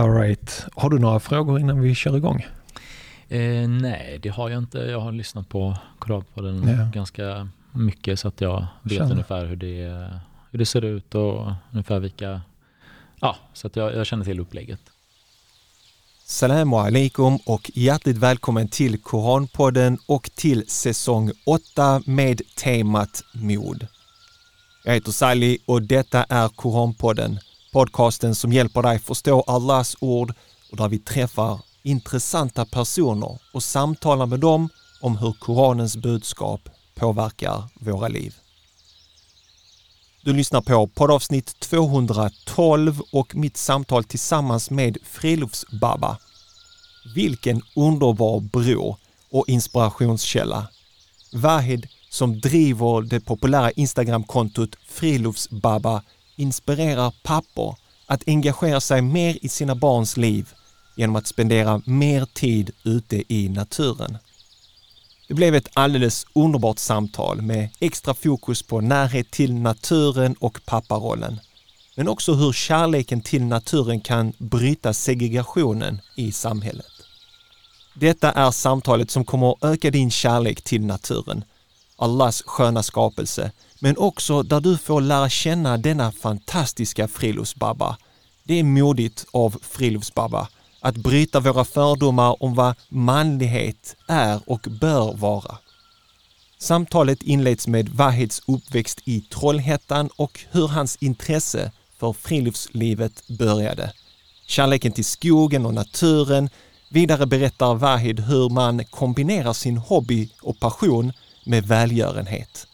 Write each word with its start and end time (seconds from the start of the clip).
All 0.00 0.10
right. 0.14 0.66
Har 0.76 0.90
du 0.90 0.98
några 0.98 1.20
frågor 1.20 1.60
innan 1.60 1.80
vi 1.80 1.94
kör 1.94 2.16
igång? 2.16 2.46
Eh, 3.28 3.68
nej, 3.68 4.18
det 4.22 4.28
har 4.28 4.48
jag 4.50 4.58
inte. 4.58 4.78
Jag 4.78 5.00
har 5.00 5.12
lyssnat 5.12 5.48
på 5.48 5.76
Koranpodden 5.98 6.68
Ja. 6.68 6.90
ganska 6.94 7.48
mycket 7.72 8.20
så 8.20 8.28
att 8.28 8.40
jag 8.40 8.66
vet 8.82 8.98
Känner. 8.98 9.10
ungefär 9.12 9.46
hur 9.46 9.56
det, 9.56 10.10
hur 10.50 10.58
det 10.58 10.66
ser 10.66 10.84
ut 10.84 11.14
och 11.14 11.52
ungefär 11.72 11.98
vilka... 11.98 12.40
Ja, 13.20 13.36
så 13.52 13.66
att 13.66 13.76
jag, 13.76 13.94
jag 13.94 14.06
känner 14.06 14.24
till 14.24 14.40
upplägget. 14.40 14.80
Salamu 16.24 16.76
alaikum 16.76 17.38
och 17.46 17.70
hjärtligt 17.74 18.16
välkommen 18.16 18.68
till 18.68 18.98
Koranpodden 19.02 19.98
och 20.06 20.30
till 20.34 20.64
säsong 20.68 21.32
8 21.46 22.02
med 22.06 22.42
temat 22.56 23.22
mod. 23.32 23.86
Jag 24.84 24.94
heter 24.94 25.12
Sally 25.12 25.58
och 25.66 25.82
detta 25.82 26.24
är 26.28 26.48
Koranpodden, 26.48 27.38
podcasten 27.72 28.34
som 28.34 28.52
hjälper 28.52 28.82
dig 28.82 28.98
förstå 28.98 29.40
Allahs 29.46 29.96
ord 30.00 30.34
och 30.70 30.76
där 30.76 30.88
vi 30.88 30.98
träffar 30.98 31.60
intressanta 31.82 32.64
personer 32.64 33.38
och 33.52 33.62
samtalar 33.62 34.26
med 34.26 34.40
dem 34.40 34.68
om 35.00 35.16
hur 35.16 35.32
Koranens 35.32 35.96
budskap 35.96 36.60
påverkar 36.94 37.62
våra 37.74 38.08
liv. 38.08 38.34
Du 40.22 40.32
lyssnar 40.32 40.60
på 40.60 40.86
poddavsnitt 40.86 41.60
212 41.60 43.02
och 43.12 43.34
mitt 43.34 43.56
samtal 43.56 44.04
tillsammans 44.04 44.70
med 44.70 44.98
Friluftsbabba. 45.04 46.16
Vilken 47.14 47.62
underbar 47.76 48.40
bror 48.40 48.96
och 49.30 49.48
inspirationskälla. 49.48 50.68
Vahid 51.32 51.88
som 52.10 52.40
driver 52.40 53.02
det 53.02 53.20
populära 53.20 53.70
Instagramkontot 53.70 54.76
Friluftsbabba 54.88 56.02
inspirerar 56.40 57.14
pappor 57.22 57.76
att 58.06 58.22
engagera 58.26 58.80
sig 58.80 59.02
mer 59.02 59.38
i 59.42 59.48
sina 59.48 59.74
barns 59.74 60.16
liv 60.16 60.48
genom 60.96 61.16
att 61.16 61.26
spendera 61.26 61.82
mer 61.84 62.24
tid 62.24 62.70
ute 62.84 63.34
i 63.34 63.48
naturen. 63.48 64.18
Det 65.28 65.34
blev 65.34 65.54
ett 65.54 65.68
alldeles 65.74 66.26
underbart 66.32 66.78
samtal 66.78 67.42
med 67.42 67.68
extra 67.80 68.14
fokus 68.14 68.62
på 68.62 68.80
närhet 68.80 69.30
till 69.30 69.54
naturen 69.54 70.34
och 70.38 70.60
papparollen. 70.64 71.40
Men 71.96 72.08
också 72.08 72.34
hur 72.34 72.52
kärleken 72.52 73.20
till 73.20 73.44
naturen 73.44 74.00
kan 74.00 74.32
bryta 74.38 74.94
segregationen 74.94 76.00
i 76.16 76.32
samhället. 76.32 76.86
Detta 77.94 78.32
är 78.32 78.50
samtalet 78.50 79.10
som 79.10 79.24
kommer 79.24 79.50
att 79.52 79.64
öka 79.64 79.90
din 79.90 80.10
kärlek 80.10 80.62
till 80.62 80.86
naturen, 80.86 81.44
Allahs 81.96 82.42
sköna 82.46 82.82
skapelse, 82.82 83.50
men 83.80 83.96
också 83.96 84.42
där 84.42 84.60
du 84.60 84.78
får 84.78 85.00
lära 85.00 85.28
känna 85.28 85.78
denna 85.78 86.12
fantastiska 86.12 87.08
friluftsbabba. 87.08 87.96
Det 88.44 88.54
är 88.54 88.64
modigt 88.64 89.26
av 89.32 89.56
friluftsbabba 89.62 90.48
att 90.80 90.96
bryta 90.96 91.40
våra 91.40 91.64
fördomar 91.64 92.42
om 92.42 92.54
vad 92.54 92.74
manlighet 92.88 93.96
är 94.08 94.40
och 94.46 94.66
bör 94.80 95.14
vara. 95.14 95.58
Samtalet 96.58 97.22
inleds 97.22 97.68
med 97.68 97.88
Wahids 97.88 98.42
uppväxt 98.46 99.00
i 99.04 99.20
Trollhättan 99.20 100.08
och 100.16 100.40
hur 100.50 100.68
hans 100.68 100.96
intresse 100.96 101.72
för 101.98 102.12
friluftslivet 102.12 103.28
började. 103.38 103.92
Kärleken 104.46 104.92
till 104.92 105.04
skogen 105.04 105.66
och 105.66 105.74
naturen. 105.74 106.50
Vidare 106.90 107.26
berättar 107.26 107.74
Wahid 107.74 108.20
hur 108.20 108.48
man 108.48 108.84
kombinerar 108.84 109.52
sin 109.52 109.76
hobby 109.76 110.30
och 110.42 110.60
passion 110.60 111.12
med 111.44 111.66
välgörenhet. 111.66 112.66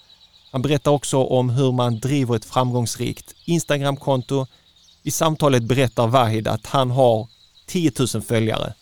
Han 0.50 0.62
berättar 0.62 0.90
också 0.90 1.24
om 1.24 1.50
hur 1.50 1.72
man 1.72 2.00
driver 2.00 2.36
ett 2.36 2.44
framgångsrikt 2.44 3.34
Instagramkonto. 3.44 4.46
I 5.02 5.10
samtalet 5.10 5.62
berättar 5.62 6.06
Wahid 6.06 6.48
att 6.48 6.66
han 6.66 6.90
har 6.90 7.28
10 7.66 7.92
000 8.14 8.22
följare. 8.22 8.74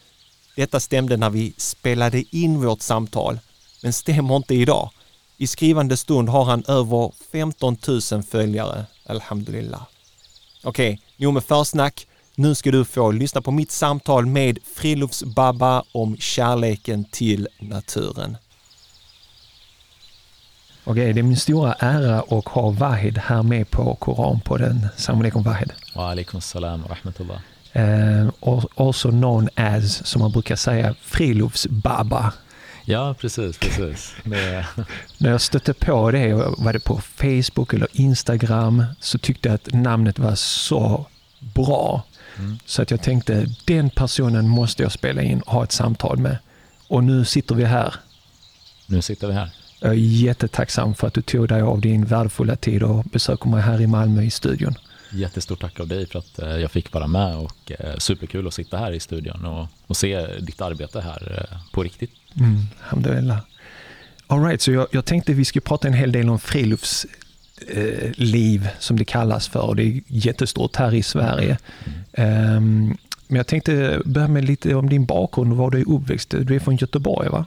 Detta 0.57 0.81
stämde 0.81 1.17
när 1.17 1.31
vi 1.31 1.55
spelade 1.57 2.37
in 2.37 2.63
vårt 2.63 2.83
samtal, 2.83 3.39
men 3.83 3.93
stämmer 3.93 4.37
inte 4.37 4.55
idag. 4.55 4.91
I 5.37 5.47
skrivande 5.47 5.97
stund 5.97 6.29
har 6.29 6.45
han 6.45 6.65
över 6.69 7.13
15 7.33 7.77
000 8.13 8.23
följare. 8.23 8.87
Alhamdulillah. 9.07 9.83
Okej, 10.63 11.01
nog 11.17 11.35
med 11.35 11.45
försnack. 11.45 12.07
Nu 12.35 12.55
ska 12.55 12.71
du 12.71 12.85
få 12.85 13.11
lyssna 13.11 13.43
på 13.43 13.51
mitt 13.51 13.71
samtal 13.71 14.27
med 14.27 14.59
Friluftsbabba 14.75 15.85
om 15.93 16.17
kärleken 16.17 17.05
till 17.05 17.49
naturen. 17.59 18.37
Okej, 20.87 21.13
det 21.13 21.21
är 21.21 21.23
min 21.23 21.37
stora 21.37 21.73
ära 21.73 22.21
att 22.21 22.49
ha 22.49 22.71
Wahid 22.71 23.19
här 23.19 23.43
med 23.43 23.71
på 23.71 23.95
Koranpodden. 23.95 24.87
Salam 24.97 25.21
alaikum 25.21 25.43
Wahid. 25.43 25.73
Wa 25.95 26.11
alaikum 26.11 26.41
salam 26.41 26.83
wa 26.83 26.89
rahmatullah. 26.89 27.41
Uh, 27.77 28.65
also 28.77 29.11
known 29.11 29.49
as, 29.55 30.07
som 30.07 30.23
man 30.23 30.33
brukar 30.33 30.57
säga, 30.57 30.95
friluftsbabba. 31.01 32.33
Ja, 32.85 33.15
precis, 33.21 33.59
precis. 33.59 34.15
Det, 34.25 34.67
När 35.19 35.31
jag 35.31 35.41
stötte 35.41 35.75
på 35.75 36.11
det, 36.11 36.35
var 36.35 36.73
det 36.73 36.81
på 36.81 36.99
Facebook 36.99 37.75
eller 37.75 37.89
Instagram, 37.93 38.85
så 39.01 39.19
tyckte 39.19 39.49
jag 39.49 39.55
att 39.55 39.73
namnet 39.73 40.19
var 40.19 40.35
så 40.35 41.07
bra. 41.55 42.03
mm. 42.39 42.59
Så 42.67 42.83
att 42.83 42.91
jag 42.91 43.03
tänkte, 43.03 43.47
den 43.65 43.91
personen 43.91 44.49
måste 44.49 44.83
jag 44.83 44.93
spela 44.93 45.23
in 45.23 45.41
och 45.41 45.53
ha 45.53 45.65
ett 45.65 45.73
samtal 45.73 46.19
med. 46.19 46.39
Och 46.89 47.05
nu 47.05 47.25
sitter 47.25 47.55
vi 47.55 47.65
här. 47.65 47.95
Nu 48.87 49.03
sitter 49.03 49.27
vi 49.27 49.33
här. 49.33 49.51
Jag 49.85 49.93
är 49.93 49.97
jättetacksam 49.97 50.95
för 50.95 51.07
att 51.07 51.15
du 51.15 51.23
tog 51.23 51.49
dig 51.49 51.63
av 51.63 51.81
din 51.81 52.05
värdefulla 52.05 52.57
tid 52.57 52.83
och 52.83 53.05
besöker 53.05 53.49
mig 53.49 53.63
här 53.63 53.81
i 53.81 53.87
Malmö 53.87 54.23
i 54.23 54.31
studion. 54.31 54.75
Jättestort 55.13 55.61
tack 55.61 55.81
av 55.81 55.89
dig 55.89 56.07
för 56.07 56.19
att 56.19 56.39
eh, 56.39 56.49
jag 56.49 56.71
fick 56.71 56.93
vara 56.93 57.07
med 57.07 57.37
och 57.37 57.73
eh, 57.73 57.97
superkul 57.99 58.47
att 58.47 58.55
sitta 58.55 58.77
här 58.77 58.93
i 58.93 59.01
studion 59.01 59.45
och, 59.45 59.67
och 59.87 59.97
se 59.97 60.27
ditt 60.41 60.61
arbete 60.61 61.01
här 61.01 61.49
eh, 61.51 61.59
på 61.73 61.83
riktigt. 61.83 62.11
Mm, 62.37 62.57
alhamdulillah. 62.83 63.39
All 64.27 64.45
right, 64.45 64.61
så 64.61 64.73
jag, 64.73 64.87
jag 64.91 65.05
tänkte 65.05 65.33
vi 65.33 65.45
skulle 65.45 65.63
prata 65.63 65.89
en 65.89 65.95
hel 65.95 66.13
del 66.13 66.29
om 66.29 66.39
friluftsliv 66.39 67.11
liv, 68.17 68.69
som 68.79 68.99
det 68.99 69.05
kallas 69.05 69.49
för. 69.49 69.63
Och 69.63 69.77
det 69.77 69.83
är 69.83 70.01
jättestort 70.07 70.77
här 70.77 70.95
i 70.95 71.03
Sverige. 71.03 71.59
Ehm, 72.13 72.97
men 73.29 73.37
jag 73.37 73.47
tänkte 73.47 74.03
börja 74.05 74.29
med 74.29 74.45
lite 74.45 74.75
om 74.75 74.89
din 74.89 75.05
bakgrund 75.05 75.53
och 75.53 75.59
var 75.59 75.71
du 75.71 75.81
är 75.81 75.89
uppväxt. 75.89 76.35
Du 76.41 76.55
är 76.55 76.61
från 76.61 76.77
Göteborg 76.77 77.29
va? 77.29 77.47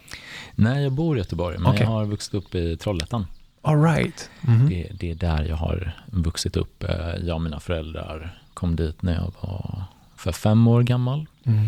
Nej, 0.59 0.83
jag 0.83 0.91
bor 0.91 1.15
i 1.17 1.19
Göteborg, 1.19 1.57
men 1.57 1.67
Okej. 1.71 1.81
jag 1.81 1.89
har 1.89 2.05
vuxit 2.05 2.33
upp 2.33 2.55
i 2.55 2.77
Trollhättan. 2.77 3.25
All 3.61 3.83
right. 3.83 4.29
Mhm. 4.41 4.69
Det, 4.69 4.87
det 4.99 5.11
är 5.11 5.15
där 5.15 5.43
jag 5.43 5.55
har 5.55 5.91
vuxit 6.05 6.57
upp. 6.57 6.83
Eh, 6.83 7.15
Jag 7.23 7.35
och 7.35 7.41
mina 7.41 7.59
föräldrar 7.59 8.39
kom 8.53 8.75
dit 8.75 9.01
när 9.01 9.13
jag 9.13 9.33
var 9.41 9.83
för 10.15 10.31
fem 10.31 10.67
år 10.67 10.83
gammal. 10.83 11.25
Mm. 11.43 11.67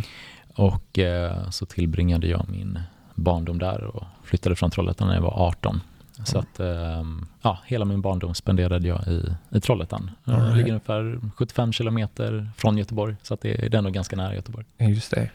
Och 0.55 0.99
eh, 0.99 1.49
så 1.49 1.65
tillbringade 1.65 2.27
jag 2.27 2.49
min 2.49 2.79
barndom 3.15 3.59
där 3.59 3.83
och 3.83 4.03
flyttade 4.23 4.55
från 4.55 4.71
Trollhättan 4.71 5.07
när 5.07 5.15
jag 5.15 5.21
var 5.21 5.47
18. 5.47 5.81
Så 6.25 6.37
Mm. 6.37 6.47
att, 6.53 6.59
eh, 6.59 7.05
ja, 7.41 7.59
hela 7.65 7.85
min 7.85 8.01
barndom 8.01 8.33
spenderade 8.35 8.87
jag 8.87 9.07
i, 9.07 9.35
i 9.51 9.59
Trollhättan. 9.61 10.11
All 10.23 10.33
Det 10.33 10.39
right. 10.45 10.57
ligger 10.57 10.69
ungefär 10.69 11.19
75 11.35 11.73
kilometer 11.73 12.49
från 12.57 12.77
Göteborg, 12.77 13.15
så 13.23 13.33
att 13.33 13.41
det 13.41 13.65
är 13.65 13.75
ändå 13.75 13.89
ganska 13.89 14.15
nära 14.15 14.35
Göteborg. 14.35 14.65
Just 14.77 15.11
det. 15.11 15.29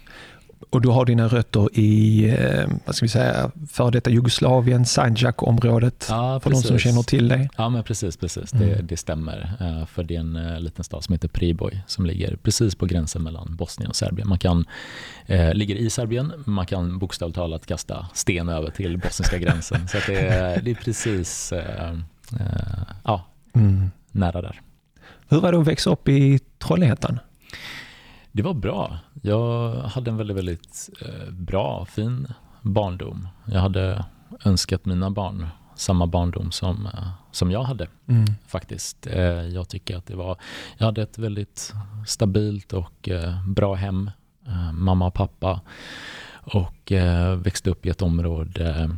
Och 0.70 0.80
du 0.80 0.88
har 0.88 1.04
dina 1.04 1.28
rötter 1.28 1.68
i, 1.78 2.24
eh, 2.30 2.66
vad 2.84 2.94
ska 2.94 3.04
vi 3.04 3.08
säga, 3.08 3.50
före 3.70 3.90
detta 3.90 4.10
Jugoslavien, 4.10 4.84
Sandjak-området. 4.86 6.06
Ja, 6.08 6.40
för 6.40 6.50
de 6.50 6.62
som 6.62 6.78
känner 6.78 7.02
till 7.02 7.28
dig. 7.28 7.50
Ja, 7.56 7.68
men 7.68 7.82
precis, 7.84 8.16
precis. 8.16 8.50
Det, 8.50 8.64
Mm. 8.72 8.86
det 8.86 8.96
stämmer. 8.96 9.52
Eh, 9.60 9.86
För 9.86 10.02
det 10.04 10.16
är 10.16 10.20
en 10.20 10.36
eh, 10.36 10.60
liten 10.60 10.84
stad 10.84 11.04
som 11.04 11.12
heter 11.12 11.28
Priboj 11.28 11.82
som 11.86 12.06
ligger 12.06 12.36
precis 12.36 12.74
på 12.74 12.86
gränsen 12.86 13.22
mellan 13.22 13.56
Bosnien 13.56 13.90
och 13.90 13.96
Serbien. 13.96 14.28
Man 14.28 14.38
kan, 14.38 14.64
eh, 15.26 15.54
ligger 15.54 15.74
i 15.76 15.90
Serbien, 15.90 16.32
men 16.46 16.54
man 16.54 16.66
kan 16.66 16.98
bokstavligt 16.98 17.36
talat 17.36 17.66
kasta 17.66 18.06
sten 18.14 18.48
över 18.48 18.70
till 18.70 18.98
bosniska 18.98 19.38
gränsen. 19.38 19.88
Så 19.88 19.98
det, 20.06 20.18
är- 20.28 20.60
det 20.62 20.70
är 20.70 20.74
precis 20.74 21.52
eh, 21.52 21.90
eh, 22.40 22.82
ja, 23.04 23.26
Mm. 23.54 23.90
nära 24.12 24.42
där. 24.42 24.60
Hur 25.28 25.40
var 25.40 25.52
det 25.52 25.58
att 25.60 25.66
växa 25.66 25.90
upp 25.90 26.08
i 26.08 26.38
Trollhättan? 26.58 27.18
Det 28.36 28.42
var 28.42 28.54
bra. 28.54 28.98
Jag 29.22 29.74
hade 29.74 30.10
en 30.10 30.16
väldigt, 30.16 30.36
väldigt 30.36 30.90
eh, 31.02 31.30
bra, 31.32 31.84
fin 31.84 32.26
barndom. 32.62 33.28
Jag 33.44 33.60
hade 33.60 34.04
önskat 34.44 34.84
mina 34.84 35.10
barn 35.10 35.46
samma 35.74 36.06
barndom 36.06 36.52
som, 36.52 36.86
eh, 36.86 37.08
som 37.30 37.50
jag 37.50 37.62
hade. 37.62 37.88
Mm. 38.06 38.24
faktiskt. 38.46 39.06
Eh, 39.06 39.22
Jag 39.22 39.68
tycker 39.68 39.96
att 39.96 40.06
det 40.06 40.16
var, 40.16 40.36
jag 40.78 40.86
hade 40.86 41.02
ett 41.02 41.18
väldigt 41.18 41.72
stabilt 42.06 42.72
och 42.72 43.08
bra 43.46 43.74
hem, 43.74 44.10
mamma 44.72 45.06
och 45.06 45.14
pappa 45.14 45.60
och 46.32 46.92
växte 47.36 47.70
upp 47.70 47.86
i 47.86 47.88
ett 47.88 48.02
område, 48.02 48.96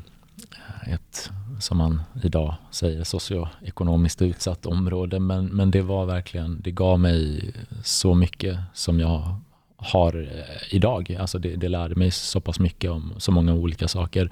ett 0.87 1.31
som 1.59 1.79
man 1.79 2.01
idag 2.23 2.55
säger 2.71 3.05
socioekonomiskt 3.05 4.23
utsatt 4.23 4.67
område, 4.67 5.21
men, 5.21 5.47
men 5.47 5.71
det 5.71 5.83
var 5.83 6.07
verkligen, 6.07 6.61
det 6.61 6.71
gav 6.71 7.01
mig 7.01 7.53
så 7.83 8.15
mycket 8.15 8.59
som 8.75 9.01
jag 9.01 9.41
har 9.77 10.29
eh, 10.33 10.75
idag. 10.75 11.17
Alltså 11.21 11.39
det, 11.39 11.57
det 11.57 11.69
lärde 11.69 11.95
mig 11.95 12.11
så 12.11 12.41
pass 12.41 12.61
mycket 12.61 12.91
om 12.91 13.13
så 13.19 13.33
många 13.33 13.55
olika 13.55 13.89
saker. 13.89 14.31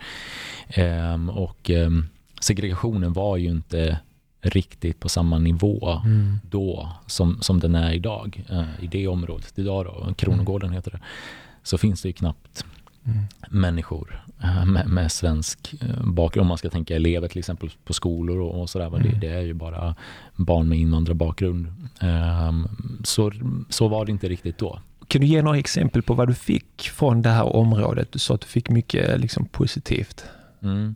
Ehm, 0.68 1.30
och 1.30 1.70
ehm, 1.70 2.06
segregationen 2.40 3.12
var 3.12 3.36
ju 3.36 3.50
inte 3.50 3.98
riktigt 4.40 5.00
på 5.00 5.08
samma 5.08 5.38
nivå 5.38 6.00
mm. 6.04 6.40
då 6.50 6.88
som, 7.06 7.38
som 7.40 7.60
den 7.60 7.74
är 7.74 7.92
idag 7.92 8.44
eh, 8.50 8.84
i 8.84 8.86
det 8.86 9.08
området. 9.08 9.58
Idag 9.58 9.84
då, 9.84 10.14
Kronogården 10.14 10.72
heter 10.72 10.90
det, 10.90 11.00
så 11.62 11.78
finns 11.78 12.02
det 12.02 12.08
ju 12.08 12.12
knappt 12.12 12.64
mm. 13.04 13.18
människor 13.48 14.23
med, 14.66 14.88
med, 14.88 15.12
svensk 15.12 15.74
eh, 15.80 16.04
bakgrund. 16.04 16.42
Om 16.42 16.48
man 16.48 16.58
ska 16.58 16.70
tänka 16.70 16.96
elever 16.96 17.28
till 17.28 17.38
exempel 17.38 17.70
på 17.84 17.92
skolor 17.92 18.40
och, 18.40 18.60
och 18.60 18.70
sådär. 18.70 18.86
Mm. 18.86 19.02
Det, 19.02 19.18
det, 19.26 19.32
är 19.32 19.40
ju 19.40 19.54
bara 19.54 19.94
barn 20.36 20.68
med 20.68 20.78
invandrarbakgrund. 20.78 21.66
Um, 22.00 22.68
så, 23.04 23.32
så 23.68 23.88
var 23.88 24.04
det 24.04 24.12
inte 24.12 24.28
riktigt 24.28 24.58
då. 24.58 24.80
Kan 25.08 25.20
du 25.20 25.26
ge 25.26 25.42
några 25.42 25.58
exempel 25.58 26.02
på 26.02 26.14
vad 26.14 26.28
du 26.28 26.34
fick 26.34 26.82
från 26.82 27.22
det 27.22 27.30
här 27.30 27.56
området? 27.56 28.12
Du 28.12 28.18
sa 28.18 28.34
att 28.34 28.40
du 28.40 28.46
fick 28.46 28.70
mycket 28.70 29.20
liksom, 29.20 29.46
positivt. 29.46 30.24
Mm. 30.62 30.94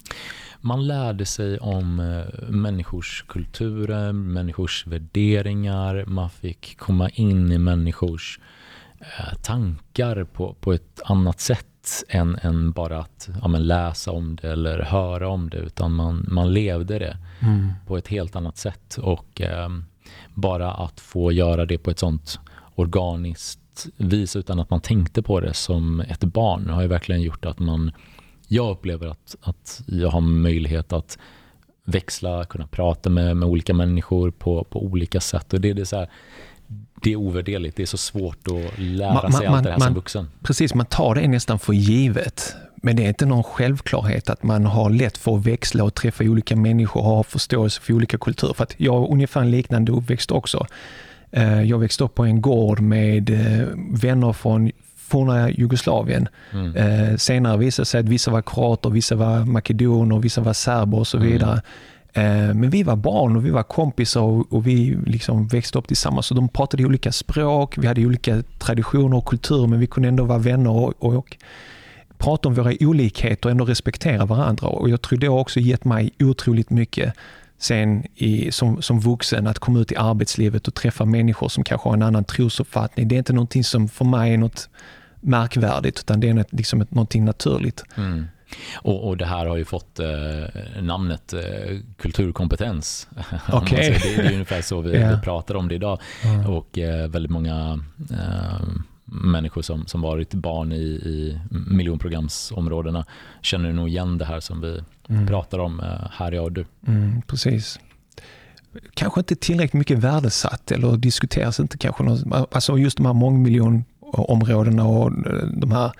Man 0.60 0.86
lärde 0.86 1.26
sig 1.26 1.58
om 1.58 2.00
eh, 2.00 2.48
människors 2.48 3.24
kulturer, 3.28 4.12
människors 4.12 4.86
värderingar. 4.86 6.04
Man 6.06 6.30
fick 6.30 6.78
komma 6.78 7.08
in 7.08 7.52
i 7.52 7.58
människors 7.58 8.40
eh, 9.00 9.34
tankar 9.42 10.24
på, 10.24 10.54
på 10.60 10.72
ett 10.72 11.00
annat 11.04 11.40
sätt 11.40 11.66
än, 12.08 12.38
än 12.43 12.73
bara 12.73 12.99
att 12.99 13.29
ja, 13.43 13.49
läsa 13.49 14.12
om 14.12 14.37
det 14.37 14.49
eller 14.52 14.82
höra 14.82 15.29
om 15.29 15.50
det, 15.50 15.56
utan 15.56 15.93
man, 15.93 16.26
man 16.29 16.52
levde 16.52 16.99
det 16.99 17.17
mm. 17.40 17.73
på 17.87 17.96
ett 17.96 18.08
helt 18.08 18.37
annat 18.37 18.56
sätt. 18.56 18.99
Och 19.02 19.40
eh, 19.40 19.69
bara 20.35 20.73
att 20.73 21.00
få 21.00 21.32
göra 21.32 21.67
det 21.67 21.79
på 21.79 21.90
ett 21.90 21.99
sånt 21.99 22.40
organiskt 22.75 23.87
vis 23.96 24.37
utan 24.37 24.61
att 24.61 24.70
man 24.70 24.81
tänkte 24.81 25.23
på 25.23 25.40
det 25.40 25.55
som 25.55 26.00
ett 26.00 26.25
barn 26.25 26.69
har 26.69 26.82
ju 26.82 26.88
verkligen 26.88 27.23
gjort 27.23 27.44
att 27.44 27.58
man 27.58 27.93
jag 28.49 28.70
upplever 28.70 29.06
att, 29.06 29.37
att 29.41 29.82
jag 29.87 30.08
har 30.08 30.20
möjlighet 30.20 30.93
att 30.93 31.19
växla, 31.84 32.44
kunna 32.44 32.67
prata 32.67 33.11
med, 33.11 33.37
med 33.37 33.49
olika 33.49 33.75
människor 33.75 34.31
på, 34.31 34.64
på 34.64 34.84
olika 34.84 35.20
sätt. 35.20 35.52
Och 35.52 35.61
det, 35.61 35.73
det 35.73 35.81
är 35.81 35.84
så 35.84 35.96
här, 35.96 36.11
det 37.03 37.12
är 37.12 37.17
ovärderligt. 37.17 37.76
Det 37.76 37.82
är 37.82 37.87
så 37.87 37.97
svårt 37.97 38.49
att 38.49 38.79
lära 38.79 39.23
man, 39.23 39.32
sig 39.32 39.47
man, 39.47 39.55
allt 39.55 39.65
det 39.65 39.70
här 39.70 39.79
man, 39.79 39.87
som 39.87 39.94
vuxen. 39.94 40.31
Precis, 40.43 40.75
man 40.75 40.87
tar 40.87 41.15
det 41.15 41.29
nästan 41.29 41.59
för 41.59 41.73
givet. 41.73 42.56
Men 42.82 42.97
det 42.97 43.05
är 43.05 43.09
inte 43.09 43.26
någon 43.26 43.44
självklarhet 43.44 44.31
att 44.31 44.43
man 44.43 44.67
har 44.67 44.91
lätt 44.91 45.19
för 45.19 45.37
att 45.37 45.47
växla 45.47 45.85
och 45.85 45.94
träffa 45.94 46.25
olika 46.25 46.56
människor 46.56 47.00
och 47.00 47.06
ha 47.06 47.23
förståelse 47.23 47.81
för 47.81 47.93
olika 47.93 48.19
kulturer. 48.19 48.55
För 48.55 48.62
att 48.62 48.75
jag 48.76 48.93
har 48.93 49.11
ungefär 49.11 49.41
en 49.41 49.50
liknande 49.50 49.93
uppväxt 49.93 50.31
också. 50.31 50.67
Eh, 51.31 51.62
jag 51.62 51.79
växte 51.79 52.05
upp 52.05 52.15
på 52.15 52.25
en 52.25 52.41
gård 52.41 52.81
med 52.81 53.31
eh, 53.31 53.69
vänner 53.91 54.32
från 54.32 54.70
forna 54.97 55.50
Jugoslavien. 55.50 56.29
Mm. 56.53 56.76
Eh, 56.76 57.17
senare 57.17 57.56
visade 57.56 57.82
det 57.82 57.87
sig 57.87 58.00
att 58.00 58.09
vissa 58.09 58.31
var 58.31 58.43
kroater, 58.43 58.91
vissa 58.91 59.15
var 59.15 59.44
makedoner, 59.44 60.19
vissa 60.19 60.41
var 60.41 60.53
serber 60.53 60.99
och 60.99 61.06
så 61.06 61.17
mm. 61.17 61.32
vidare. 61.32 61.55
Eh, 61.55 61.61
Eh, 62.12 62.55
men 62.55 62.70
vi 62.70 62.82
var 62.82 62.96
barn 62.96 63.37
och 63.37 63.46
vi 63.46 63.50
var 63.50 63.62
kompisar 63.62 64.44
och, 64.55 64.66
vi 64.66 64.99
liksom 65.06 65.46
växte 65.49 65.78
upp 65.78 65.88
tillsammans. 65.88 66.26
Så 66.26 66.34
de 66.34 66.49
pratade 66.49 66.84
olika 66.84 67.12
språk, 67.12 67.78
vi 67.78 67.87
hade 67.87 68.06
olika 68.06 68.43
traditioner 68.58 69.16
och 69.16 69.26
kulturer 69.26 69.66
men 69.66 69.81
vi 69.81 69.87
kunde 69.87 70.08
ändå 70.08 70.25
vara 70.25 70.38
vänner 70.38 70.70
och, 70.70 70.94
och, 70.99 71.14
och 71.14 71.37
prata 72.19 72.49
om 72.49 72.55
våra 72.55 72.72
olikheter 72.81 73.49
och 73.49 73.50
ändå 73.50 73.64
respektera 73.64 74.25
varandra. 74.25 74.69
Och 74.69 74.90
jag 74.90 75.02
tror 75.02 75.19
det 75.19 75.26
har 75.26 75.38
också 75.38 75.60
gett 75.60 75.84
mig 75.84 76.10
otroligt 76.19 76.70
mycket 76.70 77.14
sen 77.58 78.05
i, 78.14 78.52
som, 78.52 78.82
som 78.82 79.00
vuxen 79.00 79.46
att 79.46 79.58
komma 79.58 79.78
ut 79.78 79.93
i 79.93 79.96
arbetslivet 79.96 80.69
och 80.69 80.75
träffa 80.75 81.05
människor 81.05 81.49
som 81.49 81.64
kanske 81.64 81.88
har 81.88 81.94
en 81.94 82.02
annan 82.02 82.25
trosuppfattning. 82.25 83.08
Det 83.08 83.14
är 83.14 83.19
inte 83.19 83.32
någonting 83.32 83.64
som 83.64 83.88
för 83.88 84.05
mig 84.05 84.34
är 84.34 84.38
något 84.38 84.69
märkvärdigt, 85.20 85.99
utan 85.99 86.20
det 86.20 86.28
är 86.28 86.44
liksom 86.50 86.81
ett, 86.81 86.90
någonting 86.90 87.25
naturligt. 87.25 87.84
Mm. 87.94 88.26
Och, 88.76 89.08
och, 89.08 89.16
det 89.16 89.26
här 89.26 89.46
har 89.46 89.56
ju 89.56 89.64
fått 89.64 89.98
eh, 89.98 90.82
namnet 90.82 91.32
eh, 91.32 91.78
kulturkompetens. 91.96 93.08
Okay. 93.52 93.90
det, 93.90 94.16
det, 94.16 94.26
är 94.26 94.32
ungefär 94.32 94.62
så 94.62 94.80
vi, 94.80 94.90
yeah. 94.90 95.16
vi 95.16 95.22
pratar 95.22 95.54
om 95.54 95.68
det 95.68 95.74
idag. 95.74 96.00
Mm. 96.24 96.46
Och 96.46 96.78
eh, 96.78 97.08
väldigt 97.08 97.30
många 97.32 97.80
eh, 98.10 98.68
människor 99.04 99.62
som, 99.62 99.86
som 99.86 100.00
varit 100.00 100.34
barn 100.34 100.72
i, 100.72 100.84
i 100.84 101.40
miljonprogramsområdena 101.50 103.04
känner 103.42 103.72
nog 103.72 103.88
igen 103.88 104.18
det 104.18 104.24
här 104.24 104.40
som 104.40 104.60
vi 104.60 104.80
mm. 105.08 105.26
pratar 105.26 105.58
om 105.58 105.80
eh, 105.80 106.10
här, 106.10 106.32
jag 106.32 106.44
och 106.44 106.52
du. 106.52 106.64
Mm, 106.86 107.22
precis 107.22 107.78
kanske 108.94 109.20
inte 109.20 109.36
tillräckligt 109.36 109.78
mycket 109.78 109.98
värdesatt 109.98 110.70
eller 110.70 110.96
diskuteras 110.96 111.60
inte 111.60 111.78
kanske. 111.78 112.02
Något, 112.02 112.48
alltså 112.54 112.78
just 112.78 112.96
de 112.96 113.06
här 113.06 113.12
mångmiljon 113.12 113.84
områdena 114.00 114.84
och 114.84 115.06
eh, 115.06 115.46
de 115.52 115.72
här, 115.72 115.92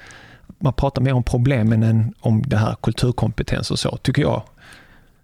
man 0.59 0.73
pratar 0.73 1.03
mer 1.03 1.13
om 1.13 1.23
problemen 1.23 1.83
än 1.83 2.15
om 2.21 2.43
det 2.43 2.57
här 2.57 2.77
kulturkompetens 2.83 3.71
och 3.71 3.79
så, 3.79 3.97
tycker 3.97 4.23
jag. 4.23 4.43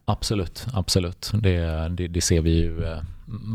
Absolut, 0.05 0.67
absolut. 0.73 1.33
Det, 1.35 1.89
det, 1.89 2.09
det 2.09 2.21
ser 2.21 2.41
vi 2.41 2.51
ju 2.51 2.85
eh, 2.85 2.99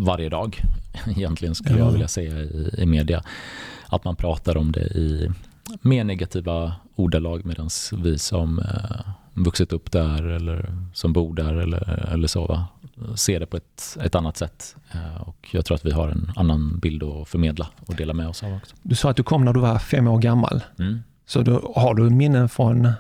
varje 0.05 0.29
dag 0.29 0.61
egentligen 1.17 1.55
skulle 1.55 1.79
ja. 1.79 1.85
jag 1.85 1.91
vilja 1.91 2.07
säga 2.07 2.39
i, 2.39 2.75
i 2.77 2.85
media. 2.85 3.23
Att 3.87 4.03
man 4.03 4.15
pratar 4.15 4.57
om 4.57 4.71
det 4.71 4.81
i 4.81 5.31
mer 5.81 6.03
negativa 6.03 6.75
ordalag 6.95 7.45
medan 7.45 7.69
vi 7.97 8.17
som 8.17 8.59
eh, 8.59 9.11
vuxit 9.33 9.73
upp 9.73 9.91
där 9.91 10.23
eller 10.23 10.75
som 10.93 11.13
bor 11.13 11.33
där 11.33 11.53
eller, 11.53 12.09
eller 12.13 12.27
så 12.27 12.45
va? 12.45 12.67
ser 13.15 13.39
det 13.39 13.45
på 13.45 13.57
ett, 13.57 13.97
ett 14.03 14.15
annat 14.15 14.37
sätt. 14.37 14.75
Eh, 14.91 15.21
och 15.21 15.47
jag 15.51 15.65
tror 15.65 15.75
att 15.75 15.85
vi 15.85 15.91
har 15.91 16.07
en 16.07 16.31
annan 16.35 16.79
bild 16.79 17.03
att 17.03 17.27
förmedla 17.29 17.67
och 17.85 17.95
dela 17.95 18.13
med 18.13 18.27
oss 18.27 18.43
av 18.43 18.53
också. 18.53 18.75
Du 18.81 18.95
sa 18.95 19.09
att 19.09 19.17
du 19.17 19.23
kom 19.23 19.45
när 19.45 19.53
du 19.53 19.59
var 19.59 19.79
fem 19.79 20.07
år 20.07 20.17
gammal. 20.17 20.61
Mm. 20.79 20.99
Så 21.29 21.41
du, 21.41 21.61
har 21.75 21.93
du 21.93 22.09
minnen 22.09 22.49
från 22.49 22.91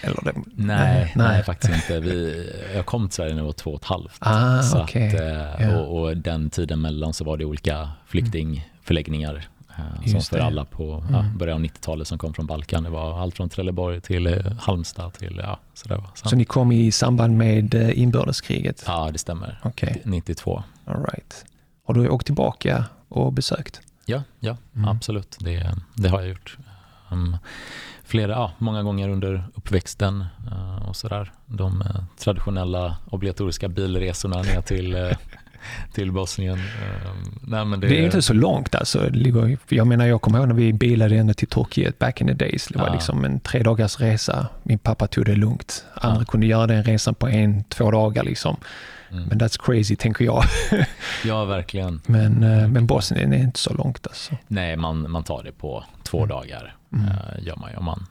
eller 0.00 0.24
det, 0.24 0.32
nej, 0.34 0.44
nej, 0.54 1.12
nej, 1.16 1.42
faktiskt 1.42 1.74
inte. 1.74 2.00
Vi, 2.00 2.50
jag 2.74 2.86
kom 2.86 3.08
till 3.08 3.16
Sverige 3.16 3.32
när 3.34 3.40
jag 3.40 3.46
var 3.46 3.52
två 3.52 3.70
och 3.70 3.80
ett 3.80 3.84
halvt. 3.84 4.16
Ah, 4.18 4.62
så 4.62 4.82
okay. 4.82 5.06
att, 5.06 5.14
yeah. 5.14 5.78
och, 5.78 6.00
och, 6.00 6.16
den 6.16 6.50
tiden 6.50 6.80
mellan 6.80 7.12
så 7.12 7.24
var 7.24 7.36
det 7.36 7.44
olika 7.44 7.88
flyktingförläggningar 8.06 9.48
Eh, 9.78 10.10
som 10.10 10.20
för 10.20 10.38
alla 10.38 10.64
på 10.64 10.92
mm. 10.92 11.14
ja, 11.14 11.24
början 11.38 11.56
av 11.56 11.64
90-talet 11.64 12.08
som 12.08 12.18
kom 12.18 12.34
från 12.34 12.46
Balkan. 12.46 12.82
Det 12.82 12.90
var 12.90 13.20
allt 13.22 13.36
från 13.36 13.48
Trelleborg 13.48 14.00
till 14.00 14.26
eh, 14.26 14.52
Halmstad 14.58 15.12
till 15.12 15.40
ja. 15.42 15.58
Så. 15.74 16.02
så 16.14 16.36
ni 16.36 16.44
kom 16.44 16.72
i 16.72 16.92
samband 16.92 17.36
med 17.36 17.74
eh, 17.74 17.98
inbördeskriget? 17.98 18.84
Ja, 18.86 19.10
det 19.12 19.18
stämmer. 19.18 19.60
Okay. 19.64 19.94
92. 20.04 20.62
All 20.84 21.04
right. 21.04 21.44
Har 21.86 21.94
du 21.94 22.08
åkt 22.08 22.26
tillbaka 22.26 22.84
och 23.08 23.32
besökt? 23.32 23.80
Ja, 24.06 24.22
ja 24.40 24.56
mm. 24.76 24.88
absolut. 24.88 25.36
Det, 25.40 25.76
det 25.94 26.08
har 26.08 26.20
jag 26.20 26.28
gjort. 26.28 26.58
Um, 27.10 27.36
flera, 28.04 28.32
ja, 28.32 28.52
många 28.58 28.82
gånger 28.82 29.08
under 29.08 29.44
uppväxten 29.54 30.24
uh, 30.52 30.88
och 30.88 30.96
sådär. 30.96 31.32
De 31.46 31.80
uh, 31.80 32.04
traditionella 32.18 32.96
obligatoriska 33.10 33.68
bilresorna 33.68 34.42
ner 34.42 34.60
till 34.60 34.94
uh, 34.94 35.12
till 35.92 36.12
Bosnien. 36.12 36.58
Ehm, 36.58 37.38
nej, 37.42 37.78
det, 37.78 37.86
det 37.86 38.00
är 38.00 38.04
inte 38.04 38.22
så 38.22 38.32
långt 38.32 38.74
alltså. 38.74 39.10
Jag 39.68 39.86
menar, 39.86 40.06
jag 40.06 40.22
kommer 40.22 40.38
ihåg 40.38 40.48
när 40.48 40.54
vi 40.54 40.72
bilade 40.72 41.16
ända 41.16 41.34
till 41.34 41.48
Turkiet 41.48 41.98
back 41.98 42.20
in 42.20 42.26
the 42.26 42.34
days. 42.34 42.66
Det 42.66 42.78
var 42.78 42.86
ja. 42.86 42.92
liksom 42.92 43.24
en 43.24 43.40
tre 43.40 43.62
dagars 43.62 44.00
resa. 44.00 44.48
Min 44.62 44.78
pappa 44.78 45.06
tog 45.06 45.24
det 45.24 45.36
lugnt. 45.36 45.84
Andra 45.94 46.20
ja. 46.20 46.24
kunde 46.24 46.46
göra 46.46 46.66
den 46.66 46.84
resan 46.84 47.14
på 47.14 47.28
en, 47.28 47.64
två 47.64 47.90
dagar 47.90 48.22
liksom. 48.22 48.56
Mm. 49.10 49.24
Men 49.24 49.40
that's 49.40 49.60
crazy, 49.62 49.96
tänker 49.96 50.24
jag. 50.24 50.44
ja, 51.24 51.44
verkligen. 51.44 52.00
Men, 52.06 52.42
eh, 52.42 52.68
men 52.68 52.86
Bosnien 52.86 53.32
är 53.32 53.38
inte 53.38 53.60
så 53.60 53.74
långt 53.74 54.06
alltså. 54.06 54.36
Nej, 54.48 54.76
man, 54.76 55.10
man 55.10 55.24
tar 55.24 55.42
det 55.42 55.52
på 55.52 55.84
två 56.02 56.18
mm. 56.18 56.28
dagar. 56.28 56.76
Mm. 56.94 57.06
Uh, 57.06 57.46
gör 57.46 57.56
man, 57.56 57.76
om 57.76 57.84
man 57.84 58.06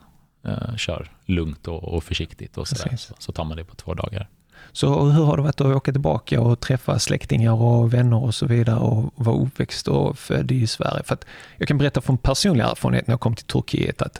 uh, 0.47 0.75
kör 0.75 1.11
lugnt 1.25 1.67
och, 1.67 1.83
och 1.83 2.03
försiktigt 2.03 2.57
och 2.57 2.67
så, 2.67 2.75
så, 2.75 3.13
så 3.19 3.31
tar 3.31 3.43
man 3.43 3.57
det 3.57 3.63
på 3.63 3.75
två 3.75 3.93
dagar. 3.93 4.29
Så 4.71 5.05
hur 5.05 5.23
har 5.23 5.37
det 5.37 5.43
varit 5.43 5.61
att 5.61 5.67
åka 5.67 5.91
tillbaka 5.91 6.41
och 6.41 6.59
träffa 6.59 6.99
släktingar 6.99 7.51
och 7.51 7.93
vänner 7.93 8.23
och 8.23 8.35
så 8.35 8.45
vidare 8.45 8.79
och 8.79 9.13
vara 9.15 9.37
uppväxt 9.37 9.87
och 9.87 10.17
född 10.17 10.51
i 10.51 10.67
Sverige? 10.67 11.03
För 11.03 11.17
jag 11.57 11.67
kan 11.67 11.77
berätta 11.77 12.01
från 12.01 12.17
personlig 12.17 12.63
erfarenhet 12.63 13.07
när 13.07 13.13
jag 13.13 13.19
kom 13.19 13.35
till 13.35 13.45
Turkiet 13.45 14.01
att 14.01 14.19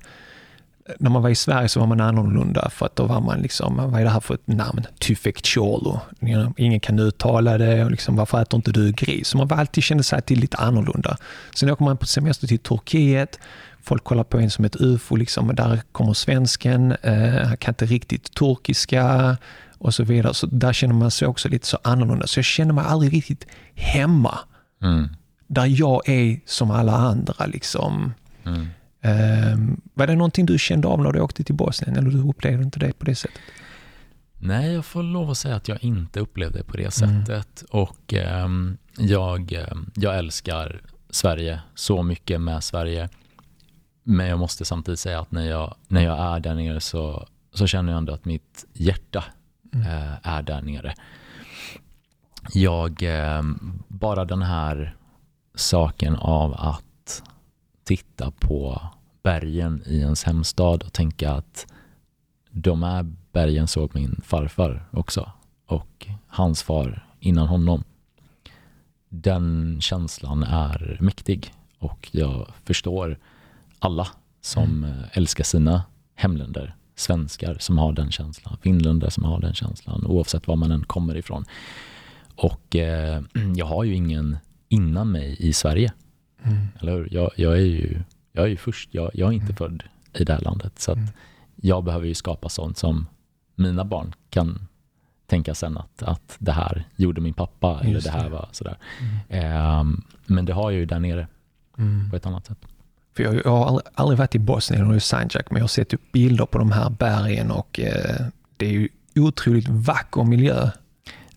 när 1.00 1.10
man 1.10 1.22
var 1.22 1.29
i 1.29 1.36
Sverige 1.36 1.70
så 1.70 1.79
var 1.79 1.88
man 1.88 2.01
annorlunda 2.01 2.70
för 2.70 2.86
att 2.86 2.96
då 2.96 3.05
var 3.05 3.22
man 3.22 3.39
liksom, 3.39 3.75
vad 3.91 4.01
är 4.01 4.03
det 4.03 4.10
här 4.10 4.20
för 4.20 4.34
ett 4.34 4.48
namn? 4.48 4.86
Tüfek 5.00 5.48
Cholo. 5.53 6.00
Ingen 6.58 6.79
kan 6.79 7.00
uttala 7.00 7.58
det 7.58 7.86
och 7.86 7.91
liksom, 7.91 8.15
varför 8.15 8.41
äter 8.41 8.58
inte 8.58 8.72
du 8.72 8.91
gris? 8.91 9.27
Så 9.27 9.38
man 9.38 9.48
var 9.48 9.58
alltid 9.58 9.84
kände 9.84 10.03
sig 10.03 10.22
till 10.22 10.39
lite 10.39 10.58
annorlunda. 10.58 11.17
Sen 11.55 11.70
åker 11.72 11.86
man 11.86 11.98
på 11.98 12.05
semester 12.05 12.48
till 12.48 12.60
Turkiet, 12.60 13.39
folk 13.83 14.03
kollar 14.03 14.23
på 14.23 14.39
en 14.39 14.49
som 14.49 14.65
ett 14.65 14.75
ufo, 14.75 15.15
liksom, 15.15 15.55
där 15.55 15.81
kommer 15.91 16.13
svensken, 16.13 16.91
eh, 16.91 17.47
han 17.47 17.57
kan 17.57 17.71
inte 17.71 17.85
riktigt 17.85 18.33
turkiska, 18.33 19.37
och 19.83 19.93
så 19.93 20.03
vidare. 20.03 20.33
Så 20.33 20.45
där 20.45 20.73
känner 20.73 20.93
man 20.93 21.11
sig 21.11 21.27
också 21.27 21.49
lite 21.49 21.67
så 21.67 21.77
annorlunda. 21.83 22.27
Så 22.27 22.39
jag 22.39 22.45
känner 22.45 22.73
mig 22.73 22.83
aldrig 22.87 23.13
riktigt 23.13 23.47
hemma. 23.75 24.39
Mm. 24.81 25.09
Där 25.47 25.65
jag 25.65 26.09
är 26.09 26.39
som 26.45 26.71
alla 26.71 26.93
andra. 26.93 27.45
Liksom. 27.45 28.13
Mm. 28.45 28.67
Um, 29.53 29.81
var 29.93 30.07
det 30.07 30.15
någonting 30.15 30.45
du 30.45 30.59
kände 30.59 30.87
av 30.87 31.01
när 31.01 31.11
du 31.11 31.19
åkte 31.19 31.43
till 31.43 31.55
Bosnien 31.55 31.97
eller 31.97 32.09
du 32.09 32.29
upplevde 32.29 32.63
inte 32.63 32.79
det 32.79 32.99
på 32.99 33.05
det 33.05 33.15
sättet? 33.15 33.41
Nej, 34.39 34.73
jag 34.73 34.85
får 34.85 35.03
lov 35.03 35.29
att 35.29 35.37
säga 35.37 35.55
att 35.55 35.67
jag 35.67 35.83
inte 35.83 36.19
upplevde 36.19 36.57
det 36.57 36.63
på 36.63 36.77
det 36.77 37.01
mm. 37.01 37.25
sättet. 37.25 37.63
Och 37.69 38.13
um, 38.43 38.77
jag, 38.97 39.65
jag 39.93 40.17
älskar 40.17 40.81
Sverige 41.09 41.61
så 41.75 42.03
mycket 42.03 42.41
med 42.41 42.63
Sverige. 42.63 43.09
Men 44.03 44.27
jag 44.27 44.39
måste 44.39 44.65
samtidigt 44.65 45.00
säga 45.00 45.19
att 45.19 45.31
när 45.31 45.50
jag, 45.50 45.75
när 45.88 46.03
jag 46.03 46.19
är 46.19 46.39
där 46.39 46.55
nere 46.55 46.79
så, 46.79 47.27
så 47.53 47.67
känner 47.67 47.91
jag 47.91 47.98
ändå 47.98 48.13
att 48.13 48.25
mitt 48.25 48.65
hjärta 48.74 49.24
mm. 49.74 49.88
är 50.24 50.41
där 50.41 50.62
nere. 50.62 50.93
jag, 52.53 53.03
eh, 53.03 53.43
bara 53.88 54.25
den 54.25 54.41
här 54.41 54.95
saken 55.55 56.15
av 56.15 56.53
att 56.53 57.24
titta 57.83 58.31
på 58.31 58.81
bergen 59.24 59.83
i 59.86 60.00
ens 60.00 60.24
hemstad 60.24 60.83
och 60.83 60.93
tänka 60.93 61.31
att 61.31 61.67
de 62.50 62.83
här 62.83 63.03
bergen 63.31 63.67
såg 63.67 63.95
min 63.95 64.22
farfar 64.24 64.86
också 64.91 65.31
och 65.65 66.07
hans 66.27 66.63
far 66.63 67.07
innan 67.19 67.48
honom. 67.48 67.83
Den 69.10 69.77
känslan 69.81 70.43
är 70.43 70.98
mäktig 71.01 71.53
och 71.79 72.10
jag 72.12 72.48
förstår 72.63 73.17
alla 73.83 74.07
som 74.41 74.83
mm. 74.83 74.97
älskar 75.13 75.43
sina 75.43 75.83
hemländer. 76.15 76.75
Svenskar 76.95 77.57
som 77.59 77.77
har 77.77 77.93
den 77.93 78.11
känslan, 78.11 78.57
finländare 78.61 79.11
som 79.11 79.23
har 79.23 79.41
den 79.41 79.53
känslan 79.53 80.05
oavsett 80.05 80.47
var 80.47 80.55
man 80.55 80.71
än 80.71 80.85
kommer 80.85 81.17
ifrån. 81.17 81.45
Och 82.35 82.75
eh, 82.75 83.23
jag 83.55 83.65
har 83.65 83.83
ju 83.83 83.95
ingen 83.95 84.37
innan 84.69 85.11
mig 85.11 85.35
i 85.39 85.53
Sverige. 85.53 85.93
Mm. 86.43 86.67
Eller 86.79 87.07
Jag, 87.11 87.31
jag, 87.35 87.53
är 87.53 87.65
ju, 87.65 88.01
jag 88.31 88.45
är 88.45 88.49
ju 88.49 88.57
först, 88.57 88.89
jag, 88.91 89.11
jag 89.13 89.29
är 89.29 89.33
inte 89.33 89.45
mm. 89.45 89.55
född 89.55 89.83
i 90.13 90.23
det 90.23 90.33
här 90.33 90.41
landet. 90.41 90.79
Så 90.79 90.91
mm. 90.91 91.07
jag 91.55 91.83
behöver 91.83 92.07
ju 92.07 92.13
skapa 92.13 92.49
sånt 92.49 92.77
som 92.77 93.07
mina 93.55 93.85
barn 93.85 94.15
kan 94.29 94.67
tänka 95.27 95.55
sen 95.55 95.77
att, 95.77 96.03
att 96.03 96.35
det 96.39 96.51
här 96.51 96.87
gjorde 96.95 97.21
min 97.21 97.33
pappa 97.33 97.81
eller 97.83 98.01
det 98.01 98.09
här 98.09 98.29
var 98.29 98.49
sådär. 98.51 98.77
Eh, 99.27 99.83
men 100.25 100.45
det 100.45 100.53
har 100.53 100.71
jag 100.71 100.79
ju 100.79 100.85
där 100.85 100.99
nere 100.99 101.27
mm. 101.77 102.09
på 102.09 102.15
ett 102.15 102.25
annat 102.25 102.45
sätt. 102.45 102.67
För 103.15 103.24
jag, 103.24 103.36
jag 103.46 103.51
har 103.51 103.82
aldrig, 103.93 104.17
varit 104.17 104.36
i 104.36 104.39
Bosnien 104.39 104.88
och 104.89 104.96
i 104.96 105.00
Sanjak, 105.00 105.51
men 105.51 105.58
jag 105.58 105.63
har 105.63 105.67
sett 105.67 105.93
upp 105.93 106.12
bilder 106.12 106.46
på 106.46 106.58
de 106.58 106.72
här 106.72 106.89
bergen 106.89 107.51
och 107.51 107.79
eh, 107.79 108.25
det 108.58 108.65
är 108.65 108.72
ju 108.72 108.89
otroligt 109.15 109.67
vacker 109.67 110.24
miljö. 110.24 110.70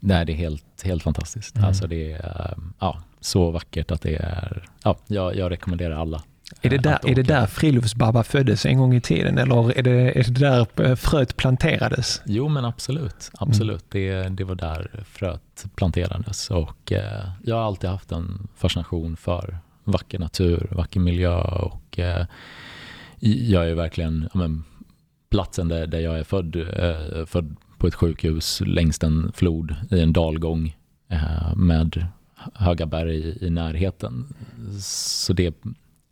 Nej, 0.01 0.27
det 0.27 0.33
är 0.33 0.37
helt, 0.37 0.83
helt 0.85 1.03
fantastiskt. 1.03 1.57
Mm. 1.57 1.69
Alltså 1.69 1.87
det 1.87 2.13
är 2.13 2.55
ja, 2.79 3.03
så 3.21 3.51
vackert 3.51 3.91
att 3.91 4.03
det 4.03 4.17
är, 4.17 4.69
ja, 4.83 4.97
jag, 5.07 5.37
jag 5.37 5.51
rekommenderar 5.51 5.97
alla 6.01 6.23
är 6.63 6.71
det, 6.71 6.79
där, 6.79 6.99
är 7.07 7.15
det 7.15 7.23
där 7.23 7.47
Friluftsbabba 7.47 8.23
föddes 8.23 8.67
en 8.67 8.79
gång 8.79 8.95
i 8.95 9.01
tiden 9.01 9.39
eller 9.39 9.79
är 9.79 9.83
det, 9.83 10.19
är 10.19 10.25
det 10.25 10.41
där 10.41 10.67
eh, 10.85 10.95
fröet 10.95 11.37
planterades? 11.37 12.23
Jo 12.25 12.49
men 12.49 12.65
absolut, 12.65 13.31
absolut. 13.39 13.95
Mm. 13.95 14.23
Det, 14.23 14.29
det 14.29 14.45
var 14.45 14.55
där 14.55 15.05
fröet 15.05 15.67
planterades 15.75 16.51
och 16.51 16.93
eh, 16.93 17.29
jag 17.45 17.57
har 17.57 17.63
alltid 17.63 17.91
haft 17.91 18.13
en 18.13 18.49
fascination 18.57 19.17
för 19.17 19.59
vacker 19.87 20.19
natur, 20.19 20.69
vacker 20.71 21.01
miljö 21.01 21.41
och 21.41 21.99
eh, 21.99 22.27
jag 23.21 23.71
är 23.71 23.75
verkligen, 23.75 24.29
ja, 24.33 24.39
men, 24.39 24.65
platsen 25.31 25.69
där, 25.69 25.87
där 25.87 26.01
jag 26.01 26.19
är 26.19 26.25
född, 26.25 26.57
eh, 26.57 27.27
född 27.27 27.57
på 27.79 27.87
ett 27.87 27.95
sjukhus 27.95 28.63
längs 28.67 29.03
en 29.03 29.33
flod 29.33 29.75
i 29.91 30.01
en 30.01 30.13
dalgång 30.13 30.77
eh, 31.09 31.55
med 31.57 32.07
höga 32.55 32.87
berg 32.87 33.17
i, 33.17 33.47
i 33.47 33.51
närheten. 33.51 34.35
Så 34.81 35.33
det, 35.33 35.55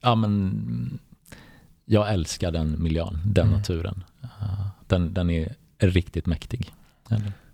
ja 0.02 0.14
men, 0.14 0.98
jag 1.84 2.12
älskar 2.12 2.50
den 2.50 2.82
miljön, 2.82 3.18
den 3.24 3.46
mm. 3.46 3.58
naturen. 3.58 4.04
Uh, 4.22 4.66
den, 4.86 5.14
den 5.14 5.30
är 5.30 5.54
riktigt 5.78 6.26
mäktig. 6.26 6.72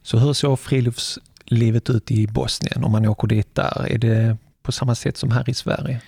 Så 0.03 0.19
hur 0.19 0.33
såg 0.33 0.61
friluftslivet 0.61 1.91
ut 1.91 2.11
i 2.11 2.27
Bosnien 2.27 2.85
om 2.85 2.93
man 2.93 3.07
åker 3.07 3.29
dit 3.29 3.55
där? 3.55 3.87
Är 3.89 3.99
det 3.99 4.37
på 4.63 4.73
samma 4.73 4.95
sätt 4.95 5.17
som 5.17 5.31
här 5.31 5.51
i 5.51 5.55
Sverige? 5.55 6.01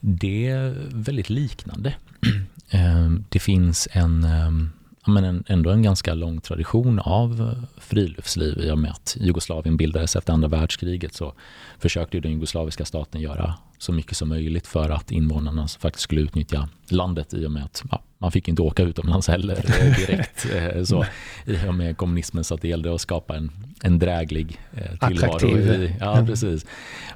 Det 0.00 0.48
är 0.48 0.74
väldigt 0.90 1.30
liknande. 1.30 1.94
Eh, 2.74 3.10
det 3.28 3.38
finns 3.38 3.88
en, 3.92 4.24
ehm, 4.24 4.70
men 5.06 5.24
en, 5.24 5.44
ändå 5.46 5.70
en 5.70 5.82
ganska 5.82 6.14
lång 6.14 6.40
tradition 6.40 6.98
av 6.98 7.40
eh, 7.40 7.80
friluftsliv 7.80 8.58
i 8.58 8.70
och 8.70 8.78
med 8.78 8.90
att 8.90 9.16
Jugoslavien 9.20 9.76
bildades 9.76 10.16
efter 10.16 10.32
andra 10.32 10.48
världskriget 10.48 11.14
så 11.14 11.34
försökte 11.78 12.20
den 12.20 12.32
jugoslaviska 12.32 12.84
staten 12.84 13.20
göra 13.20 13.54
så 13.82 13.92
mycket 13.92 14.16
som 14.16 14.28
möjligt 14.28 14.66
för 14.66 14.90
att 14.90 15.10
invånarna 15.10 15.68
faktiskt 15.68 16.02
skulle 16.02 16.20
utnyttja 16.20 16.68
landet 16.88 17.34
i 17.34 17.46
och 17.46 17.52
med 17.52 17.64
att 17.64 17.82
ja, 17.90 18.02
man 18.18 18.32
fick 18.32 18.48
inte 18.48 18.62
åka 18.62 18.82
utomlands 18.82 19.28
heller 19.28 19.54
eh, 19.54 19.96
direkt. 20.06 20.46
Eh, 20.54 20.84
så, 20.84 21.04
I 21.46 21.68
och 21.68 21.74
med 21.74 21.96
kommunismen 21.96 22.44
så 22.44 22.54
att 22.54 22.62
det 22.62 22.68
gällde 22.68 22.94
att 22.94 23.00
skapa 23.00 23.36
en, 23.36 23.50
en 23.82 23.98
dräglig 23.98 24.60
eh, 24.72 25.08
tillvaro. 25.08 25.58
I, 25.58 25.96
ja, 26.00 26.12
mm. 26.12 26.26
precis. 26.26 26.66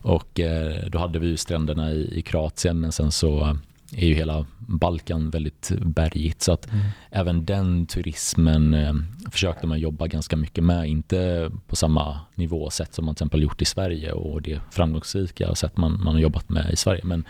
Och 0.02 0.40
då 0.90 0.98
hade 0.98 1.18
vi 1.18 1.26
ju 1.26 1.36
stränderna 1.36 1.92
i, 1.92 2.18
i 2.18 2.22
Kroatien 2.22 2.80
men 2.80 2.92
sen 2.92 3.12
så 3.12 3.56
är 3.92 4.06
ju 4.06 4.14
hela 4.14 4.46
Balkan 4.58 5.30
väldigt 5.30 5.72
bergigt 5.80 6.42
så 6.42 6.52
att 6.52 6.72
mm. 6.72 6.84
även 7.10 7.44
den 7.44 7.86
turismen 7.86 8.74
eh, 8.74 8.94
försökte 9.30 9.66
man 9.66 9.80
jobba 9.80 10.06
ganska 10.06 10.36
mycket 10.36 10.64
med. 10.64 10.88
Inte 10.88 11.50
på 11.66 11.76
samma 11.76 12.20
nivå 12.34 12.70
sätt 12.70 12.94
som 12.94 13.04
man 13.04 13.14
till 13.14 13.18
exempel 13.18 13.42
gjort 13.42 13.62
i 13.62 13.64
Sverige 13.64 14.12
och 14.12 14.42
det 14.42 14.60
framgångsrika 14.70 15.54
sätt 15.54 15.76
man, 15.76 16.04
man 16.04 16.14
har 16.14 16.20
jobbat 16.20 16.48
med 16.48 16.70
i 16.72 16.76
Sverige. 16.76 17.00
Men 17.04 17.24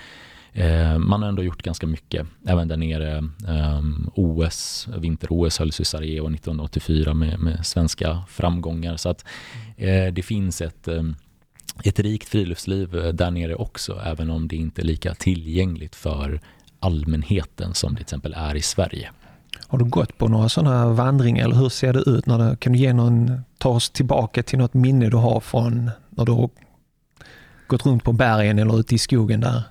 eh, 0.53 0.99
man 0.99 1.23
har 1.23 1.29
ändå 1.29 1.43
gjort 1.43 1.63
ganska 1.63 1.87
mycket. 1.87 2.27
Även 2.47 2.69
där 2.69 2.77
nere 2.77 3.17
eh, 3.49 3.83
OS, 4.15 4.89
vinter-OS 4.97 5.59
hölls 5.59 5.81
i 5.81 5.85
Sarajevo 5.85 6.27
1984 6.27 7.15
med, 7.15 7.41
med 7.41 7.67
svenska 7.67 8.23
framgångar. 8.29 8.97
Så 8.97 9.09
att 9.09 9.25
eh, 9.77 10.13
det 10.13 10.23
finns 10.23 10.61
ett 10.61 10.89
eh, 10.89 11.03
ett 11.85 11.99
rikt 11.99 12.28
friluftsliv 12.28 12.96
eh, 12.96 13.12
där 13.12 13.30
nere 13.30 13.54
också, 13.54 14.00
även 14.04 14.30
om 14.30 14.49
det 14.49 14.56
inte 14.56 14.82
är 14.82 14.85
lika 14.85 15.14
tillgängligt 15.14 15.96
för 15.96 16.40
allmänheten 16.80 17.75
som 17.75 17.90
det 17.90 17.96
till 17.96 18.02
exempel 18.02 18.35
är 18.37 18.54
i 18.54 18.62
Sverige. 18.62 19.11
Har 19.68 19.78
du 19.78 19.85
gått 19.85 20.18
på 20.18 20.28
några 20.28 20.49
sådana 20.49 20.88
vandringar 20.88 21.44
eller 21.44 21.56
hur 21.56 21.68
ser 21.68 21.92
det 21.92 22.11
ut? 22.11 22.26
När 22.26 22.38
det, 22.38 22.56
kan 22.56 22.73
du 22.73 22.78
ge 22.78 22.92
någon, 22.92 23.40
ta 23.58 23.68
oss 23.68 23.90
tillbaka 23.90 24.42
till 24.42 24.58
något 24.58 24.75
minne 24.75 25.11
du 25.11 25.16
har 25.16 25.40
från 25.40 25.90
när 26.11 26.25
du 26.25 26.32
har 26.32 26.50
gått 27.66 27.87
runt 27.87 28.04
på 28.04 28.12
bergen 28.12 28.58
eller 28.58 28.80
ute 28.80 28.94
i 28.94 28.99
skogen 28.99 29.40
där? 29.40 29.62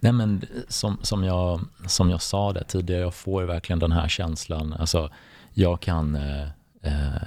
Nej 0.00 0.12
men 0.12 0.42
som, 0.68 0.98
som, 1.02 1.24
jag, 1.24 1.60
som 1.86 2.10
jag 2.10 2.22
sa 2.22 2.52
det 2.52 2.64
tidigare, 2.64 3.00
jag 3.00 3.14
får 3.14 3.42
verkligen 3.42 3.78
den 3.78 3.92
här 3.92 4.08
känslan. 4.08 4.72
Alltså, 4.72 5.10
jag 5.54 5.80
kan 5.80 6.14
eh, 6.14 6.48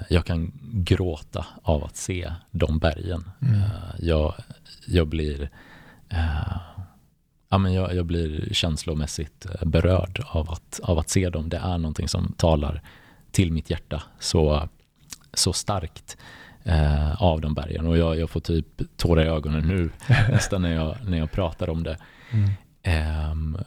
jag 0.10 0.26
kan 0.26 0.52
gråta 0.74 1.46
av 1.62 1.84
att 1.84 1.96
se 1.96 2.32
de 2.52 2.80
bergen. 2.80 3.32
Mm. 3.42 3.56
Eh, 3.56 3.70
jag, 4.00 4.34
jag, 4.88 5.08
blir, 5.08 5.50
eh, 6.10 6.58
ja, 7.50 7.58
men 7.58 7.74
jag, 7.74 7.96
jag, 7.96 8.06
blir 8.06 8.54
känslomässigt 8.54 9.46
eh, 9.46 9.68
berörd 9.68 10.24
av 10.28 10.52
att, 10.52 10.80
av 10.84 11.00
att 11.00 11.10
se 11.10 11.30
dem. 11.30 11.50
Det 11.50 11.58
är 11.58 11.78
någonting 11.78 12.08
som 12.08 12.34
talar 12.38 12.82
till 13.32 13.52
mitt 13.52 13.70
hjärta 13.70 14.04
så, 14.20 14.70
så 15.34 15.54
starkt 15.54 16.18
eh, 16.64 17.22
av 17.22 17.42
de 17.42 17.54
bergen. 17.54 17.88
Och 17.88 17.98
jag, 17.98 18.20
jag 18.20 18.30
får 18.30 18.40
typ 18.40 18.98
tårar 18.98 19.26
i 19.26 19.28
ögonen 19.28 19.68
nu 19.68 19.90
nästan 20.30 20.62
när 20.62 20.74
jag, 20.74 20.98
när 21.06 21.18
jag 21.18 21.32
pratar 21.32 21.70
om 21.70 21.84
det. 21.84 21.98
Mm. 22.32 22.50
Eh, 22.84 23.60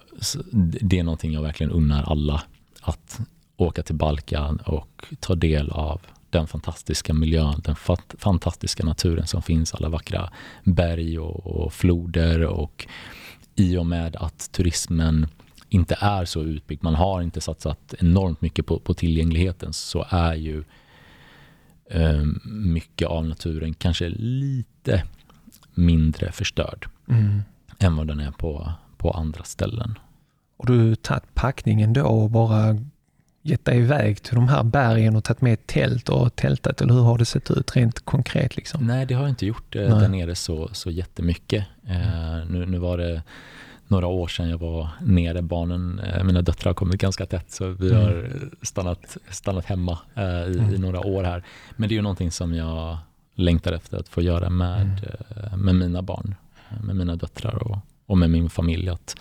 det 0.80 0.98
är 0.98 1.02
någonting 1.02 1.32
jag 1.32 1.42
verkligen 1.42 1.72
unnar 1.72 2.02
alla 2.02 2.42
att 2.80 3.20
åka 3.58 3.82
till 3.82 3.94
Balkan 3.94 4.56
och 4.56 5.04
ta 5.20 5.34
del 5.34 5.70
av 5.70 6.00
den 6.30 6.46
fantastiska 6.46 7.14
miljön, 7.14 7.60
den 7.64 7.76
fat, 7.76 8.14
fantastiska 8.18 8.84
naturen 8.84 9.26
som 9.26 9.42
finns, 9.42 9.74
alla 9.74 9.88
vackra 9.88 10.30
berg 10.64 11.18
och, 11.18 11.46
och, 11.46 11.72
floder 11.72 12.44
och 12.44 12.86
i 13.54 13.76
och 13.76 13.86
med 13.86 14.16
att 14.16 14.52
turismen 14.52 15.26
inte 15.68 15.96
är 16.00 16.24
så 16.24 16.42
utbyggd, 16.42 16.82
man 16.82 16.94
har 16.94 17.22
inte 17.22 17.40
satsat 17.40 17.94
enormt 17.98 18.40
mycket 18.40 18.66
på, 18.66 18.78
på 18.78 18.94
tillgängligheten, 18.94 19.72
så 19.72 20.06
är 20.08 20.34
ju 20.34 20.64
eh, 21.90 22.24
mycket 22.44 23.08
av 23.08 23.26
naturen 23.26 23.74
kanske 23.74 24.08
lite 24.08 25.04
mindre 25.74 26.32
förstörd 26.32 26.88
mm. 27.08 27.42
än 27.78 27.96
vad 27.96 28.06
den 28.06 28.20
är 28.20 28.30
på, 28.30 28.72
på 28.96 29.10
andra 29.10 29.44
ställen. 29.44 29.98
Och 30.56 30.66
du 30.66 30.94
tagit 30.94 31.34
packningen 31.34 31.92
då 31.92 32.06
och 32.06 32.30
bara 32.30 32.76
gett 33.48 33.64
dig 33.64 33.78
iväg 33.78 34.22
till 34.22 34.34
de 34.34 34.48
här 34.48 34.62
bergen 34.62 35.16
och 35.16 35.24
tagit 35.24 35.40
med 35.40 35.52
ett 35.52 35.66
tält 35.66 36.08
och 36.08 36.36
tältat 36.36 36.80
eller 36.80 36.94
hur 36.94 37.02
har 37.02 37.18
det 37.18 37.24
sett 37.24 37.50
ut 37.50 37.76
rent 37.76 38.04
konkret? 38.04 38.56
Liksom? 38.56 38.86
Nej, 38.86 39.06
det 39.06 39.14
har 39.14 39.22
jag 39.22 39.30
inte 39.30 39.46
gjort 39.46 39.76
eh, 39.76 39.98
där 39.98 40.08
nere 40.08 40.34
så, 40.34 40.68
så 40.72 40.90
jättemycket. 40.90 41.64
Eh, 41.86 42.46
nu, 42.50 42.66
nu 42.66 42.78
var 42.78 42.98
det 42.98 43.22
några 43.88 44.06
år 44.06 44.28
sedan 44.28 44.48
jag 44.48 44.58
var 44.58 44.88
nere. 45.00 45.42
Barnen, 45.42 45.98
eh, 45.98 46.24
mina 46.24 46.42
döttrar 46.42 46.70
har 46.70 46.74
kommit 46.74 47.00
ganska 47.00 47.26
tätt 47.26 47.50
så 47.50 47.68
vi 47.68 47.90
mm. 47.90 48.02
har 48.02 48.30
stannat, 48.62 49.16
stannat 49.30 49.64
hemma 49.64 49.98
eh, 50.14 50.24
i, 50.24 50.58
mm. 50.58 50.74
i, 50.74 50.78
några 50.78 51.00
år 51.00 51.24
här. 51.24 51.44
Men 51.76 51.88
det 51.88 51.92
är 51.94 51.96
ju 51.96 52.02
någonting 52.02 52.30
som 52.30 52.54
jag 52.54 52.98
längtar 53.34 53.72
efter 53.72 53.98
att 53.98 54.08
få 54.08 54.22
göra 54.22 54.50
med, 54.50 54.80
mm. 54.80 54.96
Eh, 55.30 55.56
med 55.56 55.74
mina 55.74 56.02
barn, 56.02 56.34
med 56.84 56.96
mina 56.96 57.16
döttrar 57.16 57.70
och, 57.70 57.78
och 58.06 58.18
med 58.18 58.30
min 58.30 58.50
familj. 58.50 58.88
Att, 58.88 59.16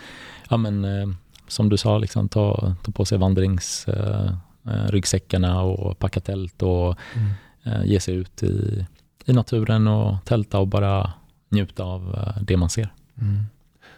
ja, 0.49 0.57
men, 0.57 0.85
eh, 0.85 1.07
som 1.47 1.69
du 1.69 1.77
sa, 1.77 1.97
liksom, 1.97 2.29
ta, 2.29 2.75
ta 2.83 2.91
på 2.91 3.05
sig 3.05 3.17
vandringsryggsäckarna 3.17 5.51
eh, 5.51 5.57
och 5.57 5.99
packa 5.99 6.19
tält 6.19 6.63
och 6.63 6.95
mm. 7.15 7.29
eh, 7.63 7.85
ge 7.85 7.99
sig 7.99 8.15
ut 8.15 8.43
i, 8.43 8.85
i 9.25 9.33
naturen 9.33 9.87
och 9.87 10.25
tälta 10.25 10.59
och 10.59 10.67
bara 10.67 11.13
njuta 11.49 11.83
av 11.83 12.15
eh, 12.15 12.37
det 12.43 12.57
man 12.57 12.69
ser. 12.69 12.93
Mm. 13.21 13.45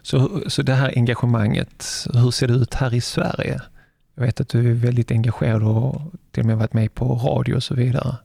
Så, 0.02 0.42
så 0.48 0.62
det 0.62 0.74
här 0.74 0.94
engagemanget, 0.96 1.86
hur 2.14 2.32
ser 2.32 2.48
det 2.48 2.54
ut 2.54 2.74
här 2.74 2.94
i 2.94 3.02
Sverige? 3.02 3.62
Jag 4.16 4.24
vet 4.24 4.42
att 4.42 4.50
du 4.50 4.72
är 4.72 4.74
väldigt 4.74 5.12
engagerad 5.12 5.64
och 5.64 6.02
till 6.32 6.42
och 6.42 6.48
med 6.48 6.58
varit 6.58 6.74
med 6.74 6.94
på 6.94 7.16
radio 7.16 7.56
och 7.56 7.64
så 7.64 7.76
vidare. 7.76 8.16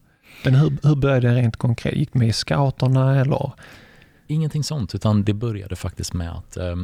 Men 0.44 0.54
hur, 0.54 0.72
hur 0.82 0.96
började 0.96 1.28
det 1.28 1.34
rent 1.34 1.56
konkret? 1.56 1.94
Gick 1.94 2.12
du 2.12 2.18
med 2.18 2.28
i 2.28 2.32
scouterna 2.32 3.20
eller? 3.20 3.52
Ingenting 4.34 4.64
sånt, 4.64 4.94
utan 4.94 5.24
det 5.24 5.34
började 5.34 5.76
faktiskt 5.76 6.12
med 6.14 6.32
att 6.32 6.56
äh, 6.56 6.76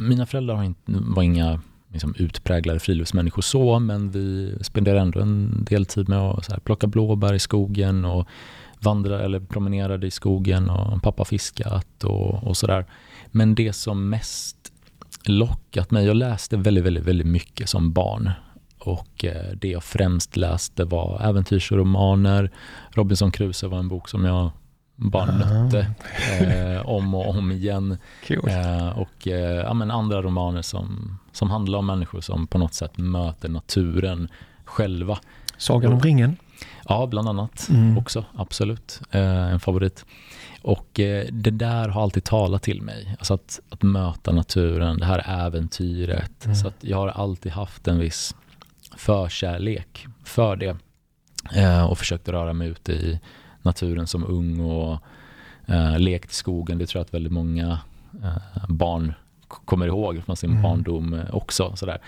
mina 0.00 0.26
föräldrar 0.26 0.54
har 0.54 0.64
inte, 0.64 0.80
var 0.86 1.22
inga 1.22 1.60
liksom, 1.92 2.14
utpräglade 2.18 2.80
friluftsmänniskor 2.80 3.42
så, 3.42 3.78
men 3.78 4.10
vi 4.10 4.54
spenderade 4.60 5.00
ändå 5.00 5.20
en 5.20 5.64
del 5.64 5.86
tid 5.86 6.08
med 6.08 6.18
att 6.18 6.44
så 6.44 6.52
här, 6.52 6.60
plocka 6.60 6.86
blåbär 6.86 7.34
i 7.34 7.38
skogen 7.38 8.04
och 8.04 8.28
vandra 8.80 9.20
eller 9.20 9.40
promenerade 9.40 10.06
i 10.06 10.10
skogen 10.10 10.70
och 10.70 11.02
pappa 11.02 11.24
fiskat 11.24 12.04
och, 12.04 12.44
och 12.44 12.56
sådär. 12.56 12.86
Men 13.26 13.54
det 13.54 13.72
som 13.72 14.08
mest 14.08 14.56
lockat 15.24 15.90
mig, 15.90 16.06
jag 16.06 16.16
läste 16.16 16.56
väldigt, 16.56 16.84
väldigt, 16.84 17.04
väldigt 17.04 17.26
mycket 17.26 17.68
som 17.68 17.92
barn 17.92 18.30
och 18.78 19.24
eh, 19.24 19.52
det 19.54 19.68
jag 19.68 19.84
främst 19.84 20.36
läste 20.36 20.84
var 20.84 21.20
äventyrsromaner. 21.20 22.50
Robinson 22.90 23.32
Crusoe 23.32 23.70
var 23.70 23.78
en 23.78 23.88
bok 23.88 24.08
som 24.08 24.24
jag 24.24 24.50
bara 25.00 25.26
nötte 25.36 25.86
eh, 26.40 26.88
om 26.88 27.14
och 27.14 27.28
om 27.28 27.52
igen. 27.52 27.98
Cool. 28.28 28.48
Eh, 28.48 28.88
och 28.98 29.28
eh, 29.28 29.56
ja, 29.56 29.74
men 29.74 29.90
andra 29.90 30.22
romaner 30.22 30.62
som, 30.62 31.18
som 31.32 31.50
handlar 31.50 31.78
om 31.78 31.86
människor 31.86 32.20
som 32.20 32.46
på 32.46 32.58
något 32.58 32.74
sätt 32.74 32.98
möter 32.98 33.48
naturen 33.48 34.28
själva. 34.64 35.18
Sagan 35.56 35.92
om 35.92 36.00
ringen? 36.00 36.36
Ja, 36.88 37.06
bland 37.06 37.28
annat 37.28 37.68
Mm. 37.70 37.98
också. 37.98 38.24
Absolut. 38.36 39.00
Eh, 39.10 39.52
en 39.52 39.60
favorit. 39.60 40.04
Och 40.62 41.00
eh, 41.00 41.26
det 41.32 41.50
där 41.50 41.88
har 41.88 42.02
alltid 42.02 42.24
talat 42.24 42.62
till 42.62 42.82
mig. 42.82 43.16
Alltså 43.18 43.34
att, 43.34 43.60
att 43.70 43.82
möta 43.82 44.32
naturen, 44.32 44.98
det 44.98 45.06
här 45.06 45.46
äventyret. 45.46 46.44
Mm. 46.44 46.54
Så 46.56 46.68
att 46.68 46.76
jag 46.80 46.96
har 46.96 47.08
alltid 47.08 47.52
haft 47.52 47.88
en 47.88 47.98
viss 47.98 48.34
förkärlek 48.96 50.06
för 50.24 50.56
det. 50.56 50.76
Eh, 51.54 51.84
och 51.84 51.98
försökt 51.98 52.28
röra 52.28 52.52
mig 52.52 52.68
ute 52.68 52.92
i 52.92 53.20
naturen 53.62 54.06
som 54.06 54.24
ung 54.24 54.60
och 54.60 54.98
eh, 55.66 55.98
lekt 55.98 56.30
i 56.30 56.34
skogen. 56.34 56.78
Det 56.78 56.86
tror 56.86 57.00
jag 57.00 57.04
att 57.04 57.14
väldigt 57.14 57.32
många 57.32 57.78
eh, 58.22 58.68
barn 58.68 59.12
kommer 59.48 59.86
ihåg 59.86 60.22
från 60.24 60.36
sin 60.36 60.50
Mm. 60.50 60.62
barndom 60.62 61.14
eh, 61.14 61.34
också. 61.34 61.76
Sådär. 61.76 61.98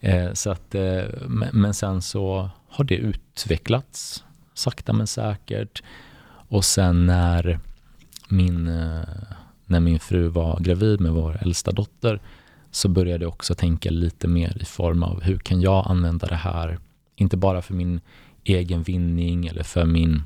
Eh, 0.00 0.32
så 0.32 0.50
att, 0.50 0.74
eh, 0.74 1.02
men, 1.52 1.74
sen 1.74 2.02
så 2.02 2.50
har 2.68 2.84
det 2.84 2.94
utvecklats 2.96 4.24
sakta 4.54 4.92
men 4.92 5.06
säkert. 5.06 5.82
Och 6.48 6.64
sen 6.64 7.06
när 7.06 7.58
min, 8.28 8.68
eh, 8.68 9.00
när 9.66 9.80
min 9.80 10.00
fru 10.00 10.28
var 10.28 10.60
gravid 10.60 11.00
med 11.00 11.12
vår 11.12 11.38
äldsta 11.42 11.72
dotter 11.72 12.20
så 12.70 12.88
började 12.88 13.24
jag 13.24 13.32
också 13.32 13.54
tänka 13.54 13.90
lite 13.90 14.28
mer 14.28 14.56
i 14.60 14.64
form 14.64 15.02
av 15.02 15.22
hur 15.22 15.38
kan 15.38 15.60
jag 15.60 15.86
använda 15.90 16.26
det 16.26 16.34
här, 16.34 16.78
inte 17.16 17.36
bara 17.36 17.62
för 17.62 17.74
min 17.74 18.00
egen 18.44 18.82
vinning 18.82 19.46
eller 19.46 19.62
för 19.62 19.84
min, 19.84 20.22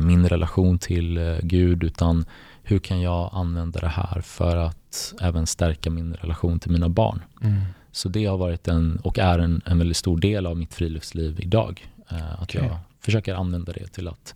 min 0.00 0.28
relation 0.28 0.78
till 0.78 1.16
eh, 1.18 1.36
Gud, 1.42 1.84
utan 1.84 2.24
hur 2.62 2.78
kan 2.78 3.00
jag 3.00 3.30
använda 3.32 3.80
det 3.80 3.88
här 3.88 4.20
för 4.20 4.56
att 4.56 5.14
även 5.20 5.46
stärka 5.46 5.90
min 5.90 6.14
relation 6.14 6.58
till 6.60 6.70
mina 6.70 6.88
barn. 6.88 7.22
Mm. 7.42 7.60
Så 7.92 8.08
det 8.08 8.24
har 8.26 8.36
varit 8.36 8.68
en, 8.68 8.96
och 9.04 9.18
är 9.18 9.38
en, 9.38 9.60
en 9.64 9.78
väldigt 9.78 9.96
stor 9.96 10.18
del 10.20 10.46
av 10.46 10.56
mitt 10.56 10.74
friluftsliv 10.74 11.40
idag. 11.40 11.88
Eh, 12.08 12.32
att 12.32 12.42
Okej. 12.42 12.64
jag 12.68 12.76
försöker 13.00 13.34
använda 13.34 13.72
det 13.72 13.86
till 13.86 14.08
att 14.08 14.34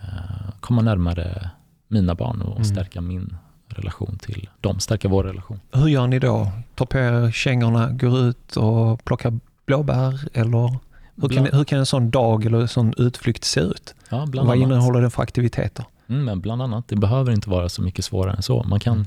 eh, 0.00 0.50
komma 0.60 0.82
närmare 0.82 1.50
mina 1.88 2.14
barn 2.14 2.40
och 2.42 2.52
Mm. 2.56 2.64
stärka 2.64 3.00
min 3.00 3.36
relation 3.68 4.18
till 4.18 4.48
dem, 4.60 4.80
stärka 4.80 5.08
vår 5.08 5.24
relation. 5.24 5.60
Hur 5.72 5.88
gör 5.88 6.06
ni 6.06 6.18
då? 6.18 6.52
Tar 6.74 6.86
på 6.86 6.98
er 6.98 7.30
kängorna, 7.30 7.90
går 7.90 8.18
ut 8.18 8.56
och 8.56 9.04
plockar 9.04 9.38
blåbär 9.66 10.28
eller 10.32 10.78
hur 11.16 11.28
kan, 11.28 11.44
hur 11.52 11.64
kan 11.64 11.78
en 11.78 11.86
sån 11.86 12.10
dag 12.10 12.44
eller 12.46 12.60
en 12.60 12.68
sån 12.68 12.94
utflykt 12.96 13.44
se 13.44 13.60
ut? 13.60 13.94
Ja, 14.08 14.26
bland 14.26 14.48
Vad 14.48 14.56
annat. 14.56 14.68
innehåller 14.68 15.00
den 15.00 15.10
för 15.10 15.22
aktiviteter? 15.22 15.84
Mm, 16.08 16.24
men 16.24 16.40
bland 16.40 16.62
annat, 16.62 16.88
det 16.88 16.96
behöver 16.96 17.32
inte 17.32 17.50
vara 17.50 17.68
så 17.68 17.82
mycket 17.82 18.04
svårare 18.04 18.34
än 18.36 18.42
så. 18.42 18.62
Man 18.62 18.80
kan 18.80 18.94
Mm. 18.94 19.06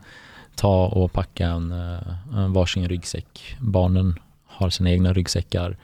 ta 0.56 0.86
och 0.88 1.14
packa 1.14 1.48
en, 1.48 1.72
eh, 1.72 2.38
en 2.38 2.54
varsin 2.54 2.90
ryggsäck. 2.90 3.56
Barnen 3.60 4.20
har 4.46 4.70
sina 4.70 4.92
egna 4.92 5.14
ryggsäckar 5.14 5.78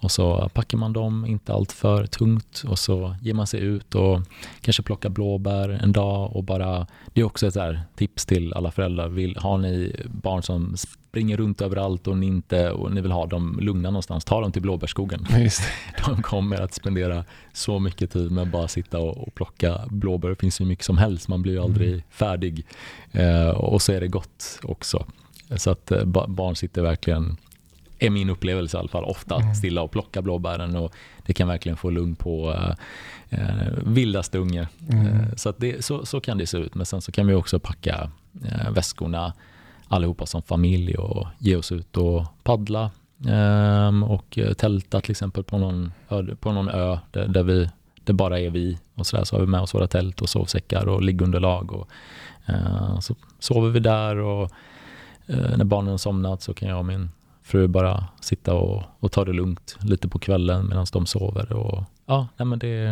och 0.00 0.10
så 0.10 0.48
packar 0.54 0.78
man 0.78 0.92
dem 0.92 1.26
inte 1.26 1.52
allt 1.52 1.72
för 1.72 2.06
tungt 2.06 2.62
och 2.68 2.78
så 2.78 3.16
ger 3.22 3.34
man 3.34 3.46
sig 3.46 3.60
ut 3.60 3.94
och 3.94 4.20
kanske 4.60 4.82
plockar 4.82 5.08
blåbär 5.08 5.68
en 5.68 5.92
dag 5.92 6.36
och 6.36 6.44
bara, 6.44 6.86
det 7.12 7.20
är 7.20 7.24
också 7.24 7.46
ett 7.46 7.76
tips 7.96 8.26
till 8.26 8.52
alla 8.54 8.70
föräldrar. 8.70 9.08
Vill, 9.08 9.36
har 9.36 9.58
ni 9.58 9.96
barn 10.06 10.42
som 10.42 10.74
springer 11.12 11.36
runt 11.36 11.60
överallt 11.60 12.06
och 12.06 12.18
ni 12.18 12.26
inte 12.26 12.70
och 12.70 12.92
ni 12.92 13.00
vill 13.00 13.12
ha 13.12 13.26
dem 13.26 13.58
lugna 13.62 13.90
någonstans, 13.90 14.24
ta 14.24 14.40
dem 14.40 14.52
till 14.52 14.62
blåbärsskogen. 14.62 15.26
De 16.06 16.22
kommer 16.22 16.60
att 16.60 16.74
spendera 16.74 17.24
så 17.52 17.78
mycket 17.78 18.10
tid 18.12 18.30
med 18.32 18.42
att 18.42 18.48
bara 18.48 18.68
sitta 18.68 18.98
och, 18.98 19.28
och 19.28 19.34
plocka 19.34 19.80
blåbär. 19.90 20.28
Det 20.28 20.36
finns 20.36 20.60
ju 20.60 20.64
mycket 20.64 20.84
som 20.84 20.98
helst, 20.98 21.28
man 21.28 21.42
blir 21.42 21.52
ju 21.52 21.62
aldrig 21.62 21.88
Mm. 21.88 22.02
färdig. 22.10 22.66
Eh, 23.12 23.48
och 23.48 23.82
så 23.82 23.92
är 23.92 24.00
det 24.00 24.08
gott 24.08 24.58
också. 24.62 25.06
Så 25.56 25.70
att 25.70 25.90
eh, 25.92 26.04
ba- 26.04 26.26
barn 26.26 26.56
sitter 26.56 26.82
verkligen, 26.82 27.36
är 27.98 28.10
min 28.10 28.30
upplevelse 28.30 28.76
i 28.76 28.80
alla 28.80 28.88
fall, 28.88 29.04
ofta 29.04 29.36
Mm. 29.36 29.54
stilla 29.54 29.82
och 29.82 29.90
plockar 29.90 30.22
blåbären 30.22 30.76
och 30.76 30.92
det 31.26 31.32
kan 31.32 31.48
verkligen 31.48 31.76
få 31.76 31.90
lugn 31.90 32.14
på 32.14 32.52
eh, 32.52 32.74
eh, 33.40 33.72
vildaste 33.86 34.38
unge. 34.38 34.68
Mm. 34.90 35.06
Eh, 35.06 35.34
så, 35.36 35.52
det, 35.58 35.84
så, 35.84 36.06
så 36.06 36.20
kan 36.20 36.38
det 36.38 36.46
se 36.46 36.58
ut. 36.58 36.74
Men 36.74 36.86
sen 36.86 37.00
så 37.00 37.12
kan 37.12 37.26
vi 37.26 37.34
också 37.34 37.58
packa 37.58 38.10
eh, 38.44 38.70
väskorna 38.70 39.32
allihopa 39.92 40.26
som 40.26 40.42
familj 40.42 40.94
och 40.94 41.26
ge 41.38 41.56
oss 41.56 41.72
ut 41.72 41.96
och 41.96 42.24
paddla 42.42 42.90
um, 43.88 44.02
och 44.02 44.38
eh, 44.38 44.52
tälta 44.52 45.00
till 45.00 45.10
exempel 45.10 45.44
på 45.44 45.58
någon 45.58 45.92
ö, 46.08 46.36
på 46.40 46.52
någon 46.52 46.68
ö 46.68 46.98
där, 47.10 47.28
där, 47.28 47.42
vi, 47.42 47.70
det 48.04 48.12
bara 48.12 48.38
är 48.40 48.50
vi 48.50 48.78
och 48.94 49.06
så 49.06 49.16
där 49.16 49.24
så 49.24 49.36
har 49.36 49.40
vi 49.40 49.46
med 49.46 49.60
oss 49.60 49.74
våra 49.74 49.86
tält 49.86 50.20
och 50.20 50.28
sovsäckar 50.28 50.88
och 50.88 51.02
liggunderlag 51.02 51.72
och 51.72 51.88
eh, 52.46 52.98
så 53.00 53.14
sover 53.38 53.70
vi 53.70 53.80
där 53.80 54.16
och 54.16 54.50
eh, 55.26 55.56
när 55.56 55.64
barnen 55.64 55.90
har 55.90 55.98
somnat 55.98 56.42
så 56.42 56.54
kan 56.54 56.68
jag 56.68 56.78
och 56.78 56.84
min 56.84 57.10
fru 57.42 57.68
bara 57.68 58.04
sitta 58.20 58.54
och, 58.54 58.82
och 59.00 59.12
ta 59.12 59.24
det 59.24 59.32
lugnt 59.32 59.76
lite 59.80 60.08
på 60.08 60.18
kvällen 60.18 60.68
medan 60.68 60.86
de 60.92 61.06
sover 61.06 61.52
och 61.52 61.84
ja, 62.06 62.28
nej, 62.36 62.46
men 62.46 62.58
det 62.58 62.84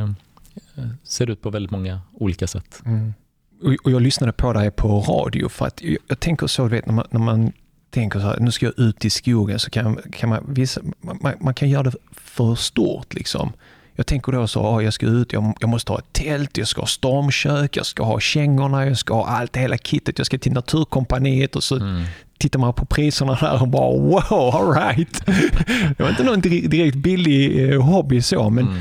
eh, 0.74 0.88
ser 1.02 1.30
ut 1.30 1.42
på 1.42 1.50
väldigt 1.50 1.70
många 1.70 2.00
olika 2.12 2.46
sätt. 2.46 2.82
Mm. 2.84 3.14
Och, 3.62 3.90
jag 3.92 4.02
lyssnade 4.02 4.32
på 4.32 4.52
dig 4.52 4.70
på 4.70 5.00
radio 5.00 5.48
för 5.48 5.66
att 5.66 5.82
jag, 5.82 5.96
jag 6.08 6.20
tänker 6.20 6.46
så, 6.46 6.62
du 6.62 6.68
vet 6.68 6.86
när 6.86 6.94
man, 6.94 7.06
när 7.10 7.20
man 7.20 7.52
tänker 7.90 8.18
så 8.20 8.26
här, 8.26 8.36
nu 8.40 8.50
ska 8.50 8.66
jag 8.66 8.78
ut 8.78 9.04
i 9.04 9.10
skogen 9.10 9.58
så 9.58 9.70
kan, 9.70 9.98
kan 10.12 10.28
man, 10.28 10.44
vissa, 10.48 10.80
man, 11.00 11.34
man 11.40 11.54
kan 11.54 11.68
göra 11.70 11.82
det 11.82 11.92
för 12.12 12.54
stort 12.54 13.14
liksom. 13.14 13.52
Jag 13.94 14.06
tänker 14.06 14.32
då 14.32 14.46
så, 14.46 14.60
ah, 14.60 14.80
jag 14.82 14.92
ska 14.92 15.06
ut, 15.06 15.32
jag, 15.32 15.54
jag 15.60 15.68
måste 15.70 15.92
ha 15.92 15.98
ett 15.98 16.12
tält, 16.12 16.56
jag 16.58 16.68
ska 16.68 16.80
ha 16.82 16.86
stormkök, 16.86 17.76
jag 17.76 17.86
ska 17.86 18.02
ha 18.04 18.20
kängorna, 18.20 18.86
jag 18.86 18.98
ska 18.98 19.14
ha 19.14 19.26
allt, 19.26 19.56
hela 19.56 19.76
kittet, 19.78 20.18
jag 20.18 20.26
ska 20.26 20.38
till 20.38 20.52
Naturkompaniet 20.52 21.56
och 21.56 21.62
så 21.64 21.76
Mm. 21.76 22.02
tittar 22.38 22.58
man 22.58 22.74
på 22.74 22.84
priserna 22.86 23.34
där 23.40 23.62
och 23.62 23.68
bara 23.68 23.90
wow, 23.98 24.54
alright. 24.56 25.26
Det 25.96 26.00
var 26.02 26.10
inte 26.10 26.24
någon 26.24 26.42
dir- 26.42 26.68
direkt 26.68 26.96
billig 26.96 27.70
eh, 27.72 27.82
hobby 27.82 28.22
så, 28.22 28.50
men 28.50 28.66
Mm 28.68 28.80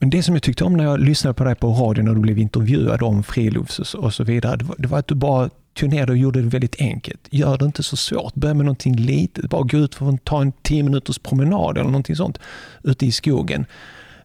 men 0.00 0.10
det 0.10 0.22
som 0.22 0.34
jag 0.34 0.42
tyckte 0.42 0.64
om 0.64 0.76
när 0.76 0.84
jag 0.84 1.00
lyssnade 1.00 1.34
på 1.34 1.44
dig 1.44 1.54
på 1.54 1.68
radion 1.72 2.04
när 2.04 2.14
du 2.14 2.20
blev 2.20 2.38
intervjuad 2.38 3.02
om 3.02 3.22
frilufts 3.22 3.78
och 3.78 3.86
så- 3.86 3.98
och 3.98 4.14
så 4.14 4.24
vidare, 4.24 4.56
det 4.56 4.64
var, 4.64 4.76
det 4.78 4.88
var 4.88 4.98
att 4.98 5.06
du 5.06 5.14
bara 5.14 5.50
tog 5.74 5.88
ner 5.90 6.06
det 6.06 6.12
och 6.12 6.18
gjorde 6.18 6.42
det 6.42 6.48
väldigt 6.48 6.80
enkelt. 6.80 7.20
Gör 7.30 7.58
det 7.58 7.64
inte 7.64 7.82
så 7.82 7.96
svårt. 7.96 8.34
Börja 8.34 8.54
med 8.54 8.64
någonting 8.66 8.96
litet. 8.96 9.50
Bara 9.50 9.62
gå 9.62 9.78
ut 9.78 9.94
för 9.94 10.08
att 10.08 10.24
ta 10.24 10.40
en 10.42 10.52
10 10.62 10.82
minuters 10.82 11.18
promenad 11.18 11.78
eller 11.78 11.90
någonting 11.90 12.16
sånt 12.16 12.38
ute 12.82 13.06
i 13.06 13.12
skogen. 13.12 13.66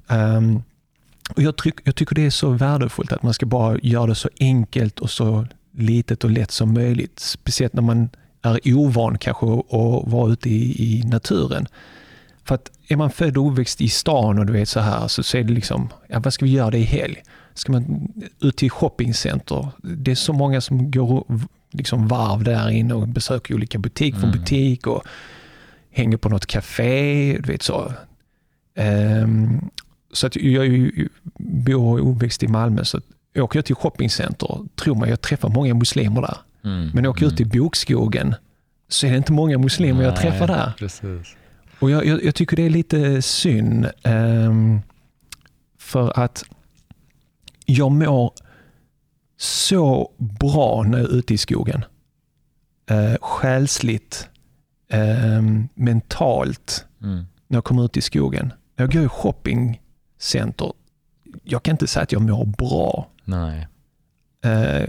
Um, 0.10 0.64
och 1.36 1.42
jag, 1.42 1.56
tryck, 1.56 1.76
jag 1.84 1.96
tycker 1.96 2.16
det 2.16 2.26
är 2.26 2.30
så 2.30 2.50
värdefullt 2.50 3.12
att 3.12 3.24
man 3.24 3.34
ska 3.34 3.46
bara 3.46 3.78
göra 3.84 4.06
det 4.08 4.16
så 4.16 4.30
enkelt 4.40 5.00
och 5.00 5.10
så 5.10 5.48
litet 5.78 6.24
och 6.24 6.30
lätt 6.30 6.52
som 6.52 6.74
möjligt. 6.74 7.20
Speciellt 7.20 7.74
när 7.74 7.82
man 7.82 8.10
är 8.42 8.74
ovan 8.76 9.18
kanske 9.18 9.46
att 9.46 9.60
att 9.74 10.08
vara 10.12 10.32
ute 10.32 10.50
i, 10.50 10.84
i 11.00 11.04
naturen. 11.04 11.68
För 12.46 12.56
att 12.56 12.72
är 12.88 12.96
man 12.96 13.10
född 13.10 13.38
och 13.38 13.52
uppväxt 13.52 13.82
i 13.82 13.90
stan 13.90 14.40
och 14.40 14.46
du 14.46 14.54
vet 14.54 14.70
så 14.70 14.80
här 14.80 15.08
så, 15.08 15.24
så 15.24 15.38
är 15.38 15.44
det 15.44 15.54
liksom, 15.54 15.90
ja, 16.08 16.20
vad 16.20 16.34
ska 16.34 16.46
vi 16.46 16.52
göra 16.52 16.72
det 16.72 16.78
i 16.78 16.84
helg? 16.84 17.24
Ska 17.54 17.72
man 17.72 18.08
ut 18.42 18.58
till 18.58 18.70
shoppingcenter? 18.72 19.68
Det 19.84 20.12
är 20.12 20.16
så 20.16 20.34
många 20.34 20.62
som 20.62 20.92
går 20.92 21.26
liksom 21.72 22.08
varv 22.08 22.44
där 22.44 22.70
inne 22.70 22.94
och 22.94 23.08
besöker 23.08 23.54
olika 23.54 23.78
butik 23.78 24.16
från 24.16 24.30
Mm. 24.30 24.40
butik 24.40 24.88
och 24.88 25.04
hänger 25.92 26.18
på 26.18 26.30
något 26.30 26.46
café. 26.46 27.38
Du 27.44 27.52
vet 27.52 27.64
så. 27.64 27.94
Ehm, 28.76 29.62
så 30.14 30.28
att 30.28 30.36
jag 30.36 30.68
ju, 30.68 31.10
bor 31.40 32.00
och 32.02 32.12
uppväxt 32.12 32.44
i 32.44 32.48
Malmö 32.48 32.86
så 32.86 33.00
åker 33.38 33.58
jag 33.60 33.66
till 33.66 33.76
shoppingcenter, 33.76 34.60
tror 34.76 34.96
man 34.96 35.10
jag 35.10 35.22
träffar 35.22 35.50
många 35.50 35.74
muslimer 35.74 36.22
där. 36.22 36.38
Mm. 36.64 36.90
Men 36.94 37.06
åker 37.06 37.24
jag 37.24 37.34
ut 37.34 37.42
i 37.42 37.46
bokskogen 37.46 38.36
så 38.88 39.08
är 39.08 39.12
det 39.12 39.18
inte 39.18 39.32
många 39.32 39.58
muslimer 39.58 40.04
jag 40.04 40.14
Nej, 40.14 40.22
träffar 40.22 40.48
där. 40.48 40.74
Precis. 40.78 41.36
Och 41.80 41.92
jag, 41.92 42.06
jag, 42.06 42.24
jag 42.24 42.36
tycker 42.36 42.56
det 42.56 42.64
är 42.66 42.70
lite 42.70 43.22
synd. 43.22 43.88
ehm, 44.04 44.80
för 45.80 46.20
att 46.20 46.44
jag 47.66 47.92
mår 47.92 48.34
så 49.38 50.12
bra 50.18 50.84
när 50.84 50.98
jag 50.98 51.10
är 51.10 51.14
ute 51.16 51.34
i 51.34 51.38
skogen. 51.38 51.86
Uh, 52.92 53.16
själsligt, 53.22 54.30
ehm, 54.90 55.68
mentalt, 55.76 56.86
Mm. 57.02 57.26
när 57.48 57.58
jag 57.58 57.64
kommer 57.64 57.86
ut 57.86 57.98
i 57.98 58.02
skogen. 58.02 58.54
När 58.76 58.86
jag 58.86 58.92
går 58.94 59.04
i 59.04 59.08
shoppingcenter, 59.08 60.74
jag 61.44 61.64
kan 61.64 61.72
inte 61.74 61.88
säga 61.88 62.04
att 62.04 62.12
jag 62.12 62.22
mår 62.22 62.46
bra. 62.46 63.10
Nej. 63.24 63.68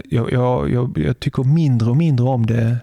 Jag, 0.09 0.31
jag, 0.31 0.69
jag, 0.71 0.97
jag 0.97 1.19
tycker 1.19 1.43
mindre 1.43 1.89
och 1.89 1.97
mindre 1.97 2.25
om 2.25 2.45
det 2.45 2.77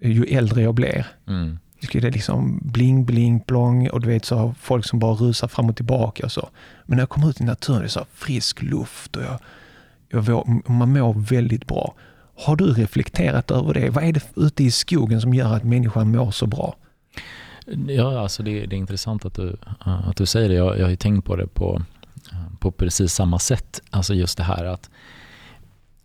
ju 0.00 0.24
äldre 0.24 0.62
jag 0.62 0.74
blir. 0.74 1.06
Mm. 1.26 1.58
Det 1.80 1.94
är 1.94 2.10
liksom 2.10 2.60
bling, 2.62 3.04
bling, 3.04 3.40
plong 3.40 3.88
och 3.88 4.00
du 4.00 4.08
vet 4.08 4.24
så 4.24 4.54
folk 4.60 4.84
som 4.84 4.98
bara 4.98 5.14
rusar 5.14 5.48
fram 5.48 5.68
och 5.68 5.76
tillbaka 5.76 6.24
och 6.24 6.32
så. 6.32 6.48
Men 6.84 6.96
när 6.96 7.02
jag 7.02 7.08
kommer 7.08 7.30
ut 7.30 7.40
i 7.40 7.44
naturen, 7.44 7.80
det 7.80 7.86
är 7.86 7.88
så 7.88 8.06
frisk 8.14 8.62
luft 8.62 9.16
och 9.16 9.22
jag, 9.22 9.38
jag, 10.10 10.62
man 10.70 10.92
mår 10.92 11.14
väldigt 11.14 11.66
bra. 11.66 11.94
Har 12.36 12.56
du 12.56 12.72
reflekterat 12.72 13.50
över 13.50 13.74
det? 13.74 13.90
Vad 13.90 14.04
är 14.04 14.12
det 14.12 14.22
ute 14.36 14.64
i 14.64 14.70
skogen 14.70 15.20
som 15.20 15.34
gör 15.34 15.56
att 15.56 15.64
människan 15.64 16.12
mår 16.12 16.30
så 16.30 16.46
bra? 16.46 16.76
Ja, 17.88 18.20
alltså 18.20 18.42
det, 18.42 18.66
det 18.66 18.76
är 18.76 18.78
intressant 18.78 19.24
att 19.24 19.34
du, 19.34 19.56
att 19.78 20.16
du 20.16 20.26
säger 20.26 20.48
det. 20.48 20.54
Jag, 20.54 20.78
jag 20.78 20.84
har 20.84 20.90
ju 20.90 20.96
tänkt 20.96 21.24
på 21.24 21.36
det 21.36 21.46
på, 21.46 21.82
på 22.58 22.70
precis 22.70 23.12
samma 23.12 23.38
sätt. 23.38 23.80
Alltså 23.90 24.14
just 24.14 24.36
det 24.36 24.44
här 24.44 24.64
att 24.64 24.90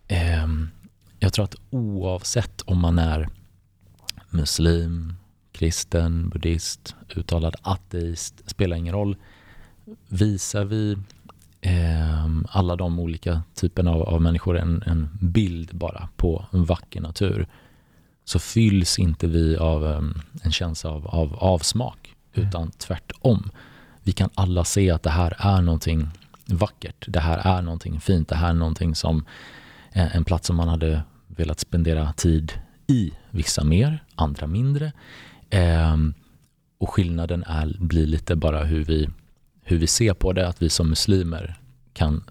eh, 0.08 0.48
jag 1.20 1.34
tror 1.34 1.46
att 1.46 1.56
oavsett 1.70 2.62
om 2.62 2.80
man 2.80 3.00
är 3.00 3.30
muslim, 4.30 5.16
kristen, 5.54 6.30
buddhist, 6.30 6.96
uttalad 7.16 7.56
ateist, 7.62 8.50
spelar 8.50 8.78
ingen 8.78 8.94
roll. 8.94 9.16
Visar 10.08 10.66
vi 10.66 10.98
eh, 11.62 12.28
alla 12.50 12.76
de 12.76 13.00
olika 13.00 13.42
typerna 13.56 13.92
av, 13.92 14.02
av 14.02 14.22
människor 14.22 14.58
en, 14.58 14.84
en, 14.86 15.10
bild 15.22 15.76
bara 15.76 16.10
på 16.16 16.46
en 16.52 16.66
vacker 16.66 17.02
natur 17.02 17.48
så 18.26 18.39
fylls 18.39 19.00
inte 19.00 19.28
vi 19.28 19.58
av 19.58 19.84
um, 19.84 20.22
en 20.44 20.52
känsla 20.52 20.89
av, 20.89 21.08
av 21.08 21.36
avsmak 21.36 22.16
mm. 22.34 22.48
utan 22.48 22.72
tvärtom. 22.72 23.52
Vi 24.04 24.12
kan 24.12 24.30
alla 24.36 24.63
se 24.63 24.92
att 24.92 25.04
det 25.04 25.10
här 25.10 25.36
är 25.39 25.62
någonting 25.62 26.10
vackert. 26.46 27.06
Det 27.08 27.20
här 27.20 27.58
är 27.58 27.62
någonting 27.62 28.00
fint. 28.00 28.30
Det 28.30 28.36
här 28.36 28.50
är 28.50 28.54
någonting 28.54 28.96
som 28.96 29.26
eh, 29.92 30.16
en 30.16 30.26
plats 30.26 30.48
som 30.48 30.56
man 30.56 30.68
hade 30.68 31.04
velat 31.28 31.60
spendera 31.60 32.13
tid 32.13 32.54
i. 32.88 33.12
Vissa 33.30 33.63
mer, 33.63 34.04
andra 34.16 34.48
mindre. 34.48 34.92
Eh, 35.54 35.98
och 36.78 36.89
skillnaden 36.89 37.44
är, 37.44 37.76
blir 37.80 38.08
lite 38.08 38.36
bara 38.36 38.63
hur 38.63 38.84
vi, 38.84 39.10
hur 39.62 39.78
vi 39.78 39.88
ser 39.88 40.13
på 40.13 40.34
det. 40.34 40.48
Att 40.48 40.62
vi 40.62 40.70
som 40.70 40.89
muslimer 40.89 41.60
kan, 41.94 42.24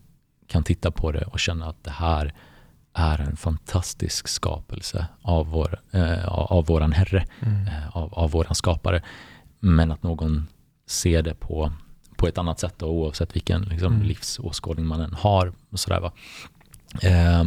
kan 0.46 0.64
titta 0.64 0.90
på 0.90 1.12
det 1.12 1.24
och 1.24 1.40
känna 1.40 1.66
att 1.66 1.84
det 1.84 1.90
här 1.90 2.34
är 2.94 3.18
en 3.18 3.36
fantastisk 3.36 4.28
skapelse 4.28 5.06
av, 5.22 5.46
vår, 5.46 5.80
eh, 5.90 6.28
av 6.28 6.66
våran 6.66 6.92
Herre, 6.92 7.24
mm. 7.40 7.66
eh, 7.66 7.96
av, 7.96 8.14
av 8.14 8.30
våran 8.30 8.54
skapare. 8.54 9.02
Men 9.60 9.90
att 9.90 10.02
någon 10.02 10.46
ser 10.86 11.22
det 11.22 11.34
på, 11.34 11.72
på 12.16 12.28
ett 12.28 12.38
annat 12.38 12.60
sätt 12.60 12.74
då, 12.76 12.86
oavsett 12.86 13.36
vilken 13.36 13.62
liksom, 13.62 13.94
mm. 13.94 14.06
livsåskådning 14.06 14.86
man 14.86 15.00
än 15.00 15.14
har. 15.14 15.52
Och, 15.70 15.80
sådär, 15.80 16.00
va? 16.00 16.12
Eh, 17.02 17.44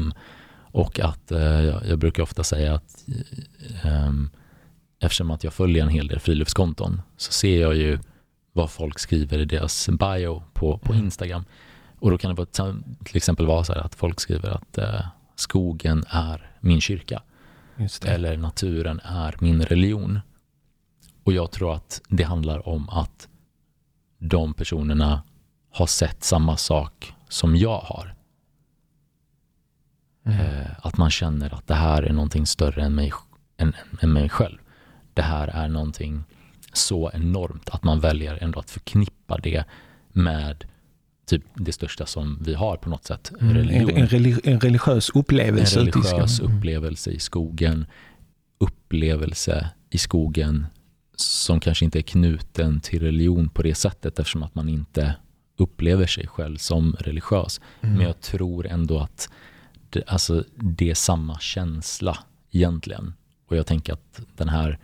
och 0.57 0.99
att 0.99 1.31
eh, 1.31 1.61
jag 1.63 1.99
brukar 1.99 2.23
ofta 2.23 2.43
säga 2.43 2.75
att 2.75 3.05
ehm, 3.83 4.29
eftersom 4.99 5.31
att 5.31 5.43
jag 5.43 5.53
följer 5.53 5.84
en 5.84 5.89
hel 5.89 6.08
del 6.08 6.19
friluftskonton 6.19 7.01
så 7.17 7.31
ser 7.31 7.62
jag 7.62 7.75
ju 7.75 7.99
vad 8.53 8.71
folk 8.71 8.99
skriver 8.99 9.39
i 9.39 9.45
deras 9.45 9.89
bio 9.89 10.43
på, 10.53 10.77
på 10.77 10.93
mm. 10.93 11.05
Instagram. 11.05 11.45
Och 11.99 12.12
då 12.12 12.17
kan 12.17 12.36
det 12.36 12.45
till 13.05 13.17
exempel 13.17 13.45
vara 13.45 13.63
så 13.63 13.73
här 13.73 13.81
att 13.81 13.95
folk 13.95 14.19
skriver 14.19 14.49
att 14.49 14.77
eh, 14.77 15.05
skogen 15.36 16.03
är 16.10 16.51
min 16.60 16.81
kyrka. 16.81 17.21
Eller 18.05 18.38
naturen 18.38 18.99
är 19.03 19.36
min 19.39 19.62
religion. 19.62 20.19
Och 21.23 21.34
jag 21.34 21.51
tror 21.51 21.73
att 21.73 22.01
det 22.10 22.23
handlar 22.23 22.67
om 22.67 22.89
att 22.89 23.27
de 24.17 24.53
personerna 24.53 25.23
har 25.71 25.86
sett 25.88 26.23
samma 26.23 26.58
sak 26.58 27.13
som 27.29 27.55
jag 27.55 27.79
har. 27.79 28.15
Mm. 30.25 30.39
Eh, 30.39 30.67
att 30.81 30.97
man 30.97 31.10
känner 31.10 31.53
att 31.53 31.67
det 31.67 31.75
här 31.75 32.03
är 32.03 32.13
någonting 32.13 32.45
större 32.45 32.84
än 32.84 32.95
mig, 32.95 33.13
än, 33.58 33.73
än 34.01 34.13
mig 34.13 34.29
själv. 34.29 34.58
Det 35.15 35.21
här 35.21 35.47
är 35.47 35.67
någonting 35.67 36.23
så 36.73 37.12
enormt 37.13 37.69
att 37.69 37.84
man 37.84 37.99
väljer 37.99 38.43
ändå 38.43 38.60
att 38.60 38.69
förknippa 38.69 39.38
det 39.38 39.63
med 40.10 40.65
typ 41.25 41.43
det 41.54 41.71
största 41.71 42.06
som 42.06 42.39
vi 42.41 42.54
har 42.54 42.78
på 42.78 42.89
något 42.89 43.06
sätt. 43.06 43.32
Mm, 43.41 43.58
en, 43.58 43.89
en, 44.43 44.60
religiös 44.60 45.10
upplevelse. 45.10 45.80
En 45.80 45.86
religiös 45.86 46.39
mm. 46.39 46.58
upplevelse 46.58 47.12
i 47.12 47.19
skogen. 47.19 47.86
Upplevelse 48.58 49.69
i 49.89 49.97
skogen 49.97 50.67
som 51.15 51.60
kanske 51.60 51.86
inte 51.86 51.99
är 51.99 52.04
knuten 52.04 52.80
till 52.80 52.99
religion 52.99 53.49
på 53.49 53.63
det 53.63 53.75
sättet 53.75 54.19
eftersom 54.19 54.43
att 54.43 54.56
man 54.56 54.69
inte 54.69 55.15
upplever 55.58 56.08
sig 56.08 56.28
själv 56.28 56.58
som 56.58 56.95
religiös. 56.99 57.62
Mm. 57.82 57.95
Men 57.95 58.06
jag 58.06 58.21
tror 58.21 58.67
ändå 58.67 58.99
att 58.99 59.30
det, 59.89 60.04
alltså, 60.08 60.43
det 60.56 60.89
är 60.89 60.95
samma 60.95 61.39
känsla 61.39 62.17
egentligen. 62.51 63.13
Och 63.47 63.58
jag 63.58 63.67
tänker 63.67 63.93
att 63.93 64.21
den 64.36 64.49
här 64.49 64.80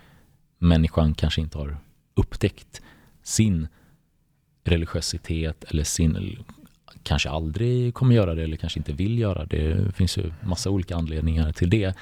människan 0.61 1.13
kanske 1.13 1.41
inte 1.41 1.57
har 1.57 1.77
upptäckt 2.13 2.81
sin 3.23 3.67
religiositet 4.63 5.63
eller 5.63 5.83
sin, 5.83 6.37
kanske 7.03 7.29
aldrig 7.29 7.93
kommer 7.93 8.15
göra 8.15 8.35
det 8.35 8.43
eller 8.43 8.57
kanske 8.57 8.79
inte 8.79 8.93
vill 8.93 9.19
göra 9.19 9.45
det. 9.45 9.73
Det 9.73 9.91
finns 9.91 10.17
ju 10.17 10.33
massa 10.41 10.69
olika 10.69 10.95
anledningar 10.95 11.51
till 11.51 11.69
det. 11.69 11.93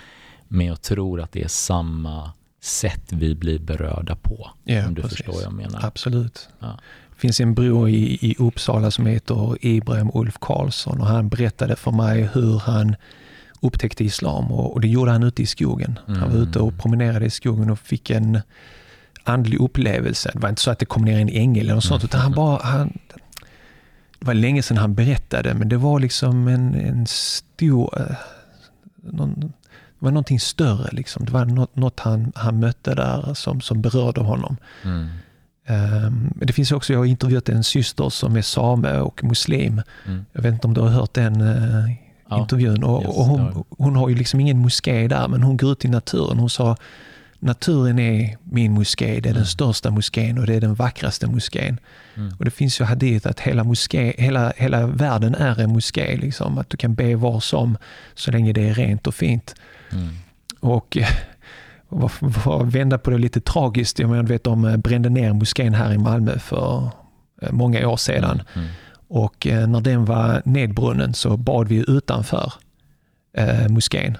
Men 0.47 0.65
jag 0.65 0.81
tror 0.81 1.21
att 1.21 1.31
det 1.31 1.43
är 1.43 1.47
samma 1.47 2.31
sätt 2.61 3.03
vi 3.13 3.35
blir 3.35 3.59
berörda 3.59 4.15
på. 4.15 4.49
Ja, 4.63 4.87
om 4.87 4.93
du 4.93 5.01
precis. 5.01 5.17
förstår 5.17 5.33
vad 5.33 5.43
jag 5.43 5.53
menar. 5.53 5.85
Absolut. 5.85 6.49
Ja. 6.59 6.79
Det 7.09 7.21
finns 7.21 7.39
en 7.39 7.53
bror 7.53 7.89
i, 7.89 8.17
i 8.21 8.35
Uppsala 8.39 8.91
som 8.91 9.05
heter 9.05 9.57
Ibrahim 9.65 10.11
Ulf 10.13 10.37
Karlsson 10.39 11.01
och 11.01 11.07
han 11.07 11.29
berättade 11.29 11.75
för 11.75 11.91
mig 11.91 12.29
hur 12.33 12.59
han 12.59 12.95
upptäckte 13.61 14.03
islam 14.03 14.51
och, 14.51 14.73
och 14.73 14.81
det 14.81 14.87
gjorde 14.87 15.11
han 15.11 15.23
ute 15.23 15.41
i 15.43 15.45
skogen. 15.45 15.99
Mm. 16.07 16.19
Han 16.19 16.29
var 16.29 16.37
ute 16.37 16.59
och 16.59 16.77
promenerade 16.77 17.25
i 17.25 17.29
skogen 17.29 17.69
och 17.69 17.79
fick 17.79 18.09
en 18.09 18.39
andlig 19.23 19.59
upplevelse. 19.59 20.31
Det 20.33 20.39
var 20.39 20.49
inte 20.49 20.61
så 20.61 20.71
att 20.71 20.79
det 20.79 20.85
kom 20.85 21.05
ner 21.05 21.19
en 21.19 21.29
ängel 21.29 21.65
eller 21.65 21.75
något 21.75 21.83
sånt, 21.83 22.03
utan 22.03 22.21
han 22.21 22.31
bara... 22.31 22.63
Han, 22.63 22.97
det 24.19 24.25
var 24.25 24.33
länge 24.33 24.63
sedan 24.63 24.77
han 24.77 24.93
berättade, 24.93 25.53
men 25.53 25.69
det 25.69 25.77
var 25.77 25.99
liksom 25.99 26.47
en, 26.47 26.75
en 26.75 27.07
stor... 27.07 27.99
Uh, 27.99 28.15
någon, 29.03 29.39
det 29.39 30.05
var 30.05 30.11
någonting 30.11 30.39
större. 30.39 30.89
Liksom. 30.91 31.25
Det 31.25 31.31
var 31.31 31.45
något, 31.45 31.75
något 31.75 31.99
han, 31.99 32.31
han 32.35 32.59
mötte 32.59 32.95
där 32.95 33.33
som, 33.33 33.61
som 33.61 33.81
berörde 33.81 34.21
honom. 34.21 34.57
Mm. 34.83 35.07
Um, 36.05 36.33
det 36.35 36.53
finns 36.53 36.71
också, 36.71 36.93
jag 36.93 36.99
har 36.99 37.05
intervjuat 37.05 37.49
en 37.49 37.63
syster 37.63 38.09
som 38.09 38.35
är 38.35 38.41
same 38.41 38.99
och 38.99 39.23
muslim. 39.23 39.81
Mm. 40.05 40.25
Jag 40.33 40.41
vet 40.41 40.53
inte 40.53 40.67
om 40.67 40.73
du 40.73 40.81
har 40.81 40.89
hört 40.89 41.13
den 41.13 41.41
uh, 41.41 41.91
ja. 42.29 42.41
intervjun. 42.41 42.83
Och, 42.83 43.03
yes, 43.03 43.17
och 43.17 43.25
hon, 43.25 43.65
hon, 43.77 43.95
har 43.95 44.09
ju 44.09 44.15
liksom 44.15 44.39
ingen 44.39 44.57
moské 44.57 45.07
där, 45.07 45.27
men 45.27 45.43
hon 45.43 45.57
går 45.57 45.71
ut 45.71 45.85
i 45.85 45.87
naturen. 45.87 46.39
Hon 46.39 46.49
sa, 46.49 46.75
naturen 47.39 47.99
är 47.99 48.37
min 48.43 48.73
moské, 48.73 49.05
det 49.05 49.15
är 49.15 49.19
mm. 49.19 49.33
den 49.33 49.45
största 49.45 49.91
moskén 49.91 50.37
och 50.37 50.45
det 50.45 50.55
är 50.55 50.61
den 50.61 50.75
vackraste 50.75 51.27
moskén. 51.27 51.77
Mm. 52.15 52.33
Och 52.39 52.45
det 52.45 52.51
finns 52.51 52.81
ju 52.81 52.85
hadith 52.85 53.27
att 53.27 53.39
hela, 53.39 53.63
moské, 53.63 54.13
hela, 54.17 54.53
hela 54.57 54.87
världen 54.87 55.35
är 55.35 55.59
en 55.59 55.73
moské. 55.73 56.17
Liksom, 56.17 56.57
att 56.57 56.69
du 56.69 56.77
kan 56.77 56.95
be 56.95 57.15
var 57.15 57.39
som 57.39 57.77
så 58.15 58.31
länge 58.31 58.53
det 58.53 58.69
är 58.69 58.73
rent 58.73 59.07
och 59.07 59.15
fint. 59.15 59.55
Mm. 59.91 60.09
Och 60.59 60.97
för 62.43 62.61
att 62.61 62.67
vända 62.67 62.97
på 62.97 63.11
det 63.11 63.17
lite 63.17 63.41
tragiskt, 63.41 63.99
jag 63.99 64.09
menar, 64.09 64.23
vet, 64.23 64.43
de 64.43 64.81
brände 64.83 65.09
ner 65.09 65.33
moskén 65.33 65.73
här 65.73 65.93
i 65.93 65.97
Malmö 65.97 66.39
för 66.39 66.89
eh, 67.41 67.51
många 67.51 67.87
år 67.87 67.97
sedan. 67.97 68.41
Mm. 68.53 68.67
Och 69.09 69.47
eh, 69.47 69.67
när 69.67 69.81
den 69.81 70.05
var 70.05 70.41
nedbrunnen 70.45 71.13
så 71.13 71.37
bad 71.37 71.67
vi 71.67 71.85
utanför 71.87 72.53
eh, 73.33 73.67
moskén. 73.67 74.17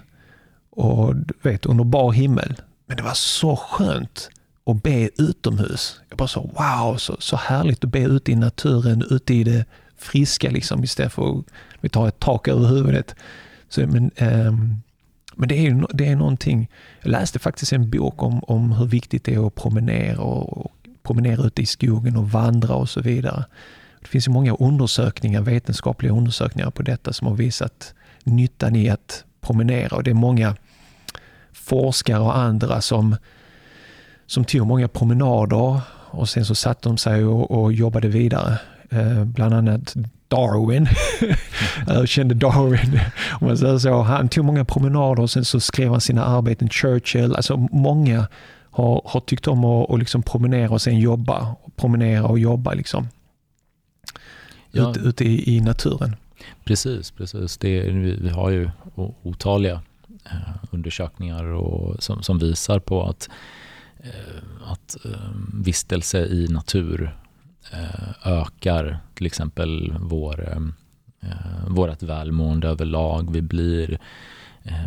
Och 0.70 1.14
vet, 1.42 1.66
under 1.66 1.84
bar 1.84 2.12
himmel. 2.12 2.56
Men 2.86 2.98
det 2.98 3.04
var 3.04 3.14
så 3.14 3.56
skönt 3.56 4.30
att 4.66 4.84
be 4.84 5.10
utomhus. 5.18 6.02
Jag 6.10 6.18
bara 6.18 6.28
så 6.28 6.42
wow, 6.42 6.98
så, 6.98 7.16
så 7.20 7.36
härligt 7.36 7.84
att 7.84 7.90
be 7.92 8.00
ute 8.00 8.32
i 8.32 8.36
naturen, 8.36 9.04
ute 9.10 9.34
i 9.34 9.44
det 9.44 9.66
friska 9.98 10.50
liksom 10.50 10.84
istället 10.84 11.14
för 11.14 11.40
att 11.40 11.46
vi 11.82 11.90
tar 11.90 12.08
ett 12.08 12.20
tak 12.20 12.48
över 12.48 12.68
huvudet. 12.68 13.16
Så, 13.70 13.82
men, 13.88 14.12
um, 14.20 14.82
men 15.36 15.50
det 15.50 15.68
är, 15.68 15.86
det 15.94 16.08
är 16.08 16.16
någonting, 16.16 16.70
jag 17.02 17.12
läste 17.12 17.40
faktiskt 17.40 17.74
en 17.74 17.90
bok 17.90 18.24
om, 18.24 18.44
om 18.44 18.72
hur 18.72 18.86
viktigt 18.86 19.24
det 19.24 19.34
är 19.34 19.48
att 19.48 19.56
promenera 19.56 20.20
och, 20.20 20.58
och 20.58 20.72
promenera 21.04 21.44
ute 21.44 21.62
i 21.62 21.66
skogen 21.66 22.18
och 22.18 22.32
vandra 22.32 22.76
och 22.76 22.90
så 22.90 23.02
vidare. 23.02 23.46
Det 24.02 24.08
finns 24.08 24.28
ju 24.28 24.32
många 24.32 24.56
undersökningar, 24.56 25.42
vetenskapliga 25.42 26.14
undersökningar 26.14 26.72
på 26.72 26.82
detta 26.82 27.14
som 27.14 27.28
har 27.28 27.36
visat 27.36 27.94
nyttan 28.24 28.76
i 28.76 28.90
att 28.90 29.24
promenera 29.42 29.96
och 29.96 30.04
det 30.04 30.10
är 30.10 30.16
många 30.16 30.56
forskare 31.52 32.20
och 32.20 32.38
andra 32.38 32.82
som, 32.82 33.16
som 34.26 34.46
tog 34.46 34.68
många 34.68 34.88
promenader 34.88 35.82
och 36.12 36.30
sen 36.30 36.46
så 36.46 36.56
satte 36.56 36.90
de 36.90 36.98
sig 36.98 37.26
och, 37.26 37.52
och 37.52 37.74
jobbade 37.74 38.08
vidare. 38.08 38.60
Eh, 38.90 39.24
bland 39.24 39.54
annat 39.54 39.96
Darwin. 40.28 40.88
Jag 41.88 42.08
kände 42.08 42.36
Darwin, 42.36 43.00
om 43.42 43.48
man 43.48 43.58
säger 43.58 43.78
så. 43.78 44.02
Han 44.02 44.30
tog 44.30 44.46
många 44.46 44.66
promenader 44.66 45.24
och 45.24 45.30
sen 45.30 45.46
så 45.46 45.60
skrev 45.60 45.92
han 45.92 46.02
sina 46.02 46.26
arbeten. 46.26 46.70
Churchill, 46.70 47.36
alltså 47.36 47.58
många 47.58 48.28
har, 48.72 49.02
har 49.06 49.20
tyckt 49.20 49.48
om 49.48 49.66
att 49.66 49.90
och 49.90 50.00
liksom 50.00 50.24
promenera 50.24 50.70
och 50.70 50.82
sen 50.82 51.00
jobba. 51.00 51.56
Promenera 51.76 52.26
och 52.26 52.40
jobba 52.40 52.74
liksom. 52.74 53.08
Ja. 54.72 54.92
ute, 54.92 55.00
ute 55.00 55.24
i, 55.24 55.56
i, 55.56 55.62
naturen. 55.62 56.16
Precis, 56.64 57.12
precis. 57.12 57.58
Det, 57.58 57.90
vi, 57.92 58.30
har 58.30 58.50
ju 58.50 58.70
otaliga 59.24 59.82
eh, 60.26 60.56
undersökningar 60.72 61.44
och, 61.44 62.04
som, 62.04 62.24
som, 62.24 62.40
visar 62.40 62.80
på 62.80 63.04
att, 63.04 63.30
eh, 64.00 64.72
att 64.72 65.06
eh, 65.06 65.12
vistelse 65.54 66.26
i 66.26 66.48
natur 66.48 67.16
ökar 68.24 69.00
till 69.14 69.26
exempel 69.26 69.94
vår, 70.00 70.72
vårt 71.68 72.04
välmående 72.04 72.68
överlag. 72.68 73.32
Vi 73.34 73.42
blir 73.42 74.00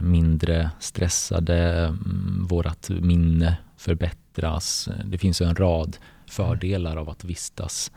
mindre 0.01 0.71
stressade, 0.81 1.87
mm, 1.87 2.47
vårt 2.49 2.89
minne 2.89 3.57
förbättras. 3.77 4.89
Det 5.05 5.19
finns 5.19 5.41
en 5.41 5.57
rad 5.57 5.97
fördelar 6.27 6.97
av 6.97 7.11
att 7.11 7.25
vistas 7.25 7.93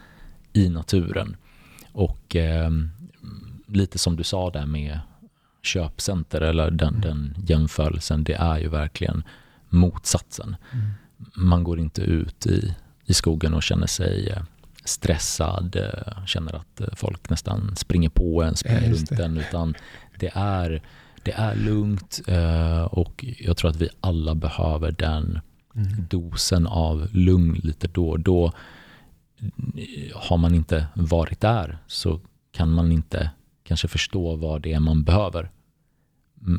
i 0.54 0.70
naturen. 0.70 1.36
Och 1.96 2.36
eh, 2.36 2.70
lite 3.68 3.98
som 3.98 4.16
du 4.16 4.24
sa 4.24 4.50
där 4.50 4.66
med 4.66 5.00
köpcenter 5.64 6.42
eller 6.42 6.72
den, 6.72 6.96
mm. 6.96 7.02
den 7.02 7.36
jämförelsen, 7.48 8.24
det 8.24 8.34
är 8.34 8.60
ju 8.60 8.70
verkligen 8.70 9.24
motsatsen. 9.70 10.56
Mm. 10.72 10.86
Man 11.36 11.64
går 11.64 11.80
inte 11.80 12.02
ut 12.02 12.46
i, 12.46 12.76
i 13.06 13.14
skogen 13.14 13.54
och 13.54 13.64
känner 13.64 13.88
sig 13.88 14.30
eh, 14.30 14.42
stressad, 14.86 15.76
eh, 15.76 16.26
känner 16.26 16.56
att 16.56 16.82
eh, 16.82 16.88
folk 16.96 17.30
nästan 17.30 17.76
springer 17.76 18.10
på 18.10 18.44
en, 18.44 18.56
springer 18.56 18.90
runt 18.90 19.12
en, 19.12 19.38
utan 19.38 19.76
det 20.20 20.32
är, 20.36 20.82
det 21.24 21.32
är 21.32 21.56
lugnt 21.56 22.22
och 22.90 23.26
jag 23.40 23.58
tror 23.58 23.70
att 23.70 23.76
vi 23.82 23.90
alla 24.00 24.36
behöver 24.36 24.92
den 24.92 25.40
mm. 25.76 26.06
dosen 26.10 26.68
av 26.68 27.08
lugn 27.12 27.60
lite 27.64 27.88
då 27.88 28.10
och 28.10 28.20
då. 28.20 28.52
Har 30.14 30.38
man 30.38 30.56
inte 30.56 30.88
varit 30.94 31.42
där 31.42 31.78
så 31.88 32.20
kan 32.52 32.72
man 32.72 32.92
inte 32.92 33.32
kanske 33.64 33.88
förstå 33.88 34.36
vad 34.36 34.62
det 34.62 34.74
är 34.74 34.80
man 34.80 35.04
behöver. 35.04 35.52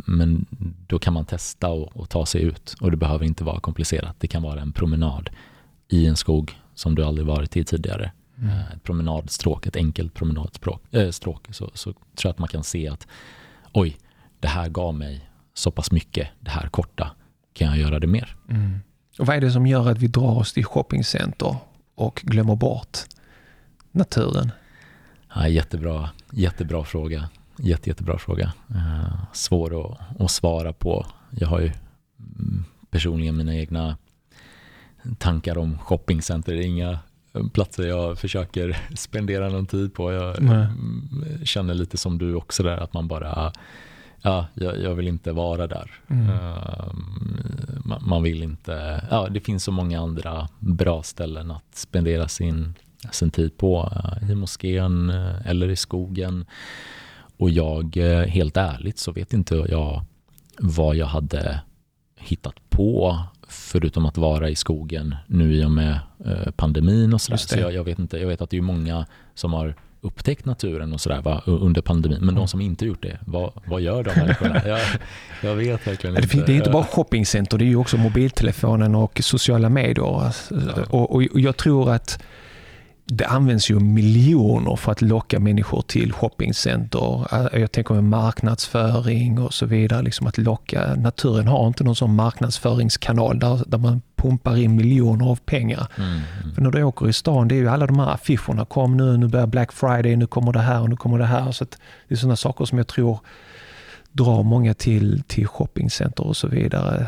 Men 0.06 0.46
då 0.86 0.98
kan 0.98 1.12
man 1.12 1.24
testa 1.24 1.68
och, 1.68 1.96
och, 1.96 2.08
ta 2.08 2.26
sig 2.26 2.42
ut 2.42 2.74
och 2.80 2.90
det 2.90 2.96
behöver 2.96 3.24
inte 3.24 3.44
vara 3.44 3.60
komplicerat. 3.60 4.16
Det 4.18 4.26
kan 4.26 4.42
vara 4.42 4.60
en 4.60 4.72
promenad 4.72 5.30
i 5.88 6.06
en 6.06 6.16
skog 6.16 6.60
som 6.74 6.94
du 6.94 7.04
aldrig 7.04 7.26
varit 7.26 7.56
i 7.56 7.64
tidigare. 7.64 8.12
Mm. 8.38 8.50
Eh, 8.50 8.72
ett 8.72 8.82
promenadstråk, 8.82 9.66
ett 9.66 9.76
enkelt 9.76 10.14
promenadstråk, 10.14 10.82
äh, 10.90 11.10
stråk, 11.10 11.46
så, 11.50 11.70
så 11.74 11.92
tror 11.92 12.00
jag 12.22 12.30
att 12.30 12.38
man 12.38 12.48
kan 12.48 12.64
se 12.64 12.88
att 12.88 13.06
oj, 13.72 13.96
det 14.40 14.48
här 14.48 14.68
gav 14.68 14.94
mig 14.94 15.30
så 15.54 15.70
pass 15.70 15.90
mycket, 15.90 16.28
det 16.40 16.50
här 16.50 16.68
korta, 16.68 17.10
kan 17.52 17.68
jag 17.68 17.78
göra 17.78 18.00
det 18.00 18.06
mer? 18.06 18.36
Mm. 18.48 18.78
Och 19.18 19.26
vad 19.26 19.36
är 19.36 19.40
det 19.40 19.50
som 19.50 19.66
gör 19.66 19.90
att 19.90 19.98
vi 19.98 20.06
drar 20.06 20.38
oss 20.38 20.52
till 20.52 20.64
shoppingcenter 20.64 21.56
och 21.96 22.22
glömmer 22.24 22.56
bort 22.56 22.98
naturen? 23.92 24.52
Ja, 25.34 25.48
jättebra, 25.48 26.10
jättebra 26.32 26.84
fråga. 26.84 27.28
Jätte, 27.58 27.90
jättebra 27.90 28.18
fråga. 28.18 28.52
Uh, 28.70 29.24
svår 29.32 29.84
att, 29.84 30.20
att, 30.20 30.30
svara 30.30 30.72
på. 30.72 31.06
Jag 31.30 31.48
har 31.48 31.60
ju 31.60 31.72
mm, 32.18 32.64
personligen 32.90 33.36
mina 33.36 33.56
egna 33.56 33.96
tankar 35.18 35.58
om 35.58 35.78
shoppingcenter. 35.78 36.52
Det 36.52 36.64
är 36.64 36.66
inga 36.66 36.98
platser 37.52 37.86
jag 37.86 38.18
försöker 38.18 38.76
spendera 38.96 39.48
någon 39.48 39.66
tid 39.66 39.94
på. 39.94 40.12
Jag 40.12 40.42
Nej. 40.42 40.66
känner 41.44 41.74
lite 41.74 41.96
som 41.96 42.18
du 42.18 42.34
också 42.34 42.62
där, 42.62 42.76
att 42.76 42.94
man 42.94 43.08
bara 43.08 43.52
ja, 44.22 44.46
jag, 44.54 44.82
jag, 44.82 44.94
vill 44.94 45.08
inte 45.08 45.32
vara 45.32 45.66
där. 45.66 45.90
Mm. 46.08 46.30
Uh, 46.30 46.94
man, 47.84 48.02
man, 48.06 48.22
vill 48.22 48.42
inte, 48.42 49.04
ja, 49.10 49.28
det 49.28 49.40
finns 49.40 49.64
så 49.64 49.72
många 49.72 50.00
andra 50.00 50.48
bra 50.58 51.02
ställen 51.02 51.50
att 51.50 51.74
spendera 51.74 52.28
sin, 52.28 52.74
sin 53.10 53.30
tid 53.30 53.56
på. 53.56 53.82
Uh, 53.82 54.30
I 54.30 54.34
moskén 54.34 55.10
uh, 55.10 55.46
eller 55.46 55.68
i 55.68 55.76
skogen. 55.76 56.44
Och 57.38 57.50
jag, 57.50 57.96
eh, 57.96 58.26
helt 58.26 58.56
ärligt 58.56 58.98
så 58.98 59.12
vet 59.12 59.32
inte 59.32 59.54
jag 59.54 60.04
vad 60.58 60.96
jag 60.96 61.06
hade 61.06 61.60
hittat 62.16 62.70
på 62.70 63.18
förutom 63.48 64.06
att 64.06 64.18
vara 64.18 64.50
i 64.50 64.56
skogen 64.56 65.16
nu 65.26 65.54
i 65.54 65.64
och 65.64 65.70
med 65.70 65.98
pandemin 66.56 67.14
och 67.14 67.20
sådär. 67.20 67.36
Så 67.36 67.58
jag, 67.58 67.74
jag, 67.74 67.84
vet 67.84 67.98
inte, 67.98 68.18
jag 68.18 68.28
vet 68.28 68.40
att 68.40 68.50
det 68.50 68.56
är 68.56 68.62
många 68.62 69.06
som 69.34 69.52
har 69.52 69.74
upptäckt 70.06 70.44
naturen 70.44 70.92
och 70.92 71.00
sådär 71.00 71.42
under 71.46 71.82
pandemin. 71.82 72.18
Men 72.20 72.34
de 72.34 72.48
som 72.48 72.60
inte 72.60 72.86
gjort 72.86 73.02
det, 73.02 73.18
vad, 73.26 73.52
vad 73.66 73.80
gör 73.80 74.02
de 74.02 74.20
människorna? 74.20 74.62
Jag, 74.66 74.80
jag 75.42 75.54
vet 75.54 75.86
verkligen 75.86 76.16
inte. 76.16 76.36
Det 76.36 76.52
är 76.52 76.56
inte 76.56 76.70
bara 76.70 76.84
shoppingcenter, 76.84 77.58
det 77.58 77.64
är 77.64 77.66
ju 77.66 77.76
också 77.76 77.96
mobiltelefonen 77.96 78.94
och 78.94 79.20
sociala 79.22 79.68
medier. 79.68 80.24
Alltså, 80.24 80.54
och, 80.90 81.14
och, 81.14 81.22
och 81.32 81.40
jag 81.40 81.56
tror 81.56 81.90
att 81.90 82.22
det 83.08 83.26
används 83.26 83.70
ju 83.70 83.80
miljoner 83.80 84.76
för 84.76 84.92
att 84.92 85.02
locka 85.02 85.40
människor 85.40 85.82
till 85.82 86.12
shoppingcenter. 86.12 87.26
Jag 87.58 87.72
tänker 87.72 87.94
med 87.94 88.04
marknadsföring 88.04 89.38
och 89.38 89.54
så 89.54 89.66
vidare. 89.66 90.02
Liksom 90.02 90.26
att 90.26 90.38
locka. 90.38 90.94
Naturen 90.94 91.48
har 91.48 91.66
inte 91.66 91.84
någon 91.84 91.96
sån 91.96 92.14
marknadsföringskanal 92.14 93.38
där, 93.38 93.62
där 93.66 93.78
man 93.78 94.02
pumpar 94.26 94.56
in 94.56 94.76
miljoner 94.76 95.26
av 95.30 95.36
pengar. 95.36 95.86
Mm, 95.96 96.10
mm. 96.10 96.54
För 96.54 96.62
när 96.62 96.70
du 96.70 96.82
åker 96.82 97.08
i 97.08 97.12
stan, 97.12 97.48
det 97.48 97.54
är 97.54 97.56
ju 97.56 97.68
alla 97.68 97.86
de 97.86 97.98
här 97.98 98.14
affischerna. 98.14 98.64
Kom 98.64 98.96
nu, 98.96 99.16
nu 99.16 99.28
börjar 99.28 99.46
Black 99.46 99.72
Friday, 99.72 100.16
nu 100.16 100.26
kommer 100.26 100.52
det 100.52 100.60
här 100.60 100.82
och 100.82 100.90
nu 100.90 100.96
kommer 100.96 101.18
det 101.18 101.24
här. 101.24 101.52
Så 101.52 101.64
det 101.64 102.14
är 102.14 102.16
sådana 102.16 102.36
saker 102.36 102.64
som 102.64 102.78
jag 102.78 102.86
tror 102.86 103.18
drar 104.12 104.42
många 104.42 104.74
till, 104.74 105.22
till 105.26 105.46
shoppingcenter 105.46 106.26
och 106.26 106.36
så 106.36 106.48
vidare 106.48 107.06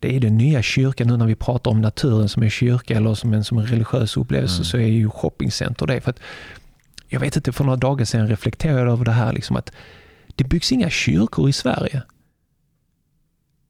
det 0.00 0.16
är 0.16 0.20
den 0.20 0.36
nya 0.36 0.62
kyrkan 0.62 1.06
nu 1.06 1.16
när 1.16 1.26
vi 1.26 1.34
pratar 1.34 1.70
om 1.70 1.80
naturen 1.80 2.28
som 2.28 2.42
en 2.42 2.50
kyrka 2.50 2.96
eller 2.96 3.14
som 3.14 3.32
en, 3.32 3.44
som 3.44 3.58
en 3.58 3.66
religiös 3.66 4.16
upplevelse 4.16 4.56
mm. 4.56 4.64
så 4.64 4.76
är 4.76 4.86
ju 4.86 5.10
shoppingcenter 5.10 5.86
det. 5.86 6.00
För 6.00 6.10
att, 6.10 6.20
jag 7.08 7.20
vet 7.20 7.36
inte, 7.36 7.52
för 7.52 7.64
några 7.64 7.76
dagar 7.76 8.04
sedan 8.04 8.28
reflekterade 8.28 8.80
jag 8.80 8.92
över 8.92 9.04
det 9.04 9.12
här 9.12 9.32
liksom 9.32 9.56
att 9.56 9.72
det 10.36 10.44
byggs 10.44 10.72
inga 10.72 10.90
kyrkor 10.90 11.48
i 11.48 11.52
Sverige. 11.52 12.02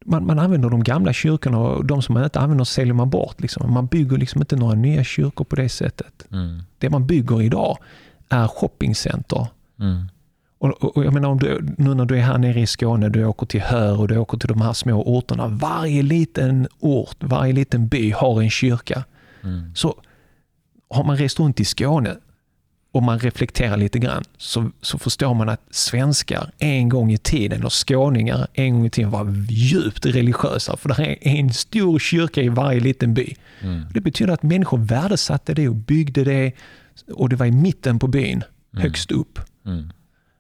Man, 0.04 0.26
man 0.26 0.38
använder 0.38 0.70
de 0.70 0.82
gamla 0.82 1.12
kyrkorna 1.12 1.58
och 1.58 1.84
de 1.84 2.02
som 2.02 2.12
man 2.12 2.24
inte 2.24 2.40
använder 2.40 2.64
säljer 2.64 2.94
man 2.94 3.10
bort. 3.10 3.40
Liksom. 3.40 3.72
Man 3.72 3.86
bygger 3.86 4.16
liksom 4.16 4.40
inte 4.40 4.56
några 4.56 4.74
nya 4.74 5.04
kyrkor 5.04 5.44
på 5.44 5.56
det 5.56 5.68
sättet. 5.68 6.26
Mm. 6.32 6.62
Det 6.78 6.90
man 6.90 7.06
bygger 7.06 7.42
idag 7.42 7.78
är 8.28 8.46
shoppingcenter. 8.46 9.46
Mm. 9.80 10.08
Och, 10.58 10.96
och, 10.96 11.04
jag 11.04 11.12
menar, 11.12 11.28
om 11.28 11.38
du, 11.38 11.74
nu 11.78 11.94
när 11.94 12.04
du 12.04 12.18
är 12.18 12.22
här 12.22 12.38
nere 12.38 12.60
i 12.60 12.66
Skåne, 12.66 13.08
du 13.08 13.24
åker 13.24 13.46
till 13.46 13.60
Hör 13.60 14.00
och 14.00 14.08
du 14.08 14.18
åker 14.18 14.38
till 14.38 14.48
de 14.48 14.60
här 14.60 14.72
små 14.72 15.02
orterna. 15.02 15.48
Varje 15.48 16.02
liten 16.02 16.68
ort, 16.80 17.16
varje 17.20 17.52
liten 17.52 17.88
by 17.88 18.10
har 18.10 18.42
en 18.42 18.50
kyrka. 18.50 19.04
Mm. 19.42 19.74
Så 19.74 19.94
har 20.90 21.04
man 21.04 21.16
rest 21.16 21.40
runt 21.40 21.60
i 21.60 21.64
Skåne 21.64 22.16
och 22.92 23.02
man 23.02 23.18
reflekterar 23.18 23.76
lite 23.76 23.98
grann 23.98 24.24
så, 24.38 24.70
så 24.80 24.98
förstår 24.98 25.34
man 25.34 25.48
att 25.48 25.60
svenskar 25.70 26.50
en 26.58 26.88
gång 26.88 27.12
i 27.12 27.18
tiden, 27.18 27.60
eller 27.60 27.70
skåningar 27.70 28.46
en 28.52 28.72
gång 28.72 28.86
i 28.86 28.90
tiden 28.90 29.10
var 29.10 29.46
djupt 29.48 30.06
religiösa. 30.06 30.76
För 30.76 30.88
det 30.88 31.28
är 31.28 31.36
en 31.36 31.52
stor 31.52 31.98
kyrka 31.98 32.42
i 32.42 32.48
varje 32.48 32.80
liten 32.80 33.14
by. 33.14 33.34
Mm. 33.60 33.84
Det 33.94 34.00
betyder 34.00 34.32
att 34.32 34.42
människor 34.42 34.78
värdesatte 34.78 35.54
det 35.54 35.68
och 35.68 35.76
byggde 35.76 36.24
det 36.24 36.52
och 37.14 37.28
det 37.28 37.36
var 37.36 37.46
i 37.46 37.50
mitten 37.50 37.98
på 37.98 38.06
byn, 38.06 38.44
mm. 38.72 38.82
högst 38.82 39.10
upp. 39.10 39.38
Mm. 39.66 39.90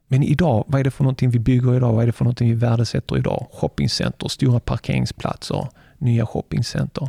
Men 0.08 0.22
idag, 0.22 0.64
vad 0.66 0.80
är 0.80 0.84
det 0.84 0.90
för 0.90 1.04
någonting 1.04 1.30
vi 1.30 1.38
bygger 1.38 1.76
idag? 1.76 1.92
Vad 1.92 2.02
är 2.02 2.06
det 2.06 2.12
för 2.12 2.24
någonting 2.24 2.48
vi 2.48 2.54
värdesätter 2.54 3.18
idag? 3.18 3.46
Shoppingcenter, 3.52 4.28
stora 4.28 4.60
parkeringsplatser, 4.60 5.68
nya 5.98 6.26
shoppingcenter. 6.26 7.08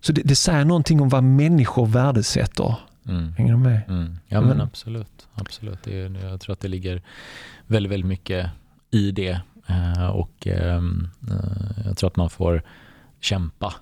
Så 0.00 0.12
det, 0.12 0.22
det 0.24 0.36
säger 0.36 0.64
någonting 0.64 1.00
om 1.00 1.08
vad 1.08 1.24
människor 1.24 1.86
värdesätter. 1.86 2.74
Mm. 3.08 3.32
Hänger 3.32 3.52
du 3.52 3.58
med? 3.58 3.82
Mm. 3.88 4.18
Ja 4.26 4.40
men 4.40 4.60
absolut. 4.60 5.28
absolut. 5.34 5.78
Det 5.82 6.00
är, 6.00 6.28
jag 6.30 6.40
tror 6.40 6.52
att 6.52 6.60
det 6.60 6.68
ligger 6.68 7.02
väldigt, 7.66 7.92
väldigt 7.92 8.08
mycket 8.08 8.50
i 8.90 9.10
det. 9.10 9.40
Eh, 9.66 10.06
och 10.06 10.46
eh, 10.46 10.82
jag 11.84 11.96
tror 11.96 12.10
att 12.10 12.16
man 12.16 12.30
får 12.30 12.62
kämpa 13.20 13.74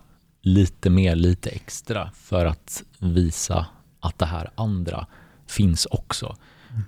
lite 0.43 0.91
mer, 0.91 1.15
lite 1.15 1.51
extra 1.51 2.11
för 2.15 2.47
att 2.47 2.83
visa 2.99 3.67
att 4.01 4.19
det 4.19 4.27
här 4.27 4.51
andra 4.55 5.07
finns 5.47 5.87
också. 5.87 6.37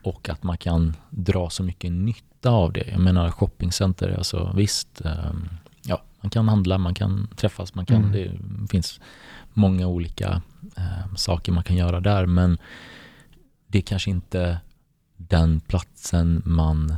Och 0.02 0.28
att 0.28 0.42
man 0.42 0.58
kan 0.58 0.96
dra 1.10 1.50
så 1.50 1.62
mycket 1.62 1.92
nytta 1.92 2.50
av 2.50 2.72
det. 2.72 2.88
Jag 2.90 3.00
menar 3.00 3.30
shoppingcenter, 3.30 4.14
alltså 4.18 4.52
visst, 4.54 5.00
ja, 5.04 5.32
man 6.26 6.30
kan 6.30 6.48
handla, 6.48 6.78
man 6.78 6.94
kan 6.94 7.28
träffas, 7.36 7.74
man 7.74 7.86
kan, 7.86 8.04
mm. 8.04 8.12
det 8.12 8.70
finns 8.70 9.00
många 9.52 9.86
olika 9.86 10.42
eh, 10.76 11.14
saker 11.16 11.52
man 11.52 11.64
kan 11.64 11.76
göra 11.76 12.00
där. 12.00 12.26
Men 12.26 12.58
det 13.66 13.78
är 13.78 13.82
kanske 13.82 14.10
inte 14.10 14.60
den 15.16 15.60
platsen 15.60 16.42
man 16.44 16.96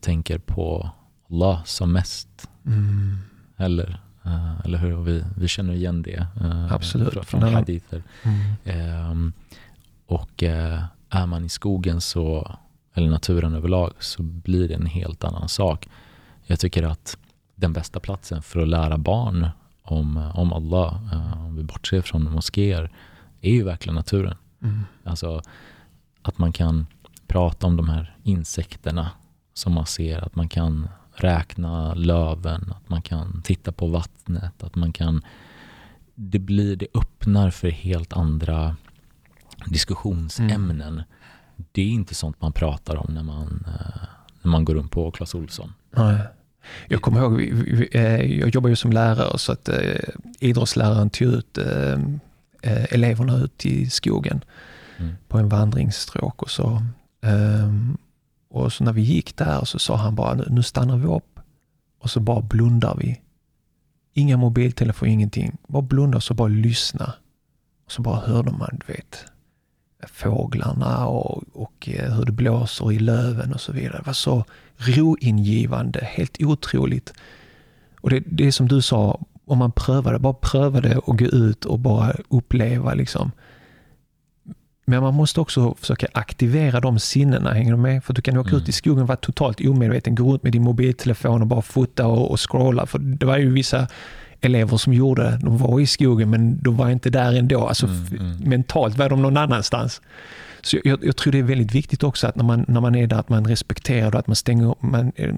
tänker 0.00 0.38
på 0.38 0.90
Allah 1.30 1.64
som 1.64 1.92
mest. 1.92 2.48
Mm. 2.66 3.18
Eller, 3.56 4.00
uh, 4.26 4.60
eller 4.64 4.78
hur? 4.78 4.96
Vi, 4.96 5.24
vi 5.36 5.48
känner 5.48 5.74
igen 5.74 6.02
det 6.02 6.26
uh, 6.40 6.72
Absolut. 6.72 7.24
från, 7.24 7.42
hadither. 7.42 8.02
Mm. 8.22 9.10
Um, 9.10 9.32
och 10.06 10.42
uh, 10.42 10.84
är 11.10 11.26
man 11.26 11.44
i 11.44 11.48
skogen 11.48 12.00
så, 12.00 12.56
eller 12.94 13.10
naturen 13.10 13.54
överlag 13.54 13.92
så 13.98 14.22
blir 14.22 14.68
det 14.68 14.74
en 14.74 14.86
helt 14.86 15.24
annan 15.24 15.48
sak. 15.48 15.88
Jag 16.46 16.60
tycker 16.60 16.82
att 16.82 17.18
den 17.56 17.72
bästa 17.72 18.00
platsen 18.00 18.42
för 18.42 18.60
att 18.60 18.68
lära 18.68 18.98
barn 18.98 19.48
om, 19.82 20.16
om 20.34 20.52
Allah, 20.52 21.00
eh, 21.12 21.46
om 21.46 21.56
vi 21.56 21.62
bortser 21.62 22.02
från 22.02 22.32
moskéer, 22.32 22.90
är 23.40 23.52
ju 23.52 23.64
verkligen 23.64 23.94
naturen. 23.94 24.36
Mm. 24.62 24.84
Alltså 25.04 25.42
att 26.22 26.38
man 26.38 26.52
kan 26.52 26.86
prata 27.26 27.66
om 27.66 27.76
de 27.76 27.88
här 27.88 28.16
insekterna 28.22 29.10
som 29.54 29.72
man 29.72 29.86
ser, 29.86 30.24
att 30.24 30.34
man 30.34 30.48
kan 30.48 30.88
räkna 31.12 31.94
löven, 31.94 32.72
att 32.76 32.88
man 32.88 33.02
kan 33.02 33.42
titta 33.42 33.72
på 33.72 33.86
vattnet, 33.86 34.62
att 34.62 34.74
man 34.74 34.92
kan... 34.92 35.22
Det 36.14 36.38
blir, 36.38 36.76
det 36.76 36.86
öppnar 36.94 37.50
för 37.50 37.70
helt 37.70 38.12
andra 38.12 38.76
diskussionsämnen. 39.66 40.92
Mm. 40.92 41.02
Det 41.72 41.82
är 41.82 41.88
inte 41.88 42.14
sånt 42.14 42.40
man 42.40 42.52
pratar 42.52 42.96
om 42.96 43.14
när 43.14 43.22
man, 43.22 43.64
eh, 43.66 44.02
när 44.42 44.50
man 44.50 44.64
går 44.64 44.74
runt 44.74 44.90
på 44.90 45.10
Clas 45.10 45.34
Olsson. 45.34 45.72
Nej. 45.90 46.20
Jag 46.88 47.02
kommer 47.02 47.20
ihåg, 47.20 47.40
eh, 47.92 48.38
jag 48.40 48.48
jobbar 48.48 48.70
ju 48.70 48.76
som 48.76 48.92
lärare 48.92 49.38
så 49.38 49.52
att 49.52 49.68
eh, 49.68 50.08
idrottsläraren 50.40 51.10
tog 51.10 51.28
ut 51.28 51.58
eleverna 52.62 53.36
ut 53.36 53.66
i 53.66 53.90
skogen 53.90 54.44
mm. 54.98 55.14
på 55.28 55.38
en 55.38 55.48
vandringsstråk 55.48 56.42
och 56.42 56.50
så 56.50 56.82
ehm, 57.22 57.96
och 58.50 58.72
så 58.72 58.84
när 58.84 58.92
vi 58.92 59.02
gick 59.02 59.36
där 59.36 59.64
så 59.64 59.78
sa 59.78 59.96
han 59.96 60.14
bara, 60.14 60.34
nu 60.34 60.62
stannar 60.62 60.96
vi 60.96 61.06
upp 61.06 61.40
och 62.00 62.10
så 62.10 62.20
bara 62.20 62.40
blundar 62.40 62.96
vi. 62.96 63.20
Inga 64.12 64.36
mobiltelefoner, 64.36 65.12
ingenting. 65.12 65.56
Bara 65.66 65.82
blunda 65.82 66.16
och 66.16 66.22
så 66.22 66.34
bara 66.34 66.48
lyssna. 66.48 67.12
Och 67.86 67.92
så 67.92 68.02
bara 68.02 68.20
hörde 68.20 68.50
man, 68.50 68.80
du 68.86 68.92
vet, 68.92 69.24
fåglarna 70.02 71.06
och, 71.06 71.44
och 71.52 71.88
eh, 71.88 72.12
hur 72.12 72.24
det 72.24 72.32
blåser 72.32 72.92
i 72.92 72.98
löven 72.98 73.52
och 73.52 73.60
så 73.60 73.72
vidare. 73.72 73.98
Det 73.98 74.06
var 74.06 74.12
så 74.12 74.44
roingivande, 74.76 76.04
helt 76.04 76.42
otroligt. 76.42 77.12
Och 78.00 78.10
det, 78.10 78.22
det 78.26 78.46
är 78.46 78.52
som 78.52 78.68
du 78.68 78.82
sa, 78.82 79.20
om 79.44 79.58
man 79.58 79.72
prövade, 79.72 80.18
bara 80.18 80.34
prövade 80.34 80.96
att 81.06 81.18
gå 81.18 81.24
ut 81.24 81.64
och 81.64 81.78
bara 81.78 82.14
uppleva 82.28 82.94
liksom 82.94 83.32
men 84.88 85.02
man 85.02 85.14
måste 85.14 85.40
också 85.40 85.74
försöka 85.74 86.06
aktivera 86.12 86.80
de 86.80 86.98
sinnena, 86.98 87.52
hänger 87.52 87.70
du 87.70 87.76
med? 87.76 88.04
För 88.04 88.14
du 88.14 88.22
kan 88.22 88.36
åka 88.36 88.50
mm. 88.50 88.62
ut 88.62 88.68
i 88.68 88.72
skogen 88.72 89.02
och 89.02 89.08
vara 89.08 89.16
totalt 89.16 89.60
omedveten, 89.60 90.14
gå 90.14 90.32
runt 90.32 90.42
med 90.42 90.52
din 90.52 90.62
mobiltelefon 90.62 91.40
och 91.40 91.46
bara 91.46 91.62
fota 91.62 92.06
och, 92.06 92.30
och 92.30 92.50
scrolla. 92.50 92.86
För 92.86 92.98
det 92.98 93.26
var 93.26 93.38
ju 93.38 93.50
vissa 93.52 93.88
elever 94.46 94.76
som 94.76 94.92
gjorde. 94.92 95.38
De 95.42 95.58
var 95.58 95.80
i 95.80 95.86
skogen 95.86 96.30
men 96.30 96.62
de 96.62 96.76
var 96.76 96.90
inte 96.90 97.10
där 97.10 97.32
ändå. 97.32 97.66
Alltså 97.66 97.86
mm, 97.86 98.06
mm. 98.10 98.36
mentalt 98.48 98.98
var 98.98 99.08
de 99.08 99.22
någon 99.22 99.36
annanstans. 99.36 100.00
Så 100.62 100.78
jag, 100.84 101.04
jag, 101.04 101.16
tror 101.16 101.32
det 101.32 101.38
är 101.38 101.42
väldigt 101.42 101.74
viktigt 101.74 102.02
också 102.02 102.26
att 102.26 102.36
när 102.36 102.44
man, 102.44 102.64
när 102.68 102.80
man 102.80 102.94
är 102.94 103.06
där 103.06 103.16
att 103.16 103.28
man 103.28 103.46
respekterar 103.46 104.10
det, 104.10 104.18
att 104.18 104.26
man 104.26 104.36
stänger 104.36 104.74
man, 104.80 105.12
eh, 105.16 105.34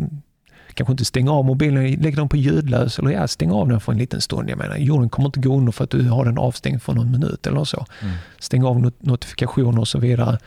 kanske 0.74 0.92
inte 0.92 1.04
stänga 1.04 1.32
av 1.32 1.44
mobilen, 1.44 1.92
lägga 1.92 2.16
den 2.16 2.28
på 2.28 2.36
ljudlös 2.36 2.98
eller 2.98 3.10
ja, 3.10 3.28
stäng 3.28 3.50
av 3.50 3.68
den 3.68 3.80
för 3.80 3.92
en 3.92 3.98
liten 3.98 4.20
stund. 4.20 4.50
Jag 4.50 4.58
menar, 4.58 4.76
jorden 4.76 5.08
kommer 5.08 5.28
inte 5.28 5.40
gå 5.40 5.56
under 5.56 5.72
för 5.72 5.84
att 5.84 5.90
du 5.90 6.08
har 6.08 6.24
den 6.24 6.38
avstängd 6.38 6.82
för 6.82 6.92
någon 6.92 7.10
minut 7.10 7.46
eller 7.46 7.64
så. 7.64 7.86
Mm. 8.02 8.14
Stäng 8.38 8.64
av 8.64 8.80
not 8.80 9.02
notifikationer 9.02 9.80
och 9.80 9.88
så 9.88 9.98
vidare 9.98 10.38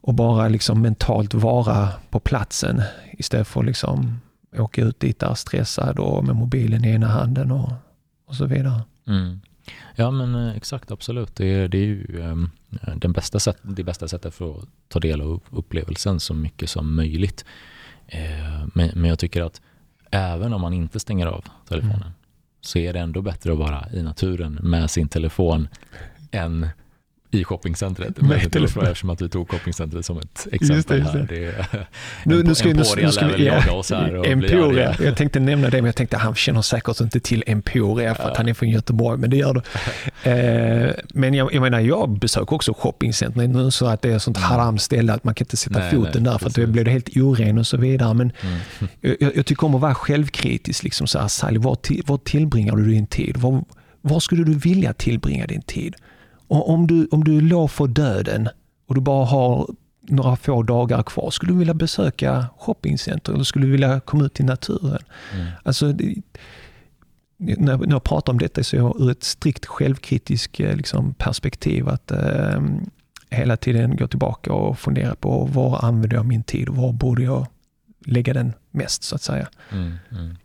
och 0.00 0.14
bara 0.14 0.48
liksom 0.48 0.82
mentalt 0.82 1.34
vara 1.34 1.88
på 2.10 2.20
platsen 2.20 2.82
istället 3.12 3.48
för 3.48 3.62
liksom 3.62 4.20
åka 4.58 4.82
ut 4.82 5.00
dit 5.00 5.18
där 5.18 5.34
stressad 5.34 5.98
och 5.98 6.24
med 6.24 6.36
mobilen 6.36 6.84
i 6.84 6.88
ena 6.88 7.06
handen 7.06 7.50
och, 7.50 7.72
och 8.26 8.34
så 8.34 8.46
vidare. 8.46 8.82
Mm. 9.06 9.40
Ja 9.96 10.10
men 10.10 10.34
eh, 10.34 10.56
exakt, 10.56 10.90
absolut. 10.90 11.36
Det 11.36 11.46
är, 11.46 11.68
det 11.68 11.78
är 11.78 11.86
ju 11.86 12.20
um, 12.20 12.50
den 12.96 13.12
bästa 13.12 13.40
sätt, 13.40 13.56
det 13.62 13.84
bästa 13.84 14.08
sättet 14.08 14.34
för 14.34 14.58
att 14.58 14.64
ta 14.88 15.00
del 15.00 15.20
av 15.20 15.40
upplevelsen 15.50 16.20
så 16.20 16.34
mycket 16.34 16.70
som 16.70 16.94
möjligt. 16.94 17.44
Eh, 18.06 18.66
men, 18.74 18.90
men 18.94 19.04
jag 19.04 19.18
tycker 19.18 19.42
att 19.42 19.60
även 20.10 20.52
om 20.52 20.60
man 20.60 20.72
inte 20.72 21.00
stänger 21.00 21.26
av 21.26 21.44
telefonen 21.68 22.02
mm. 22.02 22.12
så 22.60 22.78
är 22.78 22.92
det 22.92 22.98
ändå 23.00 23.22
bättre 23.22 23.52
att 23.52 23.58
vara 23.58 23.86
i 23.92 24.02
naturen 24.02 24.58
med 24.62 24.90
sin 24.90 25.08
telefon 25.08 25.68
än 26.30 26.68
i 27.30 27.44
shoppingcentret. 27.44 28.20
Med 28.22 28.56
eftersom 28.56 29.10
att 29.10 29.22
vi 29.22 29.28
tog 29.28 29.50
shoppingcentret 29.50 30.06
som 30.06 30.18
ett 30.18 30.46
exempel 30.52 30.76
just 30.76 30.88
det, 30.88 30.96
just 30.96 31.12
det. 31.12 31.18
här. 31.18 31.26
Det 31.28 31.46
är, 31.46 31.86
nu, 32.24 32.42
nu 32.42 32.54
ska 32.54 32.68
Emporia 32.70 33.06
nu, 33.06 33.12
ska 33.12 33.26
vi, 33.26 33.46
ja, 33.46 33.72
oss 33.72 33.90
här. 33.90 34.16
Och 34.16 34.26
Emporia, 34.26 34.96
jag 35.00 35.16
tänkte 35.16 35.40
nämna 35.40 35.70
det, 35.70 35.76
men 35.76 35.84
jag 35.84 35.96
tänkte 35.96 36.16
att 36.16 36.22
han 36.22 36.34
känner 36.34 36.62
säkert 36.62 37.00
inte 37.00 37.20
till 37.20 37.44
Emporia 37.46 38.14
för 38.14 38.30
att 38.30 38.36
han 38.36 38.48
är 38.48 38.54
från 38.54 38.68
Göteborg, 38.68 39.18
men 39.18 39.30
det 39.30 39.36
gör 39.36 39.54
du. 39.54 39.60
eh, 40.30 40.94
men 41.08 41.34
jag, 41.34 41.54
jag 41.54 41.62
menar, 41.62 41.80
jag 41.80 42.18
besöker 42.18 42.52
också 42.52 42.74
shoppingcenter 42.78 43.48
nu 43.48 43.70
så 43.70 43.86
att 43.86 44.02
det 44.02 44.10
är 44.10 44.16
ett 44.16 44.22
sånt 44.22 44.36
mm. 44.36 44.48
haramställe 44.48 45.12
att 45.12 45.24
man 45.24 45.34
kan 45.34 45.44
inte 45.44 45.56
sätta 45.56 45.78
nej, 45.78 45.90
foten 45.90 46.22
nej, 46.22 46.32
där 46.32 46.38
för 46.38 46.46
att 46.46 46.54
då 46.54 46.66
blir 46.66 46.84
det 46.84 46.90
helt 46.90 47.16
oren 47.16 47.58
och 47.58 47.66
så 47.66 47.76
vidare. 47.76 48.14
Men 48.14 48.32
mm. 48.40 48.58
jag, 49.20 49.36
jag, 49.36 49.46
tycker 49.46 49.64
om 49.64 49.74
att 49.74 49.80
vara 49.80 49.94
självkritisk. 49.94 50.82
Liksom 50.82 51.06
så 51.06 51.18
här, 51.18 51.28
Sally, 51.28 51.58
var, 51.58 51.74
till, 51.74 52.02
var 52.06 52.18
tillbringar 52.18 52.76
du 52.76 52.84
din 52.84 53.06
tid? 53.06 53.36
Var, 53.36 53.64
var 54.00 54.20
skulle 54.20 54.44
du 54.44 54.54
vilja 54.54 54.92
tillbringa 54.92 55.46
din 55.46 55.62
tid? 55.62 55.94
Och 56.50 56.70
om 56.70 56.86
du, 56.86 57.08
om 57.10 57.24
du 57.24 57.40
låg 57.40 57.70
för 57.70 57.86
döden 57.86 58.48
och 58.86 58.94
du 58.94 59.00
bara 59.00 59.24
har 59.24 59.68
några 60.00 60.36
få 60.36 60.62
dagar 60.62 61.02
kvar, 61.02 61.30
skulle 61.30 61.52
du 61.52 61.58
vilja 61.58 61.74
besöka 61.74 62.46
shoppingcenter 62.58 63.32
eller 63.32 63.44
skulle 63.44 63.66
du 63.66 63.72
vilja 63.72 64.00
komma 64.00 64.24
ut 64.24 64.40
i 64.40 64.42
naturen? 64.42 65.02
Mm. 65.34 65.46
Alltså, 65.62 65.86
när, 67.36 67.76
när 67.76 67.90
jag 67.90 68.04
pratar 68.04 68.32
om 68.32 68.38
detta 68.38 68.62
så 68.62 68.76
är 68.76 68.80
jag 68.80 69.00
ur 69.00 69.10
ett 69.10 69.24
strikt 69.24 69.66
självkritiskt 69.66 70.60
eh, 70.60 70.76
liksom, 70.76 71.14
perspektiv 71.14 71.88
att 71.88 72.10
eh, 72.10 72.62
hela 73.30 73.56
tiden 73.56 73.96
gå 73.96 74.06
tillbaka 74.06 74.52
och 74.52 74.78
fundera 74.78 75.14
på 75.14 75.44
var 75.44 75.84
använder 75.84 76.16
jag 76.16 76.26
min 76.26 76.42
tid 76.42 76.68
och 76.68 76.76
var 76.76 76.92
borde 76.92 77.22
jag 77.22 77.46
lägga 78.06 78.34
den 78.34 78.52
mest 78.70 79.02
så 79.02 79.14
att 79.14 79.22
säga. 79.22 79.48
Mm, 79.72 79.98
mm. 80.10 80.36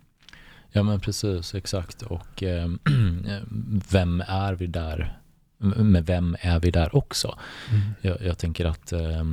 Ja 0.71 0.83
men 0.83 0.99
precis, 0.99 1.55
exakt. 1.55 2.01
Och 2.01 2.43
eh, 2.43 2.69
vem 3.91 4.23
är 4.27 4.53
vi 4.53 4.67
där 4.67 5.19
med 5.57 6.05
vem 6.05 6.35
är 6.39 6.59
vi 6.59 6.71
där 6.71 6.95
också? 6.95 7.37
Mm. 7.71 7.81
Jag, 8.01 8.21
jag, 8.21 8.37
tänker 8.37 8.65
att 8.65 8.91
eh, 8.91 9.23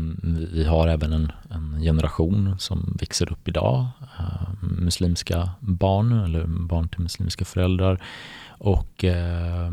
vi 0.53 0.65
har 0.65 0.89
även 0.89 1.13
en, 1.13 1.33
en, 1.51 1.81
generation 1.81 2.59
som 2.59 2.97
växer 3.01 3.33
upp 3.33 3.49
idag, 3.49 3.87
eh, 4.19 4.53
muslimska 4.61 5.51
barn 5.61 6.13
eller 6.13 6.47
barn 6.47 6.89
till 6.89 7.01
muslimska 7.01 7.45
föräldrar. 7.45 8.03
Och 8.49 9.05
eh, 9.05 9.71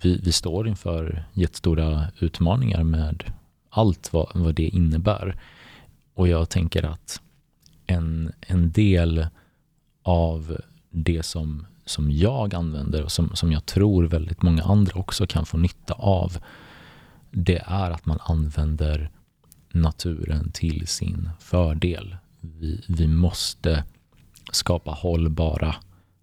vi, 0.00 0.20
vi, 0.24 0.32
står 0.32 0.68
inför 0.68 1.24
jättestora 1.32 2.06
utmaningar 2.18 2.82
med 2.82 3.24
allt 3.70 4.12
vad, 4.12 4.30
vad 4.34 4.54
det 4.54 4.68
innebär. 4.68 5.36
Och 6.14 6.28
jag 6.28 6.48
tänker 6.48 6.82
att 6.82 7.20
en, 7.86 8.32
en 8.40 8.72
del 8.72 9.26
av 10.02 10.58
det 10.90 11.22
som 11.22 11.66
som 11.84 12.10
jag 12.10 12.54
använder 12.54 13.02
och 13.02 13.12
som, 13.12 13.36
som 13.36 13.52
jag 13.52 13.66
tror 13.66 14.04
väldigt 14.04 14.42
många 14.42 14.62
andra 14.62 15.00
också 15.00 15.26
kan 15.26 15.46
få 15.46 15.56
nytta 15.56 15.94
av, 15.94 16.38
det 17.30 17.62
är 17.66 17.90
att 17.90 18.06
man 18.06 18.18
använder 18.20 19.10
naturen 19.72 20.50
till 20.52 20.86
sin 20.86 21.30
fördel. 21.40 22.16
Vi, 22.40 22.84
vi 22.88 23.06
måste 23.06 23.84
skapa 24.52 24.90
hållbara 24.90 25.76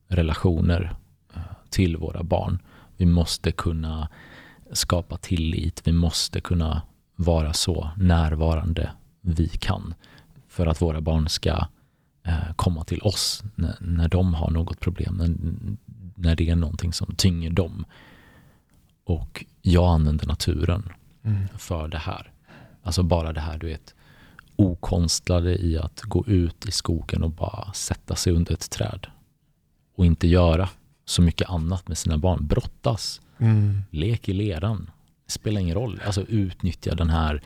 relationer 0.07 0.95
eh, 1.35 1.41
till 1.69 1.97
våra 1.97 2.23
barn. 2.23 2.59
Vi 2.97 3.05
måste 3.05 3.51
kunna 3.51 4.09
skapa 4.71 5.17
tillit. 5.17 5.81
Vi 5.87 5.91
måste 5.91 6.41
kunna 6.41 6.81
vara 7.15 7.53
så 7.53 7.89
närvarande 7.97 8.91
vi 9.21 9.47
kan 9.47 9.93
för 10.47 10.67
att 10.67 10.81
våra 10.81 11.01
barn 11.01 11.29
ska 11.29 11.65
komma 12.55 12.83
till 12.83 13.01
oss 13.01 13.43
när, 13.55 13.77
när 13.79 14.09
de 14.09 14.33
har 14.33 14.51
något 14.51 14.79
problem, 14.79 15.15
när, 15.17 15.35
när 16.15 16.35
det 16.35 16.49
är 16.49 16.55
någonting 16.55 16.93
som 16.93 17.15
tynger 17.15 17.49
dem. 17.49 17.85
Och 19.03 19.45
jag 19.61 19.93
använder 19.93 20.27
naturen 20.27 20.89
mm. 21.23 21.47
för 21.57 21.87
det 21.87 21.97
här. 21.97 22.31
Alltså 22.83 23.03
bara 23.03 23.33
det 23.33 23.41
här, 23.41 23.57
du 23.57 23.67
vet, 23.67 23.95
okonstlade 24.55 25.65
i 25.65 25.77
att 25.77 26.01
gå 26.01 26.25
ut 26.27 26.65
i 26.65 26.71
skogen 26.71 27.23
och 27.23 27.31
bara 27.31 27.73
sätta 27.73 28.15
sig 28.15 28.33
under 28.33 28.53
ett 28.53 28.69
träd 28.69 29.07
och 29.95 30.05
inte 30.05 30.27
göra 30.27 30.69
så 31.05 31.21
mycket 31.21 31.49
annat 31.49 31.87
med 31.87 31.97
sina 31.97 32.17
barn. 32.17 32.47
Brottas, 32.47 33.21
mm. 33.37 33.81
lek 33.91 34.29
i 34.29 34.33
leran. 34.33 34.91
Det 35.25 35.31
spelar 35.31 35.61
ingen 35.61 35.75
roll. 35.75 36.01
Alltså 36.05 36.21
utnyttja 36.21 36.95
den 36.95 37.09
här 37.09 37.41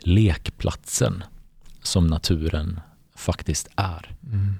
lekplatsen 0.00 1.24
som 1.82 2.06
naturen 2.06 2.80
faktiskt 3.18 3.68
är. 3.76 4.16
Mm. 4.32 4.54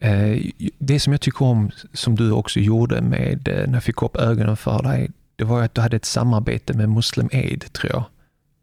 Eh, 0.00 0.50
det 0.78 1.00
som 1.00 1.12
jag 1.12 1.20
tycker 1.20 1.42
om, 1.42 1.70
som 1.92 2.14
du 2.14 2.30
också 2.30 2.60
gjorde 2.60 3.02
med 3.02 3.48
eh, 3.48 3.66
när 3.66 3.74
jag 3.74 3.84
fick 3.84 4.02
upp 4.02 4.16
ögonen 4.16 4.56
för 4.56 4.82
dig, 4.82 5.10
det 5.36 5.44
var 5.44 5.62
att 5.62 5.74
du 5.74 5.80
hade 5.80 5.96
ett 5.96 6.04
samarbete 6.04 6.74
med 6.74 6.88
Muslim 6.88 7.28
Aid, 7.32 7.72
tror 7.72 7.92
jag. 7.92 8.04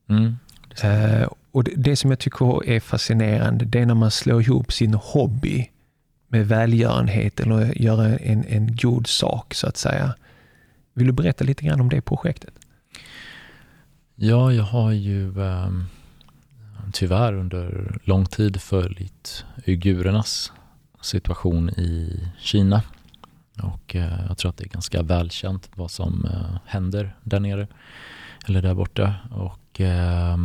Mm, 0.10 0.36
det 0.82 0.88
eh, 0.88 1.28
och 1.52 1.64
det, 1.64 1.72
det, 1.76 1.96
som 1.96 2.10
jag 2.10 2.20
tycker 2.20 2.66
är 2.66 2.80
fascinerande, 2.80 3.66
det 3.66 3.80
är 3.80 3.86
när 3.86 3.94
man 3.94 4.12
slår 4.12 4.42
ihop 4.42 4.74
sin 4.74 4.94
hobby 4.94 5.70
med 6.28 6.48
välgörenhet 6.48 7.40
eller 7.40 7.82
gör 7.82 8.20
en, 8.22 8.46
en 8.48 8.76
god 8.76 9.08
sak, 9.08 9.54
så 9.54 9.68
att 9.68 9.78
säga. 9.78 10.14
Vill 10.94 11.08
du 11.08 11.14
berätta 11.14 11.44
lite 11.44 11.66
grann 11.66 11.82
om 11.82 11.90
det 11.90 12.02
projektet? 12.02 12.54
Ja, 14.16 14.54
jag 14.54 14.64
har 14.64 14.92
ju 14.92 15.28
um 15.28 15.86
tyvärr 16.94 17.34
under 17.34 17.98
lång 18.04 18.26
tid 18.26 18.62
följt 18.62 19.46
uigurernas 19.66 20.52
situation 21.02 21.70
i 21.70 22.28
Kina. 22.40 22.82
Och 23.64 23.96
eh, 23.96 24.26
jag 24.28 24.38
tror 24.38 24.50
att 24.50 24.58
det 24.58 24.64
är 24.64 24.70
ganska 24.70 25.04
välkänt 25.04 25.70
vad 25.76 25.92
som 25.92 26.26
eh, 26.26 26.60
händer 26.66 27.16
där 27.24 27.40
nere. 27.40 27.68
eller 28.48 28.62
där 28.62 28.74
borta. 28.74 29.16
Och 29.32 29.82
eh, 29.82 30.38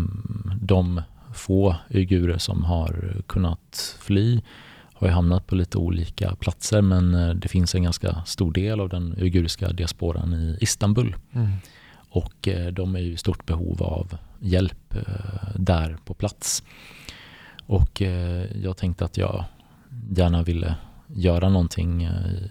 de 0.61 1.03
få 1.34 1.76
uigurer 1.90 2.38
som 2.38 2.64
har 2.64 3.22
kunnat 3.26 3.96
fly 4.01 4.40
har 4.94 5.07
ju 5.07 5.12
hamnat 5.12 5.46
på 5.46 5.55
lite 5.55 5.78
olika 5.78 6.34
platser 6.34 6.82
men 6.82 7.14
eh, 7.14 7.30
det 7.34 7.49
finns 7.49 7.74
en 7.74 7.82
ganska 7.82 8.22
stor 8.26 8.53
del 8.53 8.80
av 8.80 8.88
den 8.88 9.14
uiguriska 9.18 9.68
diasporan 9.68 10.34
i 10.34 10.59
Istanbul. 10.61 11.16
Mm. 11.32 11.49
Och 12.11 12.48
eh, 12.48 12.72
de 12.72 12.96
är 12.96 13.00
i 13.00 13.16
stort 13.16 13.46
behov 13.46 13.82
av 13.82 14.16
hjälp 14.40 14.94
eh, 14.94 15.54
där 15.54 15.96
på 16.04 16.14
plats. 16.14 16.62
Och 17.66 18.02
eh, 18.02 18.46
jag 18.62 18.76
tänkte 18.76 19.04
att 19.04 19.16
jag 19.16 19.44
gärna 20.11 20.42
ville 20.42 20.74
göra 21.06 21.48
någonting 21.48 22.09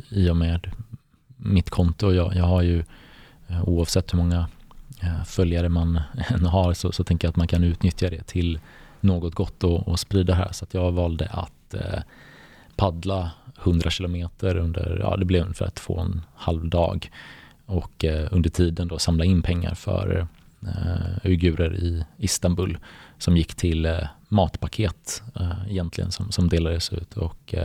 i 0.09 0.29
och 0.29 0.37
med 0.37 0.71
mitt 1.37 1.69
konto. 1.69 2.11
Jag, 2.11 2.35
jag 2.35 2.45
har 2.45 2.61
ju 2.61 2.83
oavsett 3.63 4.13
hur 4.13 4.17
många 4.17 4.47
följare 5.25 5.69
man 5.69 6.01
än 6.29 6.45
har 6.45 6.73
så, 6.73 6.91
så 6.91 7.03
tänker 7.03 7.27
jag 7.27 7.29
att 7.29 7.35
man 7.35 7.47
kan 7.47 7.63
utnyttja 7.63 8.09
det 8.09 8.23
till 8.23 8.59
något 9.01 9.35
gott 9.35 9.63
och, 9.63 9.87
och 9.87 9.99
sprida 9.99 10.33
här. 10.33 10.51
Så 10.51 10.65
att 10.65 10.73
jag 10.73 10.91
valde 10.91 11.27
att 11.31 11.73
eh, 11.73 11.99
paddla 12.75 13.31
100 13.63 13.89
kilometer 13.89 14.57
under, 14.57 14.97
ja 15.01 15.17
det 15.17 15.25
blev 15.25 15.41
ungefär 15.41 15.69
två 15.69 15.93
och 15.93 16.05
en 16.05 16.21
halv 16.35 16.69
dag. 16.69 17.11
Och 17.67 18.05
eh, 18.05 18.27
under 18.31 18.49
tiden 18.49 18.87
då 18.87 18.99
samla 18.99 19.25
in 19.25 19.41
pengar 19.41 19.73
för 19.73 20.27
eh, 20.61 21.29
uigurer 21.29 21.75
i 21.75 22.05
Istanbul 22.17 22.77
som 23.17 23.37
gick 23.37 23.55
till 23.55 23.85
eh, 23.85 23.99
matpaket 24.27 25.23
egentligen 25.69 26.11
som, 26.11 26.31
som 26.31 26.49
delades 26.49 26.93
ut. 26.93 27.17
Och 27.17 27.55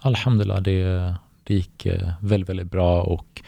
alhamdulillah, 0.00 0.62
det, 0.62 1.14
det 1.44 1.54
gick 1.54 1.86
väldigt, 2.20 2.48
väldigt 2.48 2.70
bra 2.70 3.02
och 3.02 3.42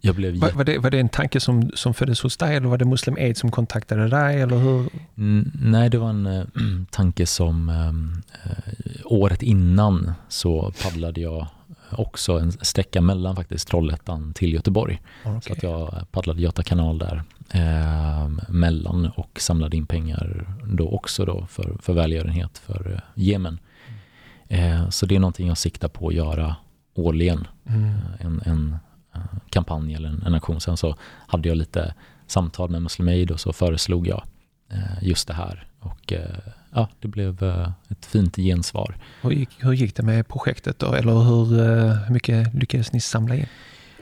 jag 0.00 0.14
blev 0.14 0.36
var, 0.36 0.50
var, 0.52 0.64
det, 0.64 0.78
var 0.78 0.90
det 0.90 1.00
en 1.00 1.08
tanke 1.08 1.40
som, 1.40 1.70
som 1.74 1.94
föddes 1.94 2.20
hos 2.20 2.36
dig 2.36 2.56
eller 2.56 2.68
var 2.68 2.78
det 2.78 2.84
Muslim 2.84 3.16
Aid 3.16 3.36
som 3.36 3.50
kontaktade 3.50 4.08
dig? 4.08 4.40
Eller 4.40 4.56
hur? 4.56 4.88
Mm, 5.16 5.52
nej, 5.54 5.90
det 5.90 5.98
var 5.98 6.10
en 6.10 6.26
äh, 6.26 6.44
tanke 6.90 7.26
som 7.26 7.68
äh, 7.68 8.52
året 9.04 9.42
innan 9.42 10.12
så 10.28 10.72
paddlade 10.82 11.20
jag 11.20 11.46
också 12.00 12.38
en 12.38 12.52
sträcka 12.52 13.00
mellan 13.00 13.36
faktiskt 13.36 13.68
Trollhättan 13.68 14.32
till 14.34 14.54
Göteborg. 14.54 15.00
Okay. 15.24 15.40
Så 15.40 15.52
att 15.52 15.62
jag 15.62 16.06
paddlade 16.12 16.42
Göta 16.42 16.62
kanal 16.62 16.98
där 16.98 17.22
eh, 17.50 18.28
mellan 18.48 19.06
och 19.16 19.40
samlade 19.40 19.76
in 19.76 19.86
pengar 19.86 20.56
då 20.64 20.88
också 20.88 21.24
då 21.24 21.46
för, 21.46 21.76
för 21.82 21.92
välgörenhet 21.92 22.58
för 22.58 22.92
eh, 22.92 23.22
Jemen. 23.22 23.58
Mm. 24.48 24.82
Eh, 24.82 24.88
så 24.88 25.06
det 25.06 25.16
är 25.16 25.20
någonting 25.20 25.48
jag 25.48 25.58
siktar 25.58 25.88
på 25.88 26.08
att 26.08 26.14
göra 26.14 26.56
årligen. 26.94 27.46
Mm. 27.66 27.94
En, 28.18 28.42
en 28.44 28.76
kampanj 29.50 29.94
eller 29.94 30.08
en, 30.08 30.22
en 30.26 30.34
aktion. 30.34 30.60
Sen 30.60 30.76
så 30.76 30.96
hade 31.26 31.48
jag 31.48 31.56
lite 31.56 31.94
samtal 32.26 32.70
med 32.70 32.82
Muslim 32.82 33.08
Aid 33.08 33.30
och 33.30 33.40
så 33.40 33.52
föreslog 33.52 34.06
jag 34.06 34.24
eh, 34.70 35.02
just 35.02 35.28
det 35.28 35.34
här. 35.34 35.66
Och 35.80 36.12
eh, 36.12 36.38
ja, 36.74 36.88
det 37.00 37.08
blev 37.08 37.42
eh, 37.42 37.70
ett 37.88 38.06
fint 38.06 38.36
gensvar. 38.36 38.96
Hur 39.22 39.30
gick, 39.30 39.50
hur 39.58 39.72
gick 39.72 39.96
det 39.96 40.02
med 40.02 40.28
projektet 40.28 40.78
då? 40.78 40.92
Eller 40.92 41.12
hur, 41.12 41.46
hur 42.04 42.12
mycket 42.12 42.54
lyckades 42.54 42.92
ni 42.92 43.00
samla 43.00 43.34
in? 43.34 43.46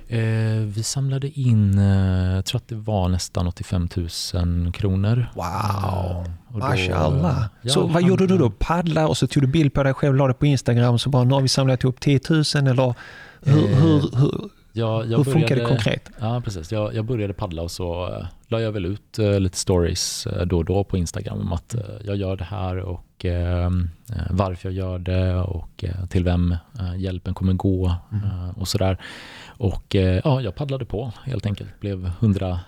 Eh, 0.09 0.61
vi 0.61 0.83
samlade 0.83 1.41
in, 1.41 1.79
eh, 1.79 2.35
jag 2.35 2.45
tror 2.45 2.59
att 2.59 2.69
det 2.69 2.75
var 2.75 3.09
nästan 3.09 3.47
85 3.47 3.89
000 4.35 4.73
kronor. 4.73 5.27
Wow! 5.35 6.25
Eh, 6.51 6.59
Mashallah. 6.59 7.45
Ja, 7.62 7.73
så 7.73 7.87
vad 7.87 8.03
gjorde 8.03 8.27
du 8.27 8.39
då? 8.39 8.51
Paddla 8.51 9.09
och 9.09 9.17
så 9.17 9.27
tog 9.27 9.43
du 9.43 9.47
bild 9.47 9.75
på 9.75 9.83
dig 9.83 9.95
själv, 9.95 10.15
la 10.15 10.29
det 10.29 10.35
på 10.35 10.47
Instagram 10.47 10.99
så 10.99 11.11
bara 11.11 11.25
nu 11.25 11.35
har 11.35 11.41
vi 11.41 11.49
samlat 11.49 11.85
ihop 11.85 12.01
10 12.01 12.21
000 12.31 12.43
eller 12.55 12.95
hur, 13.43 13.67
hur, 13.67 14.17
hur, 14.17 14.51
jag, 14.77 15.11
jag 15.11 15.18
Hur 15.18 15.25
funkar 15.25 15.57
det 15.57 15.64
konkret? 15.64 16.11
Ja, 16.20 16.43
precis. 16.45 16.72
Jag, 16.72 16.95
jag 16.95 17.05
började 17.05 17.35
paddla 17.35 17.62
och 17.62 17.70
så 17.70 18.09
uh, 18.09 18.27
la 18.47 18.61
jag 18.61 18.72
väl 18.72 18.87
ut 18.87 19.18
uh, 19.18 19.41
lite 19.41 19.59
stories 19.59 20.27
uh, 20.27 20.43
då 20.43 20.59
och 20.59 20.64
då 20.64 20.85
på 20.85 20.97
Instagram 20.97 21.41
om 21.41 21.53
att 21.53 21.75
jag 22.05 22.16
gör 22.16 22.37
det 22.37 22.45
här 22.45 22.79
och 22.79 23.25
ehm, 23.25 23.91
varför 24.31 24.68
jag 24.68 24.75
gör 24.75 24.99
det 24.99 25.35
och 25.35 25.85
till 26.11 26.25
vem 26.25 26.57
hjälpen 26.97 27.35
kommer 27.35 27.53
gå 27.53 27.95
mm. 28.12 28.51
och 28.51 28.68
sådär. 28.68 28.99
Och 29.47 29.95
ja, 30.25 30.41
jag 30.41 30.55
paddlade 30.55 30.85
på 30.85 31.12
helt 31.25 31.47
enkelt. 31.47 31.81
Blev 31.81 32.11
101 32.20 32.61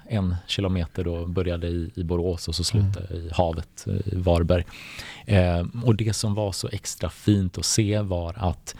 kilometer 0.47 1.05
då, 1.05 1.27
började 1.27 1.67
i, 1.67 1.91
i 1.95 2.05
Borås 2.05 2.49
och 2.49 2.55
så 2.55 2.65
slutade 2.65 3.07
mm. 3.11 3.27
i 3.27 3.31
havet 3.33 3.87
i 4.05 4.17
Varberg. 4.17 4.65
Ehm, 5.27 5.83
och 5.85 5.95
det 5.95 6.17
som 6.17 6.35
var 6.35 6.53
så 6.53 6.69
extra 6.73 7.09
fint 7.09 7.59
att 7.59 7.65
se 7.65 8.01
var 8.01 8.35
att 8.37 8.75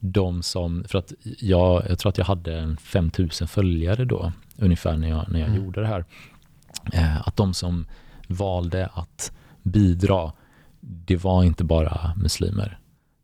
de 0.00 0.42
som, 0.42 0.84
för 0.88 0.98
att 0.98 1.12
jag, 1.38 1.82
jag 1.88 1.98
tror 1.98 2.10
att 2.10 2.18
jag 2.18 2.24
hade 2.24 2.76
5000 2.80 3.48
följare 3.48 4.04
då 4.04 4.32
ungefär 4.56 4.96
när 4.96 5.08
jag, 5.08 5.24
när 5.28 5.40
jag 5.40 5.48
mm. 5.48 5.64
gjorde 5.64 5.80
det 5.80 5.86
här. 5.86 6.04
Eh, 6.92 7.28
att 7.28 7.36
de 7.36 7.54
som 7.54 7.86
valde 8.26 8.86
att 8.86 9.32
bidra, 9.62 10.32
det 10.80 11.16
var 11.16 11.44
inte 11.44 11.64
bara 11.64 12.12
muslimer. 12.16 12.78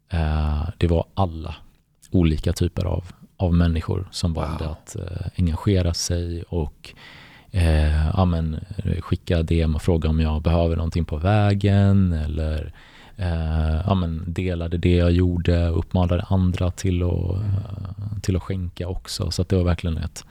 Eh, 0.08 0.68
det 0.78 0.86
var 0.86 1.04
alla 1.14 1.54
olika 2.10 2.52
typer 2.52 2.84
av, 2.84 3.04
av 3.36 3.54
människor 3.54 4.08
som 4.10 4.32
wow. 4.32 4.44
valde 4.44 4.68
att 4.68 4.96
eh, 4.96 5.26
engagera 5.36 5.94
sig 5.94 6.42
och 6.42 6.94
eh, 7.50 8.08
ja, 8.08 8.24
men, 8.24 8.64
skicka 9.00 9.42
DM 9.42 9.74
och 9.74 9.82
fråga 9.82 10.08
om 10.08 10.20
jag 10.20 10.42
behöver 10.42 10.76
någonting 10.76 11.04
på 11.04 11.16
vägen 11.16 12.12
eller 12.12 12.72
eh, 13.16 13.80
ja, 13.86 13.94
men 13.94 14.24
delade 14.26 14.78
det 14.78 14.96
jag 14.96 15.12
gjorde 15.12 15.70
och 15.70 15.78
uppmanade 15.78 16.22
andra 16.22 16.70
till 16.70 17.02
att, 17.02 17.34
mm. 17.34 18.20
till 18.22 18.36
att 18.36 18.42
skänka 18.42 18.88
också. 18.88 19.30
Så 19.30 19.42
det 19.42 19.56
var 19.56 19.64
verkligen 19.64 19.98
ett 19.98 20.24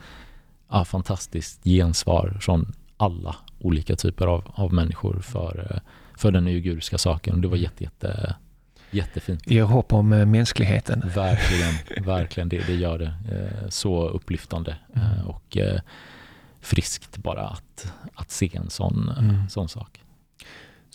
ja, 0.70 0.84
fantastiskt 0.84 1.64
gensvar 1.64 2.38
från 2.40 2.72
alla 2.96 3.36
olika 3.58 3.96
typer 3.96 4.26
av, 4.26 4.52
av 4.54 4.72
människor 4.72 5.20
för, 5.20 5.66
eh, 5.70 5.80
för 6.18 6.32
den 6.32 6.46
uiguriska 6.46 6.98
saken. 6.98 7.40
Det 7.40 7.48
var 7.48 7.56
jätte, 7.56 7.84
jätte, 7.84 8.34
jättefint. 8.90 9.50
Ger 9.50 9.62
hopp 9.62 9.92
om 9.92 10.12
eh, 10.12 10.26
mänskligheten. 10.26 11.02
Verkligen, 11.14 12.04
verkligen 12.04 12.48
det, 12.48 12.66
det 12.66 12.74
gör 12.74 12.98
det. 12.98 13.14
Så 13.68 14.08
upplyftande 14.08 14.76
mm. 14.94 15.26
och 15.26 15.56
friskt 16.60 17.16
bara 17.16 17.48
att, 17.48 17.92
att 18.14 18.30
se 18.30 18.50
en 18.56 18.70
sån, 18.70 19.12
mm. 19.18 19.48
sån 19.48 19.68
sak. 19.68 20.00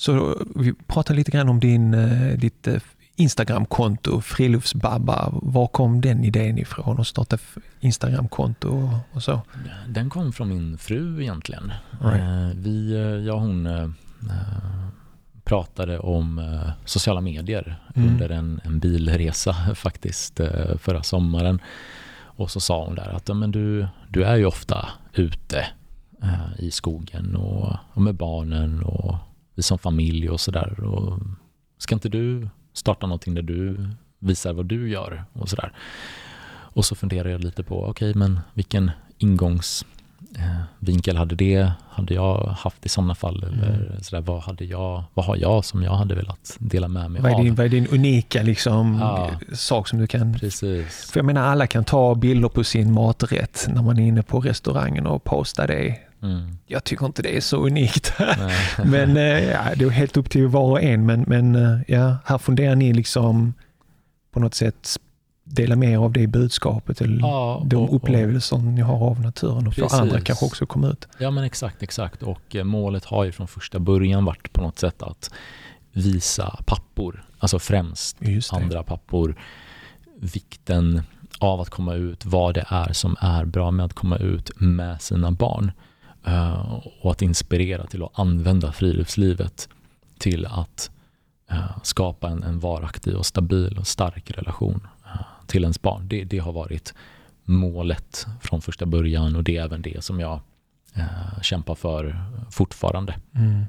Så 0.01 0.37
vi 0.55 0.73
pratar 0.73 1.13
lite 1.13 1.31
grann 1.31 1.49
om 1.49 1.59
din, 1.59 1.93
eh, 1.93 2.37
ditt 2.37 2.67
eh, 2.67 2.81
Instagramkonto, 3.15 4.21
Friluftsbabba. 4.21 5.29
Var 5.31 5.67
kom 5.67 6.01
den 6.01 6.23
idén 6.23 6.57
ifrån 6.57 6.99
att 6.99 7.07
starta 7.07 7.37
Instagramkonto 7.79 8.89
och 9.11 9.23
så? 9.23 9.41
Den 9.87 10.09
kom 10.09 10.33
från 10.33 10.49
min 10.49 10.77
fru 10.77 11.21
egentligen. 11.21 11.71
Right. 12.01 12.21
Eh, 12.21 12.61
vi, 12.61 12.93
jag 13.27 13.35
och 13.35 13.41
hon 13.41 13.95
pratade 15.43 15.99
om 15.99 16.59
sociala 16.85 17.21
medier 17.21 17.79
mm. 17.95 18.09
under 18.09 18.29
en, 18.29 18.61
en 18.63 18.79
bilresa 18.79 19.53
faktiskt 19.75 20.41
förra 20.77 21.03
sommaren. 21.03 21.59
Och 22.19 22.51
så 22.51 22.59
sa 22.59 22.85
hon 22.85 22.95
där 22.95 23.09
att 23.15 23.37
men 23.37 23.51
du, 23.51 23.87
du 24.09 24.23
är 24.23 24.35
ju 24.35 24.45
ofta 24.45 24.89
ute 25.13 25.65
i 26.57 26.71
skogen 26.71 27.35
och, 27.35 27.75
och 27.93 28.01
med 28.01 28.15
barnen 28.15 28.83
och 28.83 29.15
vi 29.61 29.63
som 29.63 29.77
familj 29.77 30.29
och 30.29 30.39
sådär. 30.39 30.75
Ska 31.77 31.95
inte 31.95 32.09
du 32.09 32.49
starta 32.73 33.07
någonting 33.07 33.33
där 33.33 33.41
du 33.41 33.89
visar 34.19 34.53
vad 34.53 34.65
du 34.65 34.89
gör 34.89 35.23
och 35.33 35.49
sådär. 35.49 35.73
Och 36.73 36.85
så 36.85 36.95
funderar 36.95 37.29
jag 37.29 37.41
lite 37.41 37.63
på, 37.63 37.83
okej 37.83 38.09
okay, 38.09 38.19
men 38.19 38.39
vilken 38.53 38.91
ingångsvinkel 39.17 41.17
hade 41.17 41.35
det, 41.35 41.71
hade 41.89 42.13
jag 42.13 42.47
haft 42.47 42.85
i 42.85 42.89
sådana 42.89 43.15
fall? 43.15 43.43
Mm. 43.43 43.59
Eller 43.59 43.97
sådär, 44.01 44.21
vad, 44.21 44.41
hade 44.41 44.65
jag, 44.65 45.03
vad 45.13 45.25
har 45.25 45.35
jag 45.35 45.65
som 45.65 45.83
jag 45.83 45.95
hade 45.95 46.15
velat 46.15 46.57
dela 46.59 46.87
med 46.87 47.11
mig 47.11 47.21
vad 47.21 47.31
är 47.31 47.35
av? 47.35 47.43
Din, 47.43 47.55
vad 47.55 47.65
är 47.65 47.69
din 47.69 47.87
unika 47.87 48.43
liksom, 48.43 48.97
ja. 48.99 49.31
sak 49.53 49.87
som 49.87 49.99
du 49.99 50.07
kan... 50.07 50.33
Precis. 50.33 51.11
För 51.11 51.19
jag 51.19 51.25
menar 51.25 51.41
alla 51.41 51.67
kan 51.67 51.83
ta 51.83 52.15
bilder 52.15 52.49
på 52.49 52.63
sin 52.63 52.93
maträtt 52.93 53.67
när 53.69 53.81
man 53.81 53.99
är 53.99 54.07
inne 54.07 54.23
på 54.23 54.39
restaurangen 54.39 55.07
och 55.07 55.23
posta 55.23 55.67
det 55.67 56.10
Mm. 56.21 56.57
Jag 56.65 56.83
tycker 56.83 57.05
inte 57.05 57.21
det 57.21 57.37
är 57.37 57.41
så 57.41 57.57
unikt. 57.57 58.13
men 58.85 59.17
eh, 59.17 59.43
ja, 59.43 59.75
det 59.75 59.85
är 59.85 59.89
helt 59.89 60.17
upp 60.17 60.29
till 60.29 60.47
var 60.47 60.61
och 60.61 60.81
en. 60.81 61.05
Men, 61.05 61.25
men 61.27 61.55
eh, 61.55 61.79
ja, 61.87 62.17
här 62.25 62.37
funderar 62.37 62.75
ni 62.75 62.93
liksom 62.93 63.53
på 64.31 64.39
något 64.39 64.53
sätt 64.53 64.97
dela 65.43 65.75
med 65.75 65.91
er 65.91 65.97
av 65.97 66.11
det 66.11 66.27
budskapet 66.27 67.01
eller 67.01 67.19
ja, 67.19 67.63
de 67.65 67.75
och, 67.75 67.95
upplevelser 67.95 68.55
och, 68.55 68.63
ni 68.63 68.81
har 68.81 69.09
av 69.09 69.19
naturen 69.19 69.67
och 69.67 69.73
för 69.73 70.01
andra 70.01 70.21
kanske 70.21 70.45
också 70.45 70.65
komma 70.65 70.87
ut. 70.87 71.07
Ja 71.17 71.31
men 71.31 71.43
exakt, 71.43 71.83
exakt. 71.83 72.23
Och 72.23 72.55
eh, 72.55 72.63
målet 72.63 73.05
har 73.05 73.23
ju 73.23 73.31
från 73.31 73.47
första 73.47 73.79
början 73.79 74.25
varit 74.25 74.53
på 74.53 74.61
något 74.61 74.79
sätt 74.79 75.01
att 75.01 75.31
visa 75.91 76.59
pappor, 76.65 77.25
alltså 77.39 77.59
främst 77.59 78.17
andra 78.51 78.83
pappor, 78.83 79.35
vikten 80.15 81.01
av 81.39 81.61
att 81.61 81.69
komma 81.69 81.93
ut, 81.93 82.25
vad 82.25 82.53
det 82.53 82.65
är 82.67 82.93
som 82.93 83.15
är 83.19 83.45
bra 83.45 83.71
med 83.71 83.85
att 83.85 83.93
komma 83.93 84.17
ut 84.17 84.51
med 84.55 85.01
sina 85.01 85.31
barn. 85.31 85.71
Eh, 86.25 86.79
och 87.01 87.11
att 87.11 87.21
inspirera 87.21 87.87
till 87.87 88.03
att 88.03 88.19
använda 88.19 88.71
friluftslivet 88.71 89.69
till 90.17 90.45
att 90.45 90.91
eh, 91.51 91.77
skapa 91.83 92.29
en, 92.29 92.43
en 92.43 92.59
varaktig 92.59 93.15
och 93.15 93.25
stabil 93.25 93.77
och 93.77 93.87
stark 93.87 94.31
relation 94.31 94.87
eh, 95.05 95.21
till 95.47 95.63
ens 95.63 95.81
barn. 95.81 96.07
Det, 96.07 96.23
det, 96.23 96.37
har 96.37 96.51
varit 96.53 96.93
målet 97.43 98.27
från 98.41 98.61
första 98.61 98.85
början 98.85 99.35
och 99.35 99.43
det 99.43 99.57
är 99.57 99.63
även 99.63 99.81
det 99.81 100.03
som 100.03 100.19
jag 100.19 100.39
kämpar 101.41 101.75
för 101.75 102.23
fortfarande. 102.51 103.15
Mm. 103.35 103.65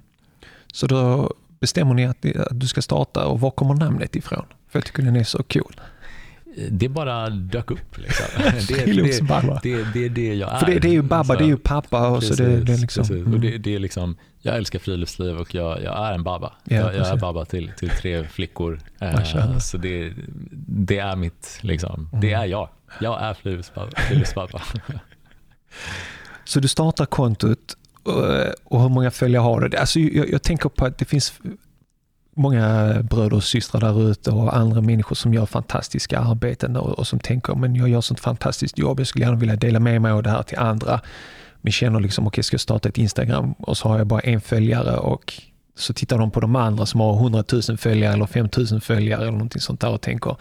Så 0.73 0.87
då 0.87 1.33
bestämmer 1.61 1.95
ni 1.95 2.07
att 2.07 2.25
du 2.51 2.67
ska 2.67 2.83
starta 2.83 3.27
och 3.27 3.41
var 3.41 3.51
kommer 3.51 3.75
namnet 3.75 4.17
ifrån? 4.17 4.45
För 4.69 4.79
jag 4.79 4.87
tycker 4.87 5.03
den 5.03 5.17
är 5.17 5.25
så 5.25 5.43
cool. 5.43 5.81
Det 6.71 6.89
bara 6.89 7.31
dök 7.31 7.71
upp. 7.71 7.99
Liksom. 7.99 8.27
Det, 8.69 8.85
det, 8.85 8.93
det, 9.63 9.93
det, 9.93 10.05
är 10.05 10.09
det 10.09 10.35
jag 10.35 10.53
är. 10.53 10.59
För 10.59 10.81
det, 10.81 10.89
är 10.89 10.93
ju 10.93 11.03
babba, 11.03 11.37
det 11.37 11.45
är 11.45 11.49
ju 11.49 11.57
pappa. 11.57 12.09
Och 12.09 12.21
precis, 12.21 12.37
så 12.37 12.43
det, 12.43 12.61
det 12.61 12.73
är 12.73 12.79
liksom, 12.79 13.05
mm. 13.05 13.35
och 13.35 13.41
det, 13.41 13.59
det, 13.59 13.75
är 13.75 13.79
liksom, 13.79 14.17
jag 14.41 14.57
älskar 14.57 14.79
friluftsliv 14.79 15.37
och 15.37 15.55
jag, 15.55 15.83
jag 15.83 16.09
är 16.09 16.13
en 16.13 16.23
babba. 16.23 16.53
Ja, 16.65 16.77
jag, 16.77 16.95
jag, 16.95 17.09
är 17.09 17.17
babba 17.17 17.45
till, 17.45 17.73
till 17.79 17.91
tre 17.91 18.25
flickor. 18.29 18.81
Eh, 19.01 19.59
så 19.59 19.77
det, 19.77 20.13
det 20.67 20.99
är 20.99 21.17
mitt, 21.17 21.59
liksom, 21.61 22.09
mm. 22.13 22.21
det 22.21 22.33
är 22.33 22.45
jag. 22.45 22.69
Jag 23.01 23.23
är 23.23 23.35
friluftsbabba. 23.35 24.63
så 26.45 26.61
du 26.61 26.69
startar 26.69 27.07
kontot 27.07 27.77
och 28.65 28.83
hur 28.83 28.89
många 28.89 29.11
följare 29.11 29.43
har 29.43 29.61
du? 29.61 29.77
Alltså, 29.77 30.01
jag, 30.01 30.31
jag 30.31 30.43
tänker 30.43 30.69
på 30.69 30.85
att 30.85 30.99
det 30.99 31.05
finns 31.05 31.41
många 32.35 32.95
bröder 33.03 33.37
och 33.37 33.45
systrar 33.45 33.81
där 33.81 34.11
ute 34.11 34.31
och 34.31 34.57
andra 34.57 34.81
människor 34.81 35.17
som 35.17 35.35
gör 35.35 35.47
fantastiska 35.47 36.19
arbeten 36.19 36.77
och, 36.77 36.99
och, 36.99 37.07
som 37.07 37.19
tänker 37.19 37.55
men 37.55 37.77
jag 37.77 37.89
gör 37.89 38.01
sånt 38.01 38.21
fantastiskt 38.21 38.79
jobb, 38.79 39.01
jag 39.01 39.07
skulle 39.07 39.25
gärna 39.25 39.39
vilja 39.39 39.57
dela 39.57 39.81
med 39.81 40.03
mig 40.03 40.13
av 40.13 40.23
det 40.23 40.31
här 40.31 40.43
till 40.43 40.59
andra. 40.59 41.01
Men 41.61 41.73
känner 41.73 42.01
liksom, 42.01 42.27
okej 42.27 42.29
okay, 42.29 42.43
ska 42.43 42.55
jag 42.55 42.61
starta 42.61 42.89
ett 42.89 42.99
Instagram 42.99 43.53
och 43.53 43.77
så 43.77 43.89
har 43.89 43.99
jag 43.99 44.07
bara 44.07 44.21
en 44.21 44.41
följare 44.41 44.97
och 44.97 45.43
så 45.77 45.93
tittar 45.93 46.19
de 46.19 46.31
på 46.31 46.41
de 46.41 46.57
andra 46.57 46.87
som 46.87 47.01
har 47.01 47.15
100 47.15 47.45
000 47.69 47.79
följare 47.79 48.13
eller 48.13 48.27
5 48.27 48.49
000 48.71 48.81
följare 48.81 49.23
eller 49.23 49.33
någonting 49.33 49.61
sånt 49.61 49.81
där 49.81 49.91
och 49.91 50.01
tänker 50.01 50.37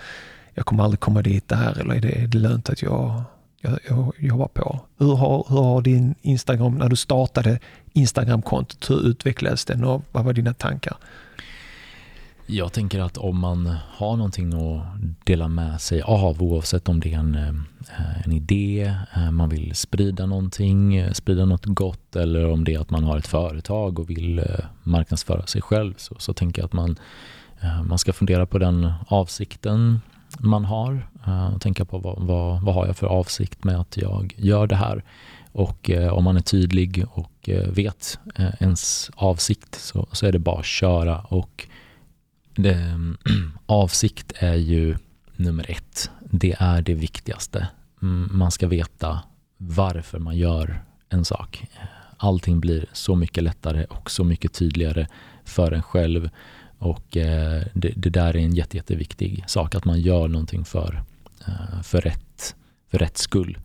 jag 0.53 0.65
kommer 0.65 0.83
aldrig 0.83 0.99
komma 0.99 1.21
dit 1.21 1.47
där 1.47 1.79
eller 1.79 1.95
är 1.95 2.01
det, 2.01 2.21
är 2.21 2.27
det 2.27 2.37
lönt 2.37 2.69
att 2.69 2.81
jag, 2.81 3.23
jag, 3.61 3.79
jag 3.89 4.13
jobbar 4.19 4.47
på? 4.47 4.79
Hur 4.97 5.15
har, 5.15 5.45
hur 5.49 5.61
har 5.61 5.81
din 5.81 6.15
Instagram, 6.21 6.77
när 6.77 6.89
du 6.89 6.95
startade 6.95 7.59
Instagramkontot, 7.93 8.89
hur 8.89 9.07
utvecklades 9.07 9.65
den 9.65 9.83
och 9.83 10.03
vad 10.11 10.25
var 10.25 10.33
dina 10.33 10.53
tankar? 10.53 10.97
Jag 12.53 12.73
tänker 12.73 12.99
att 12.99 13.17
om 13.17 13.39
man 13.39 13.75
har 13.89 14.15
någonting 14.15 14.53
att 14.53 14.85
dela 15.23 15.47
med 15.47 15.81
sig 15.81 16.01
av, 16.01 16.43
oavsett 16.43 16.89
om 16.89 16.99
det 16.99 17.13
är 17.13 17.17
en, 17.17 17.35
eh, 17.35 18.25
en 18.25 18.31
idé, 18.31 18.95
eh, 19.15 19.31
man 19.31 19.49
vill 19.49 19.75
sprida 19.75 20.25
någonting, 20.25 20.95
eh, 20.95 21.11
sprida 21.11 21.45
något 21.45 21.65
gott 21.65 22.15
eller 22.15 22.51
om 22.51 22.63
det 22.63 22.73
är 22.73 22.79
att 22.79 22.89
man 22.89 23.03
har 23.03 23.17
ett 23.17 23.27
företag 23.27 23.99
och 23.99 24.09
vill 24.09 24.45
marknadsföra 24.83 25.45
sig 25.45 25.61
själv, 25.61 25.93
så, 25.97 26.15
så 26.19 26.33
tänker 26.33 26.61
jag 26.61 26.65
att 26.65 26.73
man, 26.73 26.99
man 27.85 27.97
ska 27.97 28.13
fundera 28.13 28.45
på 28.45 28.57
den 28.57 28.91
avsikten 29.07 30.01
man 30.39 30.65
har. 30.65 31.07
Tänka 31.59 31.85
på 31.85 31.97
vad, 31.97 32.21
vad, 32.21 32.61
vad 32.61 32.75
har 32.75 32.87
jag 32.87 32.97
för 32.97 33.07
avsikt 33.07 33.63
med 33.63 33.79
att 33.79 33.97
jag 33.97 34.33
gör 34.37 34.67
det 34.67 34.75
här? 34.75 35.03
Och 35.51 35.91
om 36.11 36.23
man 36.23 36.37
är 36.37 36.41
tydlig 36.41 37.05
och 37.11 37.49
vet 37.67 38.19
ens 38.59 39.11
avsikt 39.15 39.75
så, 39.75 40.07
så 40.11 40.25
är 40.25 40.31
det 40.31 40.39
bara 40.39 40.59
att 40.59 40.65
köra 40.65 41.19
och 41.19 41.67
det, 42.55 42.99
avsikt 43.65 44.33
är 44.35 44.55
ju 44.55 44.97
nummer 45.35 45.71
ett. 45.71 46.11
Det 46.19 46.55
är 46.59 46.81
det 46.81 46.93
viktigaste. 46.93 47.67
Mm, 48.01 48.29
man 48.31 48.51
ska 48.51 48.67
veta 48.67 49.19
varför 49.57 50.19
man 50.19 50.37
gör 50.37 50.83
en 51.09 51.25
sak. 51.25 51.67
Allting 52.17 52.59
blir 52.59 52.85
så 52.93 53.15
mycket 53.15 53.43
lättare 53.43 53.85
och 53.85 54.11
så 54.11 54.23
mycket 54.23 54.53
tydligare 54.53 55.07
för 55.45 55.71
en 55.71 55.83
själv. 55.83 56.29
Och 56.77 57.17
eh, 57.17 57.63
det, 57.73 57.93
det, 57.95 58.09
där 58.09 58.35
är 58.35 58.39
en 58.39 58.55
jätte, 58.55 58.77
jätteviktig 58.77 59.43
sak, 59.47 59.75
att 59.75 59.85
man 59.85 60.01
gör 60.01 60.27
någonting 60.27 60.65
för, 60.65 61.03
eh, 61.47 61.81
för, 61.81 62.01
rätt, 62.01 62.55
för 62.91 62.97
rätt 62.97 63.17
skull. 63.17 63.57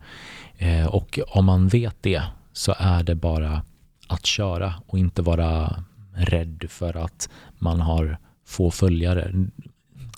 Eh, 0.57 0.85
och 0.85 1.19
om 1.27 1.45
man 1.45 1.67
vet 1.67 1.95
det 2.01 2.23
så 2.53 2.75
är 2.77 3.03
det 3.03 3.15
bara 3.15 3.61
att 4.07 4.25
köra 4.25 4.73
och 4.87 4.99
inte 4.99 5.21
vara 5.21 5.83
rädd 6.13 6.65
för 6.69 6.97
att 6.97 7.29
man 7.59 7.79
har 7.79 8.17
få 8.47 8.71
följare. 8.71 9.47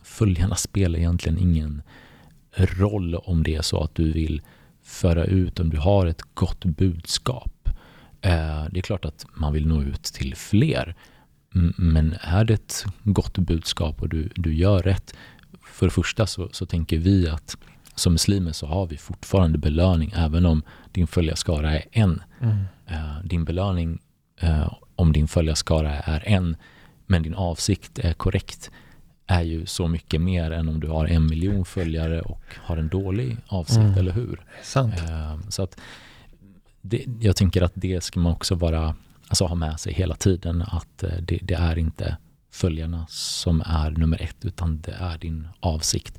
Följarna 0.03 0.55
spelar 0.55 0.99
egentligen 0.99 1.37
ingen 1.37 1.81
roll 2.55 3.15
om 3.15 3.43
det 3.43 3.55
är 3.55 3.61
så 3.61 3.83
att 3.83 3.95
du 3.95 4.11
vill 4.11 4.41
föra 4.83 5.25
ut, 5.25 5.59
om 5.59 5.69
du 5.69 5.77
har 5.77 6.05
ett 6.05 6.21
gott 6.33 6.65
budskap. 6.65 7.69
Eh, 8.21 8.65
det 8.71 8.79
är 8.79 8.81
klart 8.81 9.05
att 9.05 9.25
man 9.33 9.53
vill 9.53 9.67
nå 9.67 9.81
ut 9.81 10.03
till 10.03 10.35
fler. 10.35 10.95
Men 11.77 12.15
är 12.21 12.45
det 12.45 12.53
ett 12.53 12.85
gott 13.03 13.37
budskap 13.37 14.01
och 14.01 14.09
du, 14.09 14.29
du 14.35 14.53
gör 14.53 14.81
rätt, 14.81 15.15
för 15.65 15.85
det 15.85 15.91
första 15.91 16.27
så, 16.27 16.49
så 16.51 16.65
tänker 16.65 16.97
vi 16.97 17.29
att 17.29 17.57
som 17.95 18.13
muslimer 18.13 18.51
så 18.51 18.67
har 18.67 18.87
vi 18.87 18.97
fortfarande 18.97 19.57
belöning 19.57 20.13
även 20.15 20.45
om 20.45 20.63
din 20.91 21.07
följarskara 21.07 21.71
är 21.71 21.85
en. 21.91 22.23
Mm. 22.41 22.57
Eh, 22.85 23.23
din 23.23 23.45
belöning 23.45 23.99
eh, 24.39 24.73
om 24.95 25.13
din 25.13 25.27
följarskara 25.27 25.99
är 25.99 26.23
en 26.27 26.57
men 27.09 27.23
din 27.23 27.33
avsikt 27.33 27.99
är 27.99 28.13
korrekt 28.13 28.71
är 29.27 29.41
ju 29.41 29.65
så 29.65 29.87
mycket 29.87 30.21
mer 30.21 30.51
än 30.51 30.69
om 30.69 30.79
du 30.79 30.87
har 30.87 31.05
en 31.05 31.25
miljon 31.25 31.65
följare 31.65 32.21
och 32.21 32.41
har 32.55 32.77
en 32.77 32.87
dålig 32.89 33.37
avsikt, 33.47 33.79
mm. 33.79 33.97
eller 33.97 34.11
hur? 34.11 34.41
Sant. 34.63 34.93
Ehm, 35.09 35.51
så 35.51 35.63
att 35.63 35.79
det, 36.81 37.05
jag 37.19 37.35
tänker 37.35 37.61
att 37.61 37.71
det 37.75 38.03
ska 38.03 38.19
man 38.19 38.31
också 38.31 38.55
vara, 38.55 38.95
alltså 39.27 39.45
ha 39.45 39.55
med 39.55 39.79
sig 39.79 39.93
hela 39.93 40.15
tiden, 40.15 40.61
att 40.61 41.03
eh, 41.03 41.09
det, 41.21 41.39
det 41.41 41.53
är 41.53 41.77
inte 41.77 42.17
följarna 42.51 43.05
som 43.09 43.61
är 43.65 43.91
nummer 43.91 44.21
ett, 44.21 44.45
utan 44.45 44.81
det 44.81 44.95
är 44.99 45.17
din 45.17 45.47
avsikt. 45.59 46.17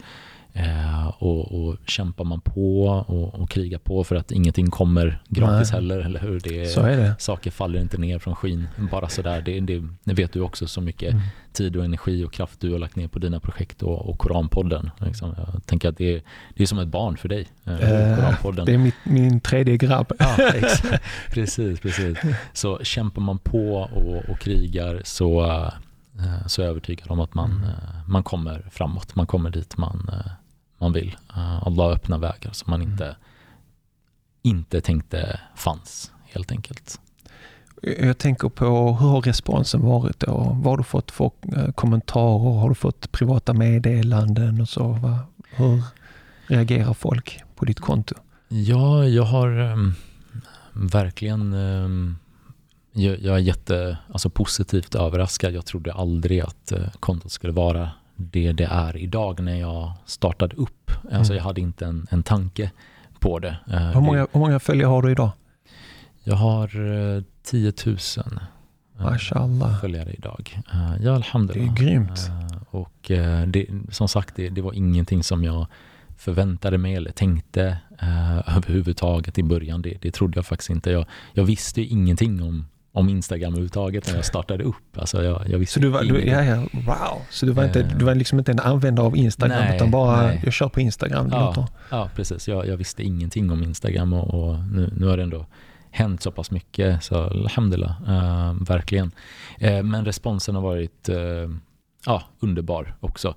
Eh, 0.53 1.07
och, 1.19 1.55
och 1.55 1.77
kämpar 1.87 2.25
man 2.25 2.41
på 2.41 2.85
och, 2.85 3.35
och 3.35 3.51
krigar 3.51 3.79
på 3.79 4.05
för 4.05 4.17
att 4.17 4.33
ingenting 4.33 4.71
kommer 4.71 5.23
gratis 5.29 5.73
Nej. 5.73 5.81
heller, 5.81 5.99
eller 5.99 6.21
hur? 6.21 6.41
Det, 6.41 6.67
så 6.67 6.81
är 6.81 6.97
det. 6.97 7.15
Saker 7.19 7.51
faller 7.51 7.81
inte 7.81 7.99
ner 7.99 8.19
från 8.19 8.37
skyn 8.37 8.69
bara 8.91 9.09
sådär. 9.09 9.43
Det, 9.43 9.61
det, 9.61 9.83
det 10.05 10.15
vet 10.15 10.33
du 10.33 10.41
också 10.41 10.67
så 10.67 10.81
mycket 10.81 11.13
mm. 11.13 11.23
tid 11.53 11.77
och 11.77 11.85
energi 11.85 12.25
och 12.25 12.33
kraft 12.33 12.61
du 12.61 12.73
har 12.73 12.79
lagt 12.79 12.97
ner 12.97 13.09
på 13.09 13.19
dina 13.19 13.41
projekt 13.41 13.83
och, 13.83 14.09
och 14.09 14.19
Koranpodden. 14.19 14.91
Liksom. 14.99 15.35
Jag 15.37 15.67
tänker 15.67 15.89
att 15.89 15.97
det, 15.97 16.23
det 16.55 16.63
är 16.63 16.67
som 16.67 16.79
ett 16.79 16.89
barn 16.89 17.17
för 17.17 17.29
dig, 17.29 17.49
eh, 17.65 17.75
eh 17.75 18.17
Koranpodden. 18.17 18.67
Det 18.67 18.75
är 18.75 18.79
mitt, 18.79 18.95
min 19.05 19.41
tredje 19.41 19.77
grabb. 19.77 20.13
Ja, 20.19 20.37
precis, 21.31 21.81
precis. 21.81 22.19
Så 22.53 22.79
kämpar 22.83 23.23
man 23.23 23.39
på 23.39 23.75
och, 23.75 24.31
och 24.31 24.39
krigar 24.39 25.01
så 25.05 25.47
eh, 26.19 26.47
så 26.47 26.63
är 26.63 26.67
jag 26.67 26.71
övertygad 26.71 27.11
om 27.11 27.21
att 27.21 27.35
man, 27.35 27.51
mm. 27.53 27.65
Eh, 27.65 28.09
man 28.09 28.23
kommer 28.23 28.67
framåt, 28.71 29.15
man 29.15 29.27
kommer 29.27 29.51
dit 29.51 29.77
man, 29.77 30.11
man 30.81 30.93
vill. 30.93 31.16
Uh, 31.37 31.66
Allah 31.66 31.87
öppnar 31.87 32.18
vägar 32.18 32.53
som 32.53 32.70
man 32.70 32.83
inte, 32.83 33.05
mm. 33.05 33.16
inte 34.43 34.81
tänkte 34.81 35.41
fanns 35.57 36.12
helt 36.22 36.53
enkelt. 36.53 37.01
Jag 37.83 38.18
tänker 38.18 38.49
på 38.49 38.64
hur 39.01 39.09
har 39.09 39.22
responsen 39.22 39.81
varit 39.81 40.20
då? 40.20 40.33
Vad 40.62 40.72
har 40.72 40.76
du 40.76 40.83
fått 40.83 41.11
för 41.11 41.31
eh, 41.57 41.72
kommentarer? 41.72 42.61
Har 42.61 42.68
du 42.68 42.74
fått 42.74 43.12
privata 43.12 43.53
meddelanden 43.55 44.61
och 44.61 44.68
så? 44.68 45.18
Hur 45.51 45.83
reagerar 46.47 46.95
folk 46.95 47.43
på 47.57 47.64
ditt 47.64 47.81
konto? 47.81 48.14
Ja, 48.49 49.05
jag 49.05 49.22
har 49.22 49.59
um, 49.59 49.95
verkligen 50.72 51.53
um, 51.53 52.18
jag, 52.93 53.20
jag, 53.20 53.35
är 53.35 53.41
jätte, 53.41 53.99
alltså 54.12 54.31
positivt 54.31 54.95
överraskad. 54.95 55.53
Jag 55.53 55.66
trodde 55.66 55.93
aldrig 55.93 56.41
att 56.41 56.72
uh, 56.76 56.89
kontot 57.01 57.33
skulle 57.33 57.53
vara 57.53 57.91
det 58.21 58.53
det 58.53 58.64
är 58.64 58.97
idag 58.97 59.41
när 59.41 59.61
jag 59.61 59.93
startade 60.05 60.57
upp. 60.57 60.91
Alltså, 61.12 61.33
mm. 61.33 61.37
Jag 61.37 61.45
hade 61.45 61.61
inte 61.61 61.87
en, 61.87 62.07
en 62.11 62.23
tanke 62.23 62.71
på 63.18 63.39
det. 63.39 63.57
Eh, 63.71 63.79
hur 63.79 64.01
många, 64.01 64.27
hur 64.33 64.41
många 64.41 64.61
följare 64.61 64.89
har 64.89 65.03
du 65.03 65.11
idag? 65.11 65.31
Jag 66.25 66.37
har 66.37 66.71
10 67.43 67.73
000 67.87 67.97
Mashallah. 68.99 69.81
följare 69.81 70.12
idag. 70.12 70.62
Eh, 70.73 71.05
ja, 71.05 71.14
alhamdulillah. 71.14 71.75
Det 71.75 71.83
är 71.83 71.87
grymt. 71.87 72.31
Och 72.71 73.11
det, 73.47 73.66
som 73.91 74.09
sagt, 74.09 74.37
det, 74.37 74.49
det 74.49 74.62
var 74.62 74.73
ingenting 74.73 75.23
som 75.23 75.45
jag 75.45 75.66
förväntade 76.21 76.79
mig 76.79 76.95
eller 76.95 77.11
tänkte 77.11 77.79
uh, 78.03 78.39
överhuvudtaget 78.57 79.39
i 79.39 79.43
början. 79.43 79.83
Det, 79.83 79.99
det 80.01 80.11
trodde 80.11 80.39
jag 80.39 80.47
faktiskt 80.47 80.71
inte. 80.71 80.91
Jag, 80.91 81.07
jag 81.33 81.45
visste 81.45 81.83
ingenting 81.83 82.43
om 82.43 82.66
om 82.93 83.09
Instagram 83.09 83.53
överhuvudtaget 83.53 84.09
när 84.09 84.16
jag 84.16 84.24
startade 84.24 84.64
upp. 84.64 84.99
Alltså 84.99 85.24
jag, 85.24 85.49
jag 85.49 85.59
visste 85.59 85.74
så 85.74 85.80
du 85.80 85.88
var, 85.88 86.03
du, 86.03 86.24
ja, 86.24 86.45
ja, 86.45 86.57
wow. 86.72 87.22
Så 87.30 87.47
du 87.47 87.53
var, 87.53 87.64
inte, 87.64 87.82
du 87.82 88.05
var 88.05 88.14
liksom 88.14 88.38
inte 88.38 88.53
en 88.53 88.61
användare 88.61 89.07
av 89.07 89.16
Instagram 89.16 89.59
nej, 89.59 89.76
utan 89.76 89.91
bara 89.91 90.22
nej. 90.22 90.41
jag 90.45 90.53
kör 90.53 90.68
på 90.68 90.80
Instagram? 90.80 91.28
Ja, 91.32 91.68
ja 91.91 92.11
precis. 92.16 92.49
Jag, 92.49 92.66
jag, 92.66 92.76
visste 92.76 93.03
ingenting 93.03 93.51
om 93.51 93.62
Instagram 93.62 94.12
och, 94.12 94.34
och 94.34 94.59
nu, 94.59 94.95
nu 94.97 95.07
har 95.07 95.16
det 95.16 95.22
ändå 95.22 95.47
hänt 95.91 96.22
så 96.22 96.30
pass 96.30 96.51
mycket 96.51 97.05
så 97.05 97.22
alhamdulillah, 97.22 98.03
uh, 98.03 98.62
verkligen. 98.62 99.11
Uh, 99.62 99.82
men 99.82 100.05
responsen 100.05 100.55
har 100.55 100.62
varit 100.62 101.09
uh, 101.09 101.51
ja, 102.07 102.22
underbar 102.41 102.95
också. 103.01 103.34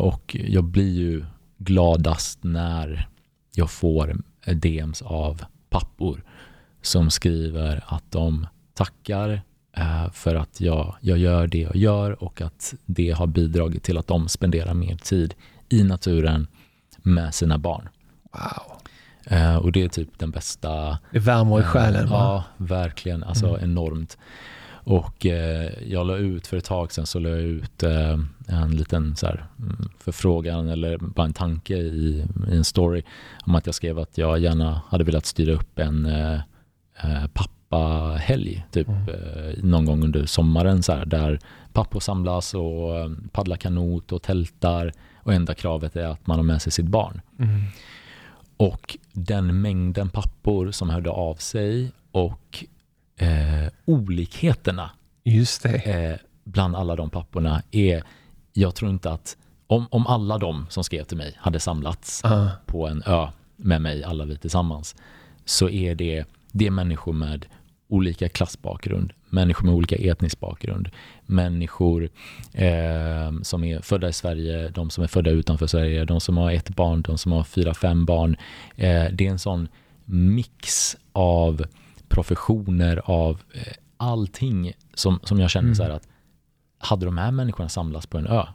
och 0.00 0.36
jag 0.40 0.64
blir 0.64 0.92
ju 0.92 1.24
gladast 1.58 2.38
när 2.44 3.08
jag 3.54 3.70
får 3.70 4.16
DMs 4.54 5.02
av 5.02 5.42
pappor 5.70 6.22
som 6.82 7.10
skriver 7.10 7.84
att 7.86 8.04
de 8.10 8.46
tackar 8.74 9.42
eh, 9.76 10.10
för 10.12 10.34
att 10.34 10.60
jag, 10.60 10.96
jag 11.00 11.18
gör 11.18 11.46
det 11.46 11.58
jag 11.58 11.76
gör 11.76 12.22
och 12.22 12.40
att 12.40 12.74
det 12.86 13.10
har 13.10 13.26
bidragit 13.26 13.82
till 13.82 13.98
att 13.98 14.06
de 14.06 14.28
spenderar 14.28 14.74
mer 14.74 14.96
tid 14.96 15.34
i 15.68 15.84
naturen 15.84 16.46
med 17.02 17.34
sina 17.34 17.58
barn. 17.58 17.88
Wow. 18.32 18.78
Eh, 19.24 19.56
och 19.56 19.72
det 19.72 19.82
är 19.82 19.88
typ 19.88 20.18
den 20.18 20.30
bästa... 20.30 20.98
Det 21.12 21.18
värmer 21.18 21.60
i 21.60 21.62
själen. 21.62 22.04
Eh, 22.04 22.10
ja, 22.10 22.44
verkligen. 22.56 23.24
Alltså 23.24 23.46
mm. 23.46 23.64
enormt. 23.64 24.18
Och 24.70 25.26
eh, 25.26 25.72
jag 25.86 26.06
la 26.06 26.16
ut 26.16 26.46
för 26.46 26.56
ett 26.56 26.64
tag 26.64 26.92
sedan 26.92 27.06
så 27.06 27.18
la 27.18 27.28
jag 27.28 27.40
ut 27.40 27.82
eh, 27.82 28.18
en 28.46 28.76
liten 28.76 29.16
så 29.16 29.26
här, 29.26 29.46
mm, 29.58 29.88
förfrågan 29.98 30.68
eller 30.68 30.98
bara 30.98 31.26
en 31.26 31.32
tanke 31.32 31.74
i, 31.74 31.86
i, 31.86 32.26
en 32.52 32.64
story 32.64 33.02
om 33.46 33.54
att 33.54 33.66
jag 33.66 33.74
skrev 33.74 33.98
att 33.98 34.18
jag 34.18 34.38
gärna 34.38 34.80
hade 34.88 35.04
velat 35.04 35.26
styra 35.26 35.52
upp 35.52 35.78
en 35.78 36.06
eh, 36.06 36.40
eh 37.04 37.26
pappahelg 37.26 38.66
typ 38.70 38.88
mm. 38.88 39.08
Eh, 39.08 39.64
någon 39.64 39.84
gång 39.84 40.04
under 40.04 40.26
sommaren 40.26 40.82
så 40.82 40.92
här, 40.92 41.06
där 41.06 41.38
pappor 41.72 42.00
samlas 42.00 42.54
och 42.54 42.96
eh, 42.96 43.10
paddlar 43.32 43.56
kanot 43.56 44.12
och 44.12 44.22
tältar 44.22 44.92
och 45.16 45.34
enda 45.34 45.54
kravet 45.54 45.96
är 45.96 46.06
att 46.06 46.26
man 46.26 46.38
har 46.38 46.44
med 46.44 46.62
sig 46.62 46.72
sitt 46.72 46.86
barn. 46.86 47.20
Mm. 47.38 47.60
Och 48.56 48.98
den 49.12 49.60
mängden 49.60 50.10
pappor 50.10 50.70
som 50.70 50.90
hörde 50.90 51.10
av 51.10 51.34
sig 51.34 51.92
och 52.10 52.64
eh, 53.16 53.72
olikheterna 53.84 54.90
Just. 55.24 55.64
Eh, 55.64 56.14
bland 56.44 56.76
alla 56.76 56.96
de 56.96 57.10
papporna 57.10 57.62
är, 57.70 58.02
jag 58.52 58.74
tror 58.74 58.90
inte 58.90 59.10
att 59.10 59.36
om, 59.66 59.86
om 59.90 60.06
alla 60.06 60.38
de 60.38 60.66
som 60.68 60.84
skrev 60.84 61.04
till 61.04 61.16
mig 61.16 61.34
hade 61.36 61.60
samlats 61.60 62.24
uh. 62.24 62.48
på 62.66 62.88
en 62.88 63.02
ö 63.06 63.28
med 63.56 63.80
mig, 63.80 64.04
alla 64.04 64.24
vi 64.24 64.36
tillsammans, 64.36 64.96
så 65.44 65.68
är 65.68 65.94
det, 65.94 66.24
det 66.52 66.66
är 66.66 66.70
människor 66.70 67.12
med 67.12 67.46
olika 67.88 68.28
klassbakgrund, 68.28 69.12
människor 69.30 69.66
med 69.66 69.74
olika 69.74 69.96
etnisk 69.96 70.40
bakgrund, 70.40 70.88
människor 71.26 72.10
eh, 72.52 73.32
som 73.42 73.64
är 73.64 73.80
födda 73.80 74.08
i 74.08 74.12
Sverige, 74.12 74.68
de 74.68 74.90
som 74.90 75.04
är 75.04 75.08
födda 75.08 75.30
utanför 75.30 75.66
Sverige, 75.66 76.04
de 76.04 76.20
som 76.20 76.36
har 76.36 76.52
ett 76.52 76.76
barn, 76.76 77.02
de 77.02 77.18
som 77.18 77.32
har 77.32 77.44
fyra, 77.44 77.74
fem 77.74 78.04
barn. 78.04 78.36
Eh, 78.76 79.04
det 79.12 79.26
är 79.26 79.30
en 79.30 79.38
sån 79.38 79.68
mix 80.04 80.96
av 81.12 81.64
professioner, 82.08 83.00
av 83.04 83.42
eh, 83.54 83.72
allting 83.96 84.72
som, 84.94 85.20
som 85.22 85.40
jag 85.40 85.50
känner 85.50 85.66
mm. 85.66 85.74
så 85.74 85.82
här 85.82 85.90
att 85.90 86.08
hade 86.78 87.06
de 87.06 87.18
här 87.18 87.30
människorna 87.30 87.68
samlats 87.68 88.06
på 88.06 88.18
en 88.18 88.26
ö, 88.26 88.46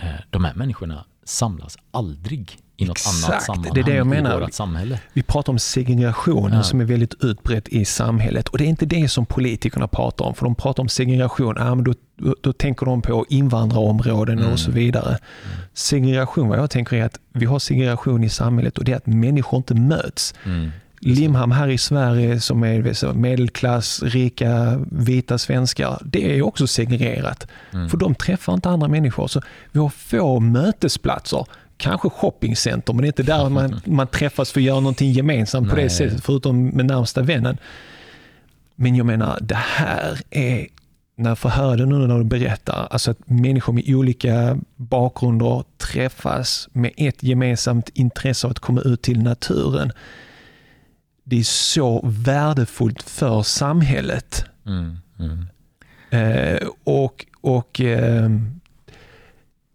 eh, 0.00 0.08
de 0.30 0.44
här 0.44 0.54
människorna 0.54 1.04
samlas 1.24 1.78
aldrig 1.90 2.58
i 2.82 2.84
något 2.84 2.96
Exakt, 2.96 3.30
annat 3.30 3.42
sammanhang 3.42 3.74
det 3.74 3.80
är 3.80 3.84
det 3.84 3.94
jag 3.94 4.06
menar. 4.06 4.36
i 4.36 4.40
vårt 4.40 4.52
samhälle. 4.52 4.98
Vi 5.12 5.22
pratar 5.22 5.52
om 5.52 5.58
segregationen 5.58 6.56
ja. 6.56 6.62
som 6.62 6.80
är 6.80 6.84
väldigt 6.84 7.24
utbrett 7.24 7.68
i 7.68 7.84
samhället 7.84 8.48
och 8.48 8.58
det 8.58 8.64
är 8.64 8.68
inte 8.68 8.86
det 8.86 9.08
som 9.08 9.26
politikerna 9.26 9.88
pratar 9.88 10.24
om. 10.24 10.34
För 10.34 10.44
de 10.44 10.54
pratar 10.54 10.82
om 10.82 10.88
segregation, 10.88 11.54
ja, 11.58 11.74
men 11.74 11.84
då, 11.84 11.94
då, 12.40 12.52
tänker 12.52 12.86
de 12.86 13.02
på 13.02 13.26
invandrarområden 13.28 14.38
mm. 14.38 14.52
och 14.52 14.58
så 14.58 14.70
vidare. 14.70 15.08
Mm. 15.08 15.58
Segregation, 15.74 16.48
vad 16.48 16.58
jag 16.58 16.70
tänker 16.70 16.96
är 16.96 17.04
att 17.04 17.18
vi 17.32 17.46
har 17.46 17.58
segregation 17.58 18.24
i 18.24 18.28
samhället 18.28 18.78
och 18.78 18.84
det 18.84 18.92
är 18.92 18.96
att 18.96 19.06
människor 19.06 19.56
inte 19.56 19.74
möts. 19.74 20.34
Mm. 20.44 20.70
Limhamn 21.04 21.52
här 21.52 21.68
i 21.68 21.78
Sverige 21.78 22.40
som 22.40 22.64
är 22.64 23.12
medelklass, 23.12 24.02
rika, 24.02 24.80
vita 24.90 25.38
svenskar, 25.38 25.98
det 26.04 26.38
är 26.38 26.42
också 26.42 26.66
segregerat. 26.66 27.46
Mm. 27.72 27.88
För 27.88 27.96
de 27.96 28.14
träffar 28.14 28.54
inte 28.54 28.68
andra 28.68 28.88
människor. 28.88 29.26
Så 29.28 29.40
vi 29.72 29.80
har 29.80 29.88
få 29.88 30.40
mötesplatser. 30.40 31.46
Kanske 31.82 32.10
shoppingcenter, 32.10 32.92
men 32.92 33.02
det 33.02 33.06
är 33.06 33.08
inte 33.08 33.22
där 33.22 33.48
man, 33.48 33.80
man 33.86 34.06
träffas 34.06 34.52
för 34.52 34.60
att 34.60 34.64
göra 34.64 34.80
någonting 34.80 35.12
gemensamt 35.12 35.68
på 35.70 35.74
Nej. 35.74 35.84
det 35.84 35.90
sättet, 35.90 36.24
förutom 36.24 36.68
med 36.68 36.86
närmsta 36.86 37.22
vännen. 37.22 37.58
Men 38.74 38.96
jag 38.96 39.06
menar, 39.06 39.38
det 39.40 39.54
här 39.54 40.20
är, 40.30 40.66
när 41.16 41.30
jag 41.30 41.38
får 41.38 41.48
höra 41.48 41.76
det 41.76 41.86
nu 41.86 42.06
när 42.06 42.18
du 42.18 42.24
berättar, 42.24 42.88
alltså 42.90 43.10
att 43.10 43.18
människor 43.24 43.72
med 43.72 43.84
olika 43.88 44.58
bakgrunder 44.76 45.64
träffas 45.76 46.68
med 46.72 46.92
ett 46.96 47.22
gemensamt 47.22 47.88
intresse 47.88 48.46
av 48.46 48.50
att 48.50 48.58
komma 48.58 48.80
ut 48.80 49.02
till 49.02 49.22
naturen 49.22 49.92
det 51.24 51.38
är 51.38 51.42
så 51.42 52.00
värdefullt 52.04 53.02
för 53.02 53.42
samhället. 53.42 54.44
Mm, 54.66 54.98
mm. 55.18 55.46
Eh, 56.10 56.68
och 56.84 57.26
och 57.40 57.80
eh, 57.80 58.30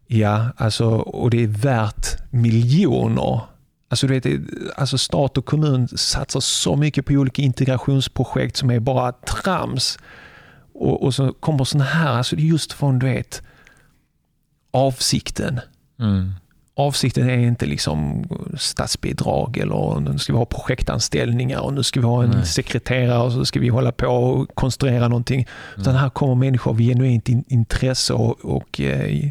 ja, 0.08 0.46
alltså, 0.58 0.88
och 0.90 1.30
det 1.30 1.44
är 1.44 1.48
värt 1.48 2.32
miljoner. 2.32 3.42
Alltså, 3.90 4.08
du 4.08 4.20
vet, 4.20 4.42
alltså 4.76 4.98
stat 4.98 5.38
och 5.38 5.46
kommun 5.46 5.88
satsar 5.88 6.40
så 6.40 6.76
mycket 6.76 7.06
på 7.06 7.14
olika 7.14 7.42
integrationsprojekt 7.42 8.58
som 8.58 8.70
är 8.70 8.80
bara 8.80 9.12
trams. 9.12 10.00
Och, 10.74 11.04
och 11.04 11.14
så 11.14 11.34
kommer 11.34 11.64
sådana 11.64 11.90
här, 11.90 12.14
alltså 12.14 12.36
just 12.36 12.74
från 12.74 13.00
du 13.00 13.06
vet, 13.06 13.42
avsikten. 14.72 15.60
Mm 16.00 16.34
avsikten 16.78 17.30
är 17.30 17.38
inte 17.38 17.66
liksom 17.66 18.26
statsbidrag 18.58 19.58
eller 19.58 20.00
nu 20.00 20.18
ska 20.18 20.34
vi 20.34 20.40
ha 20.40 20.46
projektanställningar 20.46 21.60
och 21.60 21.74
nu 21.74 21.84
ska 21.84 22.00
vi 22.00 22.06
ha 22.06 22.24
en 22.24 22.30
Nej. 22.30 22.46
sekreterare 22.46 23.20
och 23.20 23.32
så 23.32 23.46
ska 23.46 23.60
vi 23.60 23.68
hålla 23.68 23.92
på 23.92 24.08
och 24.08 24.56
konstruera 24.56 25.08
någonting. 25.08 25.40
Mm. 25.40 25.82
Utan 25.82 25.96
här 25.96 26.10
kommer 26.10 26.36
människor 26.36 26.72
av 26.72 26.80
genuint 26.80 27.30
intresse 27.30 28.14
och, 28.14 28.46
och 28.46 28.82
eh, 28.82 29.30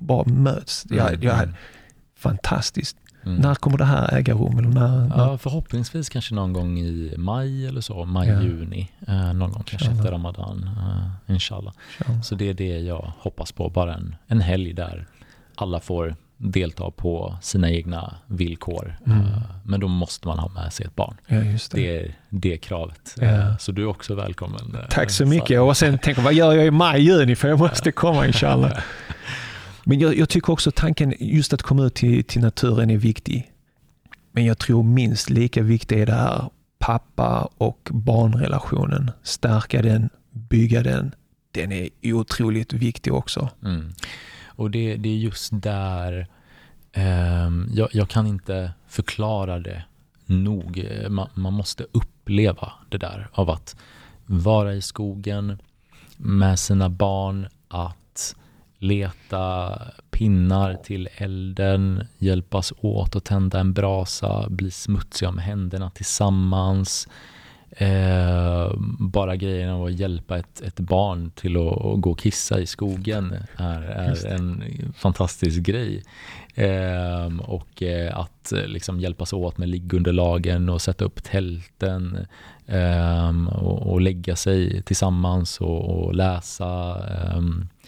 bara 0.00 0.24
möts. 0.24 0.86
Mm. 0.90 0.98
Jag, 0.98 1.24
jag, 1.24 1.38
mm. 1.38 1.54
fantastiskt. 2.16 2.96
Mm. 3.24 3.38
När 3.38 3.54
kommer 3.54 3.78
det 3.78 3.84
här 3.84 4.14
äga 4.14 4.34
rum? 4.34 4.58
Eller 4.58 4.68
när, 4.68 5.12
ja, 5.16 5.38
förhoppningsvis 5.38 6.08
kanske 6.08 6.34
någon 6.34 6.52
gång 6.52 6.78
i 6.78 7.14
maj 7.16 7.66
eller 7.66 7.80
så, 7.80 8.04
maj, 8.04 8.28
ja. 8.28 8.42
juni. 8.42 8.90
Eh, 9.08 9.32
någon 9.32 9.52
gång 9.52 9.62
kanske 9.66 9.90
efter 9.90 10.10
Ramadan, 10.10 10.70
eh, 10.76 11.32
inshallah. 11.34 11.72
inshallah. 11.98 12.22
Så 12.22 12.34
det 12.34 12.48
är 12.48 12.54
det 12.54 12.78
jag 12.78 13.12
hoppas 13.18 13.52
på, 13.52 13.68
bara 13.68 13.94
en, 13.94 14.16
en 14.26 14.40
helg 14.40 14.72
där 14.72 15.06
alla 15.54 15.80
får 15.80 16.16
delta 16.36 16.90
på 16.90 17.38
sina 17.42 17.70
egna 17.70 18.14
villkor. 18.26 18.96
Mm. 19.06 19.20
Eh, 19.20 19.42
men 19.64 19.80
då 19.80 19.88
måste 19.88 20.28
man 20.28 20.38
ha 20.38 20.48
med 20.48 20.72
sig 20.72 20.86
ett 20.86 20.96
barn. 20.96 21.16
Ja, 21.26 21.36
det. 21.36 21.70
det. 21.72 21.96
är 21.96 22.14
det 22.28 22.56
kravet. 22.56 23.14
Ja. 23.16 23.26
Eh, 23.26 23.56
så 23.56 23.72
du 23.72 23.82
är 23.82 23.86
också 23.86 24.14
välkommen. 24.14 24.74
Eh, 24.74 24.88
Tack 24.90 25.10
så 25.10 25.26
mycket. 25.26 25.60
Och 25.60 25.76
sen 25.76 25.98
tänker 25.98 26.22
vad 26.22 26.34
gör 26.34 26.52
jag 26.52 26.66
i 26.66 26.70
maj, 26.70 27.02
juni? 27.02 27.36
För 27.36 27.48
jag 27.48 27.58
måste 27.58 27.92
komma 27.92 28.26
inshallah. 28.26 28.72
Men 29.90 30.00
jag, 30.00 30.16
jag, 30.16 30.28
tycker 30.28 30.52
också 30.52 30.70
tanken 30.70 31.14
just 31.18 31.52
att 31.52 31.62
komma 31.62 31.84
ut 31.84 31.94
till, 31.94 32.24
till 32.24 32.40
naturen 32.40 32.90
är 32.90 32.96
viktig. 32.96 33.52
Men 34.32 34.44
jag 34.44 34.58
tror 34.58 34.82
minst 34.82 35.30
lika 35.30 35.62
viktigt 35.62 35.98
är 35.98 36.06
det 36.06 36.12
här 36.12 36.50
pappa 36.78 37.48
och 37.58 37.88
barnrelationen. 37.90 39.10
Stärka 39.22 39.82
den, 39.82 40.10
bygga 40.30 40.82
den. 40.82 41.14
Den 41.50 41.72
är 41.72 41.88
otroligt 42.02 42.72
viktig 42.72 43.14
också. 43.14 43.48
Mm. 43.64 43.92
Och 44.46 44.70
det, 44.70 44.96
det 44.96 45.08
är 45.08 45.16
just 45.16 45.50
där 45.52 46.26
eh, 46.92 47.50
jag, 47.72 47.88
jag, 47.92 48.08
kan 48.08 48.26
inte 48.26 48.72
förklara 48.88 49.58
det 49.58 49.84
nog. 50.26 50.86
Man, 51.08 51.28
man, 51.34 51.52
måste 51.52 51.86
uppleva 51.92 52.72
det 52.88 52.98
där 52.98 53.28
av 53.32 53.50
att 53.50 53.76
vara 54.26 54.74
i 54.74 54.82
skogen 54.82 55.58
med 56.16 56.58
sina 56.58 56.88
barn, 56.88 57.48
att 57.68 58.36
leta 58.80 59.78
pinnar 60.10 60.74
till 60.74 61.08
elden, 61.16 62.06
hjälpas 62.18 62.72
åt 62.80 63.16
att 63.16 63.24
tända 63.24 63.60
en 63.60 63.72
brasa, 63.72 64.46
bli 64.48 64.70
smutsiga 64.70 65.30
med 65.32 65.44
händerna 65.44 65.90
tillsammans, 65.90 67.08
Eh, 67.76 68.72
bara 68.98 69.36
grejen 69.36 69.70
av 69.70 69.84
att 69.84 69.92
hjälpa 69.92 70.38
ett, 70.38 70.60
ett 70.60 70.80
barn 70.80 71.30
till 71.30 71.56
att, 71.56 71.84
att, 71.84 72.00
gå 72.00 72.10
och 72.10 72.18
kissa 72.18 72.60
i 72.60 72.66
skogen 72.66 73.34
är, 73.56 73.82
är 73.82 74.26
en 74.26 74.64
fantastisk 74.96 75.60
grej. 75.60 76.02
Eh, 76.54 77.40
och 77.40 77.82
eh, 77.82 78.18
att 78.18 78.52
liksom 78.66 79.00
hjälpas 79.00 79.32
åt 79.32 79.58
med 79.58 79.68
liggunderlagen 79.68 80.68
och 80.68 80.82
sätta 80.82 81.04
upp 81.04 81.22
tälten 81.22 82.26
ehm, 82.66 83.48
och, 83.48 83.92
och, 83.92 84.00
lägga 84.00 84.36
sig 84.36 84.82
tillsammans 84.82 85.60
och, 85.60 85.90
och 85.90 86.14
läsa 86.14 86.98
ehm, 87.08 87.60
eh, 87.60 87.79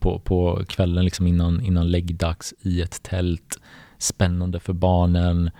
på, 0.00 0.18
på 0.18 0.64
kvällen 0.68 1.04
liksom 1.04 1.26
innan, 1.26 1.60
innan 1.60 1.90
läggdags 1.90 2.54
i 2.60 2.82
ett 2.82 3.02
tält. 3.02 3.60
Spännande 3.98 4.60
för 4.60 4.72
barnen. 4.72 5.50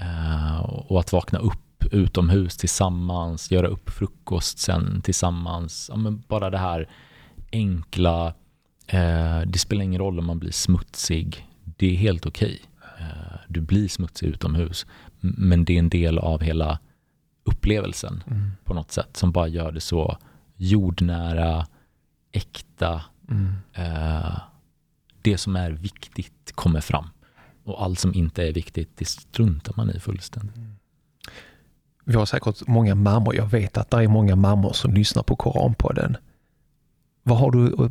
Uh, 0.00 0.60
och 0.60 1.00
att 1.00 1.12
vakna 1.12 1.38
upp 1.38 1.64
utomhus 1.92 2.56
tillsammans, 2.56 3.50
göra 3.50 3.66
upp 3.66 3.90
frukost 3.90 4.58
sen 4.58 5.00
tillsammans. 5.02 5.86
Ja, 5.92 5.96
men 5.96 6.22
bara 6.28 6.50
det 6.50 6.58
här 6.58 6.88
enkla, 7.52 8.26
eh, 8.86 9.40
det 9.46 9.58
spelar 9.58 9.84
ingen 9.84 10.00
roll 10.00 10.18
om 10.18 10.26
man 10.26 10.38
blir 10.38 10.50
smutsig, 10.50 11.48
det 11.64 11.86
är 11.86 11.96
helt 11.96 12.26
okej. 12.26 12.60
Okay. 12.62 13.06
Eh, 13.06 13.36
du 13.48 13.60
blir 13.60 13.88
smutsig 13.88 14.26
utomhus, 14.26 14.86
men 15.20 15.64
det 15.64 15.74
är 15.74 15.78
en 15.78 15.88
del 15.88 16.18
av 16.18 16.40
hela 16.40 16.78
upplevelsen 17.44 18.22
mm. 18.26 18.50
på 18.64 18.74
något 18.74 18.92
sätt 18.92 19.16
som 19.16 19.32
bara 19.32 19.48
gör 19.48 19.72
det 19.72 19.80
så 19.80 20.18
jordnära, 20.56 21.66
äkta. 22.32 23.02
Mm. 23.30 23.54
Eh, 23.72 24.38
det 25.22 25.38
som 25.38 25.56
är 25.56 25.70
viktigt 25.70 26.52
kommer 26.54 26.80
fram 26.80 27.08
och 27.64 27.82
allt 27.82 27.98
som 27.98 28.14
inte 28.14 28.48
är 28.48 28.52
viktigt, 28.52 28.90
det 28.94 29.04
struntar 29.04 29.74
man 29.76 29.90
i 29.90 30.00
fullständigt. 30.00 30.56
Mm 30.56 30.74
vi 32.04 32.14
har 32.14 32.26
säkert 32.26 32.66
många 32.66 32.94
mammor, 32.94 33.34
jag 33.36 33.46
vet 33.46 33.76
att 33.76 33.90
det 33.90 33.96
är 33.96 34.08
många 34.08 34.36
mammor 34.36 34.72
som 34.72 34.94
lyssnar 34.94 35.22
på 35.22 35.36
Koranpodden. 35.36 36.16
Vad 37.22 37.38
har 37.38 37.50
du, 37.50 37.88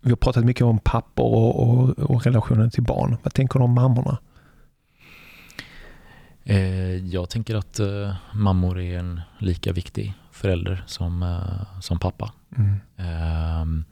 vi 0.00 0.10
har 0.10 0.16
pratat 0.16 0.44
mycket 0.44 0.64
om 0.64 0.78
pappor 0.78 1.24
och, 1.24 1.68
och, 1.68 1.98
och 1.98 2.24
relationen 2.24 2.70
till 2.70 2.82
barn. 2.82 3.16
Vad 3.22 3.34
tänker 3.34 3.58
du 3.58 3.64
om 3.64 3.74
mammorna? 3.74 4.18
Eh, 6.44 6.96
jag 7.06 7.30
tänker 7.30 7.54
att 7.54 7.80
eh, 7.80 8.14
mammor 8.34 8.80
är 8.80 8.98
en 8.98 9.20
lika 9.38 9.72
viktig 9.72 10.14
förälder 10.30 10.84
som, 10.86 11.22
eh, 11.22 11.80
som 11.80 11.98
pappa. 11.98 12.32
Mm. 12.56 13.84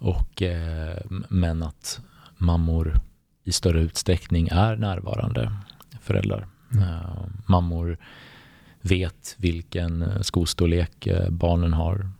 Och, 0.00 0.42
men 1.28 1.62
att 1.62 2.00
mammor 2.36 3.00
i 3.44 3.52
större 3.52 3.80
utsträckning 3.80 4.48
är 4.52 4.76
närvarande 4.76 5.52
föräldrar. 6.00 6.46
Mm. 6.72 6.86
mammor 7.46 7.98
vet 8.80 9.34
vilken 9.38 10.24
skostorlek 10.24 11.08
barnen 11.30 11.72
har. 11.72 12.10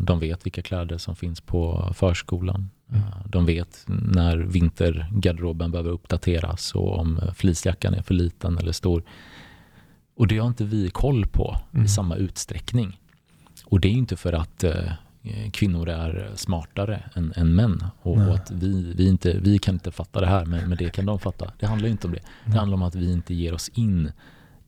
De 0.00 0.20
vet 0.20 0.46
vilka 0.46 0.62
kläder 0.62 0.98
som 0.98 1.16
finns 1.16 1.40
på 1.40 1.92
förskolan. 1.94 2.70
Mm. 2.90 3.02
De 3.26 3.46
vet 3.46 3.84
när 3.86 4.36
vintergarderoben 4.36 5.70
behöver 5.70 5.90
uppdateras 5.90 6.74
och 6.74 6.98
om 6.98 7.20
fleecejackan 7.34 7.94
är 7.94 8.02
för 8.02 8.14
liten 8.14 8.58
eller 8.58 8.72
stor. 8.72 9.02
Och 10.16 10.26
det 10.26 10.38
har 10.38 10.48
inte 10.48 10.64
vi 10.64 10.90
koll 10.90 11.26
på 11.26 11.56
mm. 11.72 11.84
i 11.84 11.88
samma 11.88 12.16
utsträckning. 12.16 13.00
Och 13.64 13.80
det 13.80 13.88
är 13.88 13.92
inte 13.92 14.16
för 14.16 14.32
att 14.32 14.64
eh, 14.64 14.92
kvinnor 15.52 15.88
är 15.88 16.30
smartare 16.34 17.02
än, 17.14 17.32
än 17.36 17.54
män 17.54 17.84
och, 18.02 18.16
och, 18.16 18.34
att 18.34 18.50
vi, 18.50 18.92
vi, 18.96 19.08
inte, 19.08 19.38
vi 19.38 19.58
kan 19.58 19.74
inte 19.74 19.90
fatta 19.90 20.20
det 20.20 20.26
här 20.26 20.44
men, 20.44 20.68
men 20.68 20.78
det 20.78 20.90
kan 20.90 21.06
de 21.06 21.18
fatta. 21.18 21.52
Det 21.58 21.66
handlar 21.66 21.88
inte 21.88 22.06
om 22.06 22.12
det. 22.12 22.20
Det 22.44 22.58
handlar 22.58 22.76
om 22.76 22.82
att 22.82 22.94
vi 22.94 23.12
inte 23.12 23.34
ger 23.34 23.54
oss 23.54 23.68
in 23.68 24.12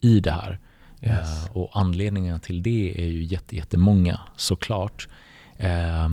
i 0.01 0.21
det 0.21 0.31
här. 0.31 0.59
Yes. 1.03 1.47
Uh, 1.47 1.57
och 1.57 1.71
anledningarna 1.73 2.39
till 2.39 2.63
det 2.63 3.05
är 3.05 3.07
ju 3.07 3.39
jättemånga 3.51 4.21
såklart. 4.37 5.09
Uh, 5.61 6.09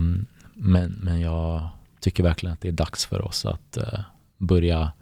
men, 0.54 0.98
men 1.02 1.20
jag 1.20 1.68
tycker 2.00 2.22
verkligen 2.22 2.52
att 2.52 2.60
det 2.60 2.68
är 2.68 2.72
dags 2.72 3.06
för 3.06 3.22
oss 3.22 3.46
att 3.46 3.78
uh, 3.80 4.00
börja 4.38 4.92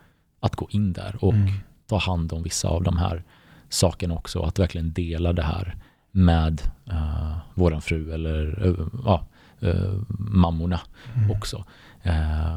att 0.41 0.57
gå 0.57 0.69
in 0.71 0.93
där 0.93 1.17
och 1.25 1.35
mm. 1.35 1.53
ta 1.87 1.99
hand 1.99 2.33
om 2.33 2.43
vissa 2.43 2.69
av 2.69 2.83
de 2.83 2.97
här 2.97 3.25
sakerna 3.69 4.15
också. 4.15 4.43
Att 4.43 4.59
verkligen 4.59 4.93
dela 4.93 5.33
det 5.33 5.43
här 5.43 5.77
med 6.11 6.63
uh, 6.93 7.37
våran 7.55 7.83
fru 7.83 8.13
eller 8.13 8.67
uh, 8.67 8.87
ja, 9.05 9.27
uh, 9.63 10.03
mammorna 10.19 10.81
mm. 11.15 11.31
också. 11.31 11.65
Uh, 12.07 12.57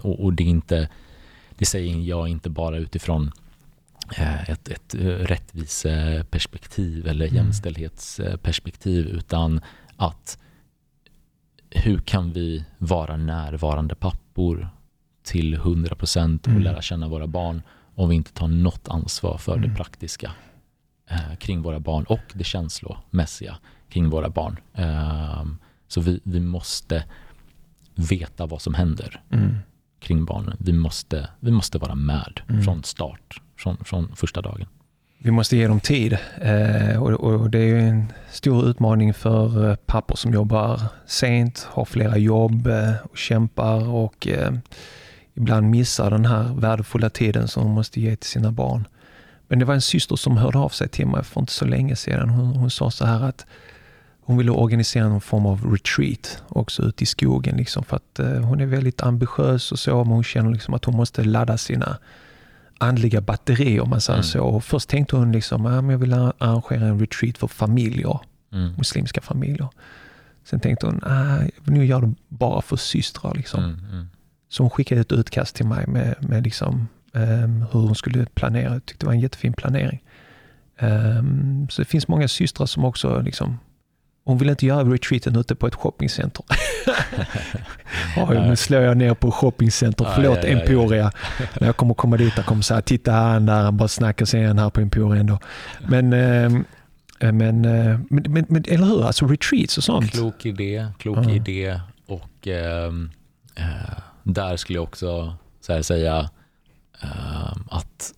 och, 0.00 0.24
och, 0.24 0.32
det 0.32 0.42
är 0.42 0.48
inte, 0.48 0.88
det 1.56 1.64
säger 1.64 1.96
jag 1.96 2.28
inte 2.28 2.50
bara 2.50 2.76
utifrån 2.76 3.32
ett, 4.46 4.68
ett 4.68 4.94
rättviseperspektiv 4.98 7.06
eller 7.06 7.26
mm. 7.26 7.36
jämställdhetsperspektiv 7.36 9.06
utan 9.06 9.60
att 9.96 10.38
hur 11.70 11.98
kan 11.98 12.32
vi 12.32 12.64
vara 12.78 13.16
närvarande 13.16 13.94
pappor 13.94 14.68
till 15.22 15.54
100 15.54 15.94
procent 15.94 16.46
och 16.46 16.50
mm. 16.50 16.62
lära 16.62 16.82
känna 16.82 17.08
våra 17.08 17.26
barn 17.26 17.62
om 17.94 18.08
vi 18.08 18.14
inte 18.14 18.32
tar 18.32 18.48
något 18.48 18.88
ansvar 18.88 19.38
för 19.38 19.56
mm. 19.56 19.68
det 19.68 19.76
praktiska 19.76 20.32
eh, 21.10 21.34
kring 21.38 21.62
våra 21.62 21.80
barn 21.80 22.04
och 22.04 22.32
det 22.34 22.44
känslomässiga 22.44 23.56
kring 23.88 24.10
våra 24.10 24.28
barn. 24.28 24.58
Eh, 24.74 25.44
så 25.92 26.00
vi, 26.00 26.20
vi 26.24 26.40
måste 26.40 27.04
veta 27.94 28.46
vad 28.46 28.62
som 28.62 28.74
händer 28.74 29.20
mm. 29.32 29.56
kring 30.00 30.24
barnen. 30.24 30.56
Vi 30.60 30.72
måste, 30.72 31.28
vi 31.40 31.50
måste 31.50 31.78
vara 31.78 31.94
med 31.94 32.40
mm. 32.48 32.62
från 32.62 32.84
start, 32.84 33.40
från, 33.56 33.76
från 33.84 34.16
första 34.16 34.42
dagen. 34.42 34.66
Vi 35.18 35.30
måste 35.30 35.56
ge 35.56 35.68
dem 35.68 35.80
tid 35.80 36.18
eh, 36.40 37.02
och, 37.02 37.10
och, 37.10 37.50
det 37.50 37.58
är 37.58 37.76
en 37.76 38.12
stor 38.30 38.66
utmaning 38.68 39.14
för 39.14 39.70
eh, 39.70 39.76
pappor 39.76 40.16
som 40.16 40.32
jobbar 40.32 40.80
sent, 41.06 41.66
har 41.70 41.84
flera 41.84 42.18
jobb 42.18 42.66
eh, 42.66 42.94
och 43.04 43.16
kämpar 43.16 43.88
och 43.88 44.26
eh, 44.26 44.52
ibland 45.34 45.70
missar 45.70 46.10
den 46.10 46.26
här 46.26 46.54
värdefulla 46.54 47.10
tiden 47.10 47.48
som 47.48 47.62
de 47.62 47.72
måste 47.72 48.00
ge 48.00 48.16
till 48.16 48.30
sina 48.30 48.52
barn. 48.52 48.88
Men 49.48 49.58
det 49.58 49.64
var 49.64 49.74
en 49.74 49.82
syster 49.82 50.16
som 50.16 50.36
hörde 50.36 50.58
av 50.58 50.68
sig 50.68 50.88
till 50.88 51.06
mig 51.06 51.24
för 51.24 51.40
inte 51.40 51.52
så 51.52 51.64
länge 51.64 51.96
sedan. 51.96 52.28
Hon, 52.28 52.56
hon 52.56 52.70
sa 52.70 52.90
så 52.90 53.04
här 53.04 53.22
att 53.22 53.46
hon 54.32 54.38
ville 54.38 54.50
organisera 54.50 55.08
någon 55.08 55.20
form 55.20 55.46
av 55.46 55.72
retreat 55.72 56.42
också 56.48 56.82
ute 56.82 57.02
i 57.02 57.06
skogen. 57.06 57.56
Liksom, 57.56 57.84
för 57.84 57.96
att 57.96 58.18
eh, 58.18 58.26
hon 58.26 58.60
är 58.60 58.66
väldigt 58.66 59.02
ambitiös 59.02 59.72
och 59.72 59.78
så, 59.78 60.04
men 60.04 60.12
hon 60.12 60.24
känner 60.24 60.50
liksom 60.50 60.74
att 60.74 60.84
hon 60.84 60.96
måste 60.96 61.24
ladda 61.24 61.58
sina 61.58 61.98
andliga 62.78 63.20
batterier 63.20 63.80
om 63.80 63.90
man 63.90 64.00
säger 64.00 64.18
mm. 64.18 64.24
så. 64.24 64.44
Och 64.44 64.64
först 64.64 64.88
tänkte 64.88 65.16
hon 65.16 65.32
liksom, 65.32 65.66
att 65.66 65.90
jag 65.90 65.98
vill 65.98 66.12
arrangera 66.12 66.86
en 66.86 67.00
retreat 67.00 67.38
för 67.38 67.46
familjer, 67.46 68.20
mm. 68.52 68.74
muslimska 68.76 69.20
familjer. 69.20 69.68
Sen 70.44 70.60
tänkte 70.60 70.86
hon, 70.86 71.00
ah, 71.04 71.38
nu 71.64 71.86
gör 71.86 72.00
det 72.00 72.14
bara 72.28 72.62
för 72.62 72.76
systrar. 72.76 73.34
Liksom. 73.34 73.64
Mm, 73.64 73.80
mm. 73.92 74.08
Så 74.48 74.62
hon 74.62 74.70
skickade 74.70 75.00
ett 75.00 75.12
utkast 75.12 75.56
till 75.56 75.66
mig 75.66 75.86
med, 75.86 76.14
med 76.20 76.44
liksom, 76.44 76.88
um, 77.12 77.64
hur 77.72 77.80
hon 77.80 77.94
skulle 77.94 78.26
planera. 78.26 78.72
Jag 78.72 78.86
tyckte 78.86 79.04
det 79.04 79.06
var 79.06 79.14
en 79.14 79.20
jättefin 79.20 79.52
planering. 79.52 80.02
Um, 80.80 81.66
så 81.70 81.82
det 81.82 81.88
finns 81.88 82.08
många 82.08 82.28
systrar 82.28 82.66
som 82.66 82.84
också 82.84 83.20
liksom, 83.20 83.58
hon 84.24 84.38
vill 84.38 84.50
inte 84.50 84.66
göra 84.66 84.84
retreaten 84.84 85.36
ute 85.36 85.54
på 85.54 85.66
ett 85.66 85.74
shoppingcenter. 85.74 86.44
Oj, 88.16 88.48
nu 88.48 88.56
slår 88.56 88.80
jag 88.80 88.96
ner 88.96 89.14
på 89.14 89.30
shoppingcenter. 89.30 90.06
Förlåt 90.14 90.38
ja, 90.42 90.48
ja, 90.48 90.54
ja, 90.54 90.60
Emporia. 90.60 91.12
När 91.60 91.66
jag 91.66 91.76
kommer 91.76 91.94
komma 91.94 92.16
dit 92.16 92.38
och 92.38 92.44
kommer 92.44 92.62
säga, 92.62 92.82
titta 92.82 93.12
han 93.12 93.46
där, 93.46 93.62
han 93.62 93.76
bara 93.76 93.88
snackar 93.88 94.26
sig 94.26 94.40
igen 94.40 94.58
här 94.58 94.70
på 94.70 94.80
Emporia 94.80 95.20
ändå. 95.20 95.38
Men, 95.88 96.12
ehm, 96.12 96.64
eh, 97.20 97.32
men, 97.32 97.60
men, 97.60 98.06
men, 98.08 98.46
men, 98.48 98.64
eller 98.68 98.84
hur, 98.86 99.06
alltså 99.06 99.26
retreats 99.26 99.78
och 99.78 99.84
sånt. 99.84 100.12
Klok 100.12 100.46
idé, 100.46 100.86
klok 100.98 101.28
idé 101.28 101.80
och 102.06 102.48
eh, 102.48 102.92
där 104.22 104.56
skulle 104.56 104.76
jag 104.76 104.84
också 104.84 105.36
säga 105.60 106.30
eh, 107.02 107.52
att 107.70 108.14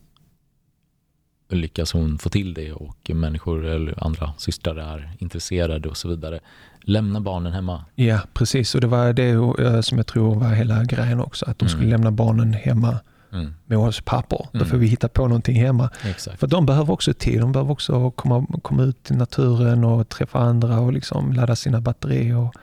lyckas 1.49 1.93
hon 1.93 2.19
få 2.19 2.29
till 2.29 2.55
det 2.55 2.73
och 2.73 3.11
människor 3.15 3.65
eller 3.65 4.05
andra 4.05 4.33
systrar 4.39 4.77
är 4.77 5.13
intresserade 5.19 5.89
och 5.89 5.97
så 5.97 6.09
vidare. 6.09 6.41
Lämna 6.81 7.21
barnen 7.21 7.53
hemma. 7.53 7.85
Ja, 7.95 8.21
precis. 8.35 8.75
Och 8.75 8.81
det 8.81 8.87
var 8.87 9.13
det 9.13 9.31
eh, 9.65 9.81
som 9.81 9.99
jag 9.99 10.07
tror 10.07 10.35
var 10.35 10.49
hela 10.49 10.85
grejen 10.85 11.21
också. 11.21 11.47
Att 11.47 11.59
de 11.59 11.69
skulle 11.69 11.85
mm. 11.85 11.91
lämna 11.91 12.11
barnen 12.11 12.53
hemma 12.53 12.99
mm. 13.33 13.55
med 13.67 13.79
oss 13.79 14.01
pappor. 14.01 14.47
Då 14.53 14.59
mm. 14.59 14.69
får 14.69 14.77
vi 14.77 14.87
hitta 14.87 15.09
på 15.09 15.29
någonting 15.29 15.57
hemma. 15.57 15.91
Exakt. 16.05 16.41
För 16.41 16.47
de 16.47 16.67
behöver 16.67 16.93
också 16.93 17.15
tid. 17.15 17.41
De 17.41 17.53
behöver 17.53 17.73
också 17.73 18.11
komma, 18.11 18.47
komma 18.63 18.83
ut 18.83 19.11
i 19.11 19.15
naturen 19.15 19.85
och 19.85 20.09
träffa 20.09 20.39
andra 20.39 20.81
och 20.81 20.93
liksom 20.93 21.33
ladda 21.33 21.57
sina 21.57 21.81
batterier 21.81 22.37
och, 22.37 22.55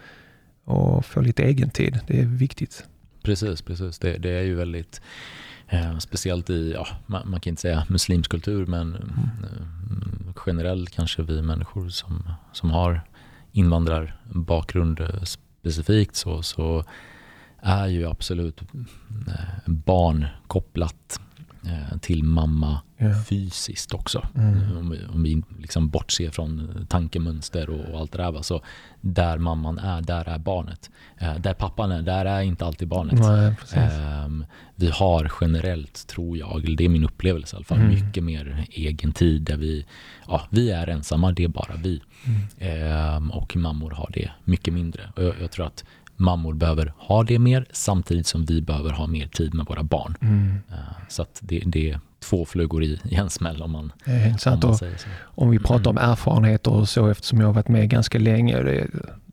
och 0.66 1.06
få 1.06 1.22
lite 1.22 1.44
egen 1.44 1.70
tid. 1.70 2.00
Det 2.08 2.20
är 2.20 2.26
viktigt. 2.26 2.86
Precis, 3.24 3.62
precis. 3.62 4.00
Det, 4.00 4.18
det 4.18 4.30
är 4.30 4.44
ju 4.44 4.56
väldigt 4.56 5.02
Eh, 5.72 5.98
speciellt 5.98 6.50
i, 6.50 6.72
ja, 6.72 6.88
man, 7.06 7.30
man, 7.30 7.40
kan 7.40 7.52
inte 7.52 7.62
säga 7.62 7.86
muslimsk 7.90 8.32
kultur, 8.32 8.66
men 8.66 8.96
eh, 8.96 10.34
generellt 10.46 10.90
kanske 10.90 11.24
vi 11.24 11.42
människor 11.42 11.90
som, 11.90 12.24
som 12.52 12.72
har 12.72 13.02
invandrarbakgrund 13.52 15.00
eh, 15.00 15.24
specifikt 15.24 16.16
så, 16.16 16.44
så 16.44 16.86
är 17.62 17.88
ju 17.88 18.08
absolut 18.08 18.62
eh, 19.28 19.72
barn 19.72 20.26
kopplat 20.48 21.20
till 22.02 22.24
mamma 22.24 22.82
yeah. 23.02 23.24
fysiskt 23.24 23.94
också. 23.94 24.28
Mm. 24.36 24.78
Om, 24.78 24.90
vi, 24.90 25.06
om 25.06 25.24
vi 25.24 25.44
liksom 25.60 25.90
bortser 25.90 26.30
från 26.30 26.86
tankemönster 26.90 27.70
och, 27.70 27.94
och 27.94 28.00
allt 28.00 28.12
det 28.12 28.18
där. 28.18 28.32
Va? 28.32 28.44
Så 28.44 28.62
där 29.02 29.38
mamman 29.38 29.78
är, 29.78 30.02
där 30.02 30.30
är 30.30 30.38
barnet. 30.38 30.90
Eh, 31.18 31.36
där 31.36 31.54
pappan 31.54 31.92
är, 31.92 32.02
där 32.02 32.26
är 32.26 32.42
inte 32.42 32.66
alltid 32.66 32.88
barnet. 32.88 33.20
Nej, 33.20 33.56
eh, 33.74 34.30
vi 34.76 34.90
har 34.90 35.32
generellt, 35.42 36.08
tror 36.08 36.38
jag, 36.38 36.78
det 36.78 36.86
är 36.86 36.90
min 36.90 37.04
upplevelse 37.04 37.56
i 37.56 37.58
alla 37.58 37.66
fall, 37.66 37.78
mm. 37.78 37.90
mycket 37.90 38.24
mer 38.24 38.66
egen 38.72 39.12
tid 39.12 39.42
där 39.42 39.58
vi, 39.58 39.86
ja, 40.28 40.42
vi 40.50 40.72
är 40.72 40.88
ensamma, 40.88 41.32
det 41.32 41.44
är 41.44 41.48
bara 41.48 41.76
vi. 41.76 42.02
Mm. 42.26 43.28
Eh, 43.28 43.38
och 43.38 43.56
mammor 43.56 43.92
har 43.92 44.10
det 44.14 44.32
mycket 44.44 44.74
mindre. 44.74 45.10
Jag, 45.16 45.34
jag 45.42 45.52
tror 45.52 45.66
att 45.66 45.84
mammor 46.22 46.54
behöver 46.54 46.94
ha 46.98 47.24
det 47.24 47.40
mer 47.40 47.66
samtidigt 47.72 48.28
som 48.28 48.46
vi 48.46 48.62
behöver 48.62 48.90
ha 48.90 49.08
mer 49.08 49.28
tid 49.28 49.54
med 49.54 49.66
våra 49.66 49.84
barn. 49.84 50.18
Mm. 50.22 50.60
Eh, 50.70 50.78
så 51.10 51.22
att 51.22 51.40
det, 51.42 51.64
det, 51.66 51.90
är 51.90 52.00
två 52.20 52.46
flugor 52.46 52.84
i, 52.84 53.00
en 53.12 53.30
smäll 53.30 53.62
om 53.62 53.72
man, 53.72 53.94
om 54.06 54.60
man 54.62 54.78
säger 54.78 54.98
så. 54.98 55.08
Om 55.22 55.50
vi 55.50 55.60
pratar 55.60 55.92
mm. 55.92 56.04
om 56.04 56.12
erfarenheter 56.12 56.72
och 56.72 56.90
så 56.90 57.08
eftersom 57.08 57.40
jag 57.40 57.48
har 57.48 57.54
varit 57.54 57.68
med 57.68 57.90
ganska 57.90 58.20
länge. 58.20 58.64
Det 58.64 58.80
är 58.80 58.90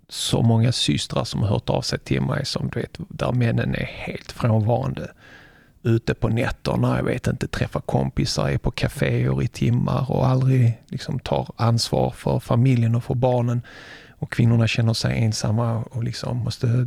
så 0.09 0.43
många 0.43 0.73
systrar 0.73 1.25
som 1.25 1.43
har 1.43 1.49
hört 1.49 1.71
av 1.71 1.83
sig 1.83 1.99
till 1.99 2.23
mig 2.23 2.47
som 2.47 2.71
du 2.73 2.81
vet, 2.81 2.99
där 3.09 3.33
männen 3.33 3.75
är 3.75 3.85
helt 3.85 4.33
frånvarande. 4.33 5.11
Ute 5.83 6.15
på 6.15 6.29
nätterna, 6.29 6.97
jag 6.97 7.05
vet 7.05 7.27
inte, 7.27 7.49
träffar 7.49 7.81
kompisar, 7.81 8.49
är 8.49 8.59
på 8.59 8.71
kaféer 8.71 9.43
i 9.43 9.49
timmar 9.49 10.11
och 10.11 10.27
aldrig 10.27 10.83
liksom 10.87 11.19
tar 11.19 11.49
ansvar 11.57 12.11
för 12.11 12.41
familjen 12.41 12.95
och 12.95 13.05
för 13.05 13.15
barnen 13.15 13.63
och 14.19 14.33
kvinnorna 14.33 14.67
känner 14.67 14.95
sig 14.95 15.25
ensamma 15.25 15.83
och 15.83 16.05
liksom 16.05 16.37
måste 16.37 16.87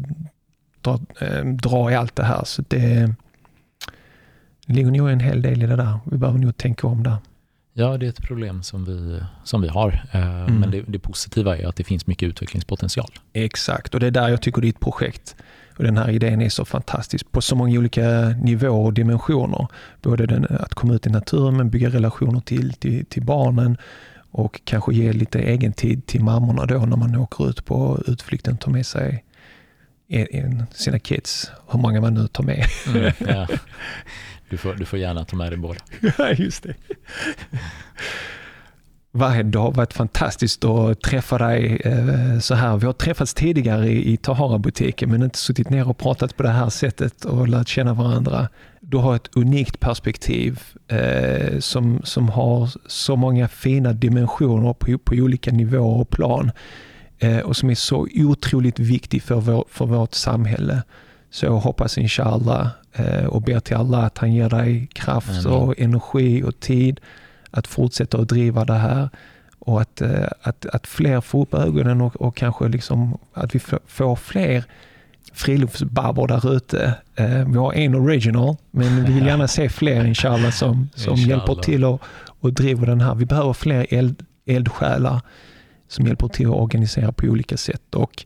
dra, 0.82 1.00
äh, 1.22 1.46
dra 1.46 1.92
i 1.92 1.96
allt 1.96 2.16
det 2.16 2.24
här. 2.24 2.44
Så 2.46 2.64
det, 2.68 3.14
det 4.66 4.74
ligger 4.74 4.92
nog 4.92 5.10
en 5.10 5.20
hel 5.20 5.42
del 5.42 5.64
i 5.64 5.66
det 5.66 5.76
där. 5.76 6.00
Vi 6.12 6.18
behöver 6.18 6.40
nog 6.40 6.58
tänka 6.58 6.88
om 6.88 7.04
där. 7.04 7.18
Ja, 7.74 7.98
det 7.98 8.06
är 8.06 8.10
ett 8.10 8.22
problem 8.22 8.64
som 8.64 8.86
vi, 8.86 9.20
som 9.44 9.62
vi 9.62 9.68
har. 9.68 10.04
Eh, 10.12 10.42
mm. 10.42 10.60
Men 10.60 10.72
det, 10.72 10.82
det, 10.88 11.00
positiva 11.00 11.58
är 11.58 11.68
att 11.68 11.76
det 11.76 11.84
finns 11.84 12.08
mycket 12.08 12.30
utvecklingspotential. 12.30 13.10
Exakt, 13.34 13.94
och 13.94 14.00
det 14.00 14.08
är 14.08 14.12
där 14.12 14.30
jag 14.30 14.42
tycker 14.42 14.62
ditt 14.62 14.80
projekt, 14.80 15.36
Och 15.78 15.84
den 15.84 15.98
här 15.98 16.10
idén 16.10 16.42
är 16.42 16.50
så 16.50 16.66
fantastisk 16.66 17.32
på 17.32 17.42
så 17.42 17.56
många 17.56 17.80
olika 17.80 18.30
nivåer 18.30 18.86
och 18.86 18.94
dimensioner. 18.94 19.68
Både 20.02 20.26
den, 20.26 20.48
att 20.50 20.74
komma 20.74 20.94
ut 20.94 21.08
i 21.08 21.10
naturen 21.10 21.58
men 21.58 21.70
bygga 21.70 21.90
relationer 21.90 22.40
till, 22.40 22.74
till, 22.74 23.06
till 23.06 23.24
barnen 23.24 23.78
och 24.32 24.62
kanske 24.64 24.94
ge 24.94 25.14
lite 25.14 25.40
egen 25.40 25.74
tid 25.74 26.06
till 26.06 26.24
mammorna 26.24 26.66
då 26.66 26.78
när 26.78 26.98
man 26.98 27.16
åker 27.16 27.50
ut 27.50 27.66
på 27.66 28.04
utflykten, 28.08 28.58
tar 28.58 28.72
med 28.72 28.86
sig 28.86 29.24
en, 30.08 30.66
sina 30.72 31.00
kids, 31.00 31.52
hur 31.72 31.80
många 31.80 32.02
man 32.02 32.14
nu 32.14 32.28
tar 32.28 32.44
med. 32.44 32.66
Mm, 32.88 33.12
ja. 33.18 33.48
du, 34.50 34.58
får, 34.58 34.74
du 34.74 34.86
får 34.86 35.00
gärna 35.00 35.26
ta 35.26 35.36
med 35.36 35.52
dig 35.52 35.58
båda. 35.58 35.80
Ja, 36.18 36.32
just 36.32 36.64
det. 36.64 36.76
Varje 39.14 39.44
dag 39.44 39.62
har 39.62 39.72
varit 39.72 39.94
fantastiskt 39.94 40.66
att 40.66 41.02
träffa 41.02 41.38
dig 41.38 41.82
eh, 41.86 42.40
så 42.40 42.56
här. 42.56 42.78
Vi 42.78 42.86
har 42.86 42.94
träffats 42.94 43.34
tidigare 43.34 43.90
i, 43.90 44.14
i 44.14 44.18
Tahara-butiken 44.18 45.12
men 45.12 45.24
inte 45.24 45.38
suttit 45.38 45.70
ner 45.70 45.90
och 45.90 45.98
pratat 45.98 46.38
på 46.38 46.44
det 46.44 46.50
här 46.50 46.70
sättet 46.70 47.26
och 47.26 47.48
lärt 47.48 47.68
känna 47.68 47.94
varandra. 47.94 48.50
Du 48.92 48.98
har 48.98 49.16
ett 49.16 49.30
unikt 49.36 49.80
perspektiv 49.80 50.60
eh, 50.88 51.60
som, 51.60 52.02
som 52.04 52.30
har 52.30 52.70
så 52.88 53.16
många 53.16 53.48
fina 53.48 53.94
dimensioner 53.94 54.74
på, 54.74 54.98
på 54.98 55.16
olika 55.16 55.52
nivåer 55.52 56.00
och 56.02 56.10
plan 56.10 56.52
eh, 57.20 57.40
och 57.40 57.58
som 57.58 57.70
är 57.70 57.76
så 57.76 58.08
otroligt 58.16 58.80
viktig 58.80 59.24
för, 59.24 59.36
vår, 59.36 59.66
för 59.70 59.86
vårt 59.86 60.14
samhälle. 60.14 60.84
Så 61.30 61.46
jag 61.46 61.52
hoppas 61.52 61.98
inshallah 61.98 62.68
eh, 62.94 63.26
och 63.26 63.42
ber 63.42 63.60
till 63.60 63.76
Allah 63.76 64.04
att 64.04 64.18
han 64.18 64.34
ger 64.34 64.50
dig 64.50 64.88
kraft 64.94 65.46
Amen. 65.46 65.46
och 65.46 65.80
energi 65.80 66.44
och 66.44 66.60
tid 66.60 67.00
att 67.52 67.68
fortsätta 67.68 68.18
att 68.18 68.30
driva 68.30 68.66
det 68.66 68.74
här 68.74 69.10
och 69.60 69.82
att, 69.82 70.02
eh, 70.02 70.28
att, 70.42 70.66
att 70.66 70.88
fler 70.88 71.22
får 71.22 71.42
upp 71.42 71.54
ögonen 71.54 72.02
och, 72.02 72.16
och 72.16 72.36
kanske 72.36 72.68
liksom 72.68 73.18
att 73.34 73.56
vi 73.56 73.60
får 73.88 74.16
fler 74.16 74.64
friluftsbabbor 75.34 76.28
där 76.28 76.54
ute. 76.56 76.94
Eh, 77.16 77.48
vi 77.48 77.58
har 77.58 77.74
en 77.74 77.96
original, 77.96 78.56
men 78.72 79.06
vi 79.06 79.14
vill 79.14 79.26
gärna 79.26 79.48
se 79.48 79.70
fler 79.70 80.06
inshallah 80.06 80.52
som, 80.52 80.90
som 80.96 81.12
inshallah. 81.12 81.30
hjälper 81.30 81.56
till 81.56 81.86
och, 81.86 82.02
och 82.40 82.54
driver 82.54 82.86
den 82.86 83.02
här. 83.02 83.16
Vi 83.16 83.26
behöver 83.26 83.54
fler 83.54 83.86
eld, 83.90 84.26
eldsjälar 84.46 85.22
som 85.88 86.08
hjälper 86.08 86.28
till 86.28 86.48
att 86.48 86.56
organisera 86.56 87.12
på 87.12 87.26
olika 87.26 87.58
sätt. 87.58 87.96
Och 87.96 88.26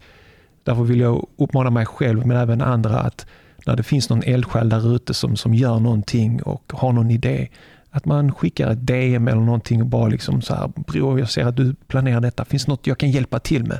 därför 0.64 0.84
vill 0.84 1.00
jag 1.00 1.28
uppmana 1.38 1.70
mig 1.70 1.86
själv, 1.86 2.28
men 2.28 2.38
även 2.38 2.62
andra, 2.62 3.00
att 3.00 3.26
när 3.66 3.76
det 3.76 3.84
finns 3.84 4.10
någon 4.10 4.24
eldsjäl 4.24 4.70
där 4.70 4.96
ute 4.96 5.14
som, 5.14 5.36
som 5.36 5.54
gör 5.54 5.80
någonting 5.80 6.44
och 6.44 6.74
har 6.76 6.94
någon 6.94 7.12
idé, 7.12 7.48
att 7.90 8.06
man 8.06 8.34
skickar 8.34 8.72
ett 8.72 8.88
DM 8.88 9.28
eller 9.28 9.42
någonting 9.42 9.82
och 9.82 9.88
bara 9.88 10.08
liksom 10.08 10.42
så 10.42 10.56
här, 10.56 10.72
bror 10.76 11.20
jag 11.20 11.30
ser 11.30 11.46
att 11.46 11.56
du 11.56 11.76
planerar 11.88 12.22
detta, 12.22 12.46
finns 12.46 12.68
något 12.68 12.88
jag 12.88 12.98
kan 12.98 13.12
hjälpa 13.12 13.40
till 13.40 13.64
med? 13.64 13.80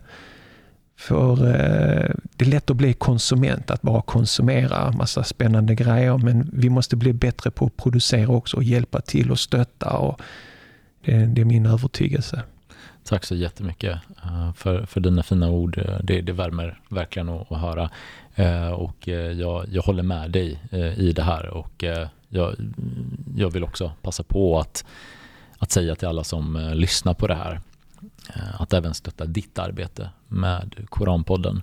För 0.98 1.32
eh, 1.32 2.16
det 2.36 2.46
är 2.46 2.50
lätt 2.50 2.70
att 2.70 2.78
bli 2.78 2.94
konsument, 2.94 3.72
att 3.72 3.82
bara 3.82 4.02
konsumera 4.02 4.92
massa 4.92 5.24
spännande 5.24 5.76
grejer, 5.76 6.18
men 6.18 6.50
vi 6.54 6.70
måste 6.70 6.96
bli 6.96 7.14
bättre 7.14 7.52
på 7.52 7.66
att 7.66 7.78
producera 7.78 8.30
också 8.30 8.58
och 8.58 8.64
hjälpa 8.64 9.02
till 9.02 9.32
och 9.32 9.40
stötta. 9.40 9.98
Och 9.98 10.22
det, 11.06 11.26
det 11.26 11.42
är 11.42 11.46
min 11.46 11.66
övertygelse. 11.66 12.44
Tack 13.04 13.26
så 13.26 13.36
jättemycket 13.36 14.00
eh, 14.24 14.54
för, 14.54 14.86
för 14.86 15.00
dina 15.00 15.24
fina 15.24 15.50
ord. 15.50 15.82
Det, 16.04 16.22
det 16.22 16.34
värmer 16.34 16.80
verkligen 16.90 17.30
att, 17.30 17.52
att 17.52 17.62
höra. 17.62 17.90
Eh, 18.36 18.70
och 18.70 19.08
jag, 19.08 19.66
jag 19.70 19.82
håller 19.82 20.04
med 20.04 20.32
dig 20.32 20.60
i 20.98 21.12
det 21.12 21.24
här 21.24 21.48
och 21.48 21.84
jag, 22.30 22.56
jag 23.36 23.50
vill 23.50 23.64
också 23.64 23.92
passa 24.02 24.24
på 24.24 24.60
att, 24.60 24.86
att 25.58 25.72
säga 25.72 25.96
till 25.96 26.08
alla 26.08 26.24
som 26.24 26.72
lyssnar 26.74 27.14
på 27.14 27.28
det 27.28 27.36
här 27.36 27.62
Eh, 28.30 28.62
att 28.62 28.74
även 28.74 28.94
stötta 28.94 29.26
ditt 29.26 29.60
arbete 29.60 30.10
med 30.28 30.76
Koranpodden. 30.90 31.62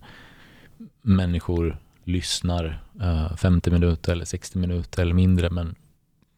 Människor 1.03 1.79
lyssnar 2.05 2.83
eh, 3.01 3.37
50 3.37 3.71
minuter 3.71 4.13
eller 4.13 4.25
60 4.25 4.59
minuter 4.59 5.03
eller 5.03 5.15
mindre 5.15 5.51
men 5.51 5.75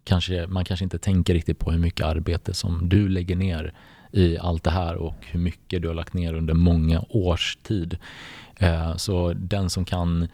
kanske, 0.04 0.46
man 0.46 0.64
kanske 0.64 0.84
inte 0.84 0.98
tänker 0.98 1.34
riktigt 1.34 1.58
på 1.58 1.70
hur 1.70 1.78
mycket 1.78 2.06
arbete 2.06 2.54
som 2.54 2.88
du 2.88 3.08
lägger 3.08 3.36
ner 3.36 3.74
i 4.12 4.38
allt 4.38 4.64
det 4.64 4.70
här 4.70 4.96
och 4.96 5.16
hur 5.20 5.40
mycket 5.40 5.82
du 5.82 5.88
har 5.88 5.94
lagt 5.94 6.14
ner 6.14 6.34
under 6.34 6.54
många 6.54 7.04
års 7.08 7.58
tid. 7.62 7.98
Eh, 8.56 8.96
så 8.96 9.32
den 9.32 9.70
som 9.70 9.84
kan 9.84 10.28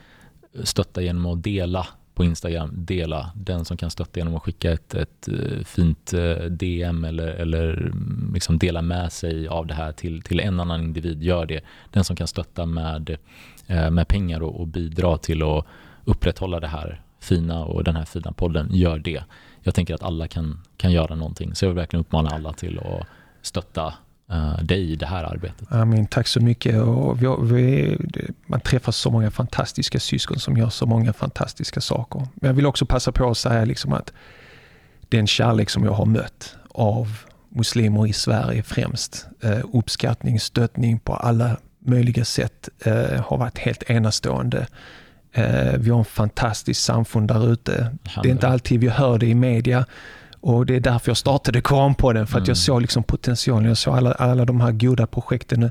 stötta 0.64 1.02
genom 1.02 1.26
att 1.26 1.42
dela 1.42 1.86
på 2.20 2.24
Instagram 2.24 2.70
dela. 2.74 3.30
Den 3.34 3.64
som 3.64 3.76
kan 3.76 3.90
stötta 3.90 4.20
genom 4.20 4.36
att 4.36 4.42
skicka 4.42 4.72
ett, 4.72 4.94
ett 4.94 5.28
eh, 5.28 5.64
fint 5.64 6.12
eh, 6.12 6.34
DM 6.34 7.04
eller, 7.04 7.26
eller 7.26 7.72
mm, 7.72 8.30
liksom 8.34 8.58
dela 8.58 8.82
med 8.82 9.12
sig 9.12 9.48
av 9.48 9.66
det 9.66 9.74
här 9.74 9.92
till, 9.92 10.22
till 10.22 10.40
en 10.40 10.60
annan 10.60 10.80
individ, 10.80 11.22
gör 11.22 11.46
det. 11.46 11.60
Den 11.90 12.04
som 12.04 12.16
kan 12.16 12.26
stötta 12.26 12.66
med, 12.66 13.16
eh, 13.66 13.90
med 13.90 14.08
pengar 14.08 14.42
och, 14.42 14.60
och 14.60 14.66
bidra 14.66 15.18
till 15.18 15.42
att 15.42 15.66
upprätthålla 16.04 16.60
det 16.60 16.66
här 16.66 17.02
fina 17.20 17.64
och 17.64 17.84
den 17.84 17.96
här 17.96 18.04
fina 18.04 18.32
podden, 18.32 18.68
gör 18.72 18.98
det. 18.98 19.22
Jag 19.62 19.74
tänker 19.74 19.94
att 19.94 20.02
alla 20.02 20.28
kan, 20.28 20.60
kan 20.76 20.92
göra 20.92 21.14
någonting. 21.14 21.54
Så 21.54 21.64
jag 21.64 21.70
vill 21.70 21.76
verkligen 21.76 22.00
uppmana 22.00 22.30
alla 22.30 22.52
till 22.52 22.78
att 22.78 23.06
stötta 23.42 23.94
dig 24.62 24.92
i 24.92 24.96
det 24.96 25.06
här 25.06 25.24
arbetet. 25.24 25.72
Amin, 25.72 26.06
tack 26.06 26.26
så 26.26 26.40
mycket. 26.40 26.80
Och 26.82 27.22
vi, 27.22 27.26
vi, 27.42 27.96
man 28.46 28.60
träffar 28.60 28.92
så 28.92 29.10
många 29.10 29.30
fantastiska 29.30 30.00
syskon 30.00 30.38
som 30.38 30.56
gör 30.56 30.68
så 30.68 30.86
många 30.86 31.12
fantastiska 31.12 31.80
saker. 31.80 32.18
Men 32.34 32.48
jag 32.48 32.54
vill 32.54 32.66
också 32.66 32.86
passa 32.86 33.12
på 33.12 33.30
att 33.30 33.38
säga 33.38 33.64
liksom 33.64 33.92
att 33.92 34.12
den 35.08 35.26
kärlek 35.26 35.70
som 35.70 35.84
jag 35.84 35.92
har 35.92 36.06
mött 36.06 36.56
av 36.68 37.18
muslimer 37.48 38.06
i 38.06 38.12
Sverige 38.12 38.62
främst, 38.62 39.26
uh, 39.44 39.60
uppskattning, 39.72 40.40
stöttning 40.40 40.98
på 40.98 41.14
alla 41.14 41.56
möjliga 41.78 42.24
sätt 42.24 42.68
uh, 42.86 43.20
har 43.20 43.38
varit 43.38 43.58
helt 43.58 43.90
enastående. 43.90 44.66
vi 45.78 45.90
har 45.90 45.98
en 45.98 46.04
fantastisk 46.04 46.80
samfund 46.80 47.28
där 47.28 47.52
ute. 47.52 47.96
Det 48.22 48.28
är 48.28 48.32
inte 48.32 48.48
alltid 48.48 48.80
vi 48.80 48.88
hör 48.88 49.18
det 49.18 49.26
i 49.26 49.34
media. 49.34 49.86
Och 50.40 50.66
Det 50.66 50.76
är 50.76 50.80
därför 50.80 51.10
jag 51.10 51.16
startade 51.16 51.60
Koranpodden, 51.60 52.26
för 52.26 52.38
att 52.38 52.42
mm. 52.42 52.50
jag 52.50 52.56
såg 52.56 52.80
liksom 52.80 53.02
potentialen. 53.02 53.68
Jag 53.68 53.78
såg 53.78 53.96
alla, 53.96 54.12
alla 54.12 54.44
de 54.44 54.60
här 54.60 54.72
goda 54.72 55.06
projekten 55.06 55.70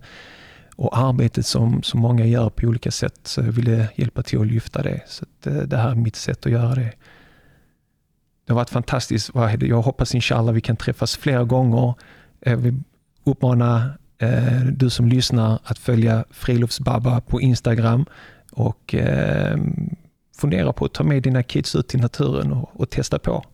och 0.75 0.97
arbetet 0.97 1.45
som, 1.45 1.83
som 1.83 1.99
många 1.99 2.25
gör 2.25 2.49
på 2.49 2.67
olika 2.67 2.91
sätt. 2.91 3.19
Så 3.23 3.41
jag 3.41 3.51
ville 3.51 3.87
hjälpa 3.95 4.23
till 4.23 4.39
att 4.39 4.47
lyfta 4.47 4.83
det. 4.83 5.01
Så 5.07 5.25
det, 5.43 5.49
eh, 5.49 5.63
det 5.63 5.77
här 5.77 5.91
är 5.91 5.95
mitt 5.95 6.15
sätt 6.15 6.45
att 6.45 6.51
göra 6.51 6.75
det. 6.75 6.91
Det 8.45 8.53
har 8.53 8.55
varit 8.55 8.69
fantastiskt. 8.69 9.31
Jag 9.59 9.81
hoppas 9.81 10.15
inshallah 10.15 10.53
vi 10.53 10.61
kan 10.61 10.75
träffas 10.75 11.17
flera 11.17 11.43
gånger. 11.43 11.93
Jag 12.39 12.57
vill 12.57 12.83
uppmana 13.23 13.93
eh, 14.17 14.61
du 14.63 14.89
som 14.89 15.07
lyssnar 15.07 15.59
att 15.63 15.79
följa 15.79 16.25
Friluftsbabba 16.31 17.21
på 17.21 17.41
Instagram 17.41 18.05
och 18.51 18.95
eh, 18.95 19.57
fundera 20.37 20.73
på 20.73 20.85
att 20.85 20.93
ta 20.93 21.03
med 21.03 21.23
dina 21.23 21.43
kids 21.43 21.75
ut 21.75 21.95
i 21.95 21.97
naturen 21.97 22.53
och, 22.53 22.81
och 22.81 22.89
testa 22.89 23.19
på. 23.19 23.45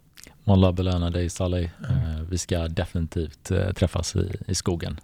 Många 0.48 0.72
belöna 0.72 1.10
dig 1.10 1.30
Saleh. 1.30 1.70
Mm. 1.90 2.30
Vi 2.30 2.38
ska 2.38 2.68
definitivt 2.68 3.52
eh, 3.52 3.72
träffas 3.72 4.16
i, 4.16 4.32
i 4.48 4.56
skogen. 4.56 5.00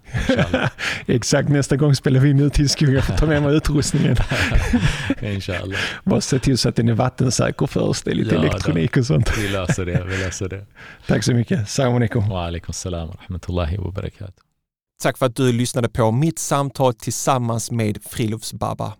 Exakt, 1.06 1.48
nästa 1.48 1.76
gång 1.76 1.94
spelar 1.94 2.20
vi 2.20 2.30
in 2.30 2.40
ute 2.40 2.62
i 2.62 2.68
skogen. 2.68 2.94
Jag 2.94 3.04
får 3.04 3.14
ta 3.14 3.26
med 3.26 3.42
mig 3.42 3.56
utrustningen. 3.56 4.16
Inshallah. 5.22 5.78
Bara 6.04 6.20
se 6.20 6.38
till 6.38 6.58
så 6.58 6.68
att 6.68 6.76
den 6.76 6.88
är 6.88 6.92
vattensäker 6.92 7.66
först. 7.66 8.04
Det 8.04 8.10
är 8.10 8.14
lite 8.14 8.34
ja, 8.34 8.40
elektronik 8.40 8.96
och 8.96 9.06
sånt. 9.06 9.38
Vi 9.38 9.48
löser 9.48 9.86
det. 9.86 10.04
Vi 10.04 10.16
löser 10.16 10.48
det. 10.48 10.66
Tack 11.06 11.24
så 11.24 11.34
mycket. 11.34 11.68
Salam 11.68 11.94
alaikum. 11.94 12.28
Wa 12.28 12.46
alaikum 12.46 12.72
salam 12.72 13.08
wa 13.08 13.14
rahmatullahi 13.20 13.76
wa 13.76 13.90
barakatuh. 13.90 14.42
Tack 15.02 15.18
för 15.18 15.26
att 15.26 15.36
du 15.36 15.52
lyssnade 15.52 15.88
på 15.88 16.10
mitt 16.10 16.38
samtal 16.38 16.94
tillsammans 16.94 17.70
med 17.70 17.98
Friluftsbabba. 18.04 18.92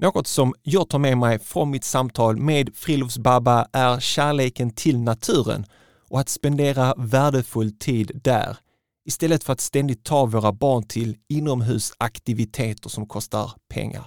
Något 0.00 0.26
som 0.26 0.54
jag 0.62 0.88
tar 0.88 0.98
med 0.98 1.18
mig 1.18 1.38
från 1.38 1.70
mitt 1.70 1.84
samtal 1.84 2.36
med 2.36 2.76
Friluftsbabba 2.76 3.68
är 3.72 4.00
kärleken 4.00 4.70
till 4.70 4.98
naturen 4.98 5.66
och 6.08 6.20
att 6.20 6.28
spendera 6.28 6.94
värdefull 6.96 7.72
tid 7.78 8.20
där 8.24 8.56
istället 9.04 9.44
för 9.44 9.52
att 9.52 9.60
ständigt 9.60 10.04
ta 10.04 10.26
våra 10.26 10.52
barn 10.52 10.82
till 10.82 11.16
inomhusaktiviteter 11.28 12.88
som 12.88 13.06
kostar 13.06 13.52
pengar. 13.68 14.06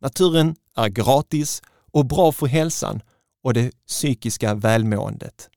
Naturen 0.00 0.56
är 0.76 0.88
gratis 0.88 1.62
och 1.92 2.06
bra 2.06 2.32
för 2.32 2.46
hälsan 2.46 3.00
och 3.42 3.54
det 3.54 3.86
psykiska 3.86 4.54
välmåendet. 4.54 5.50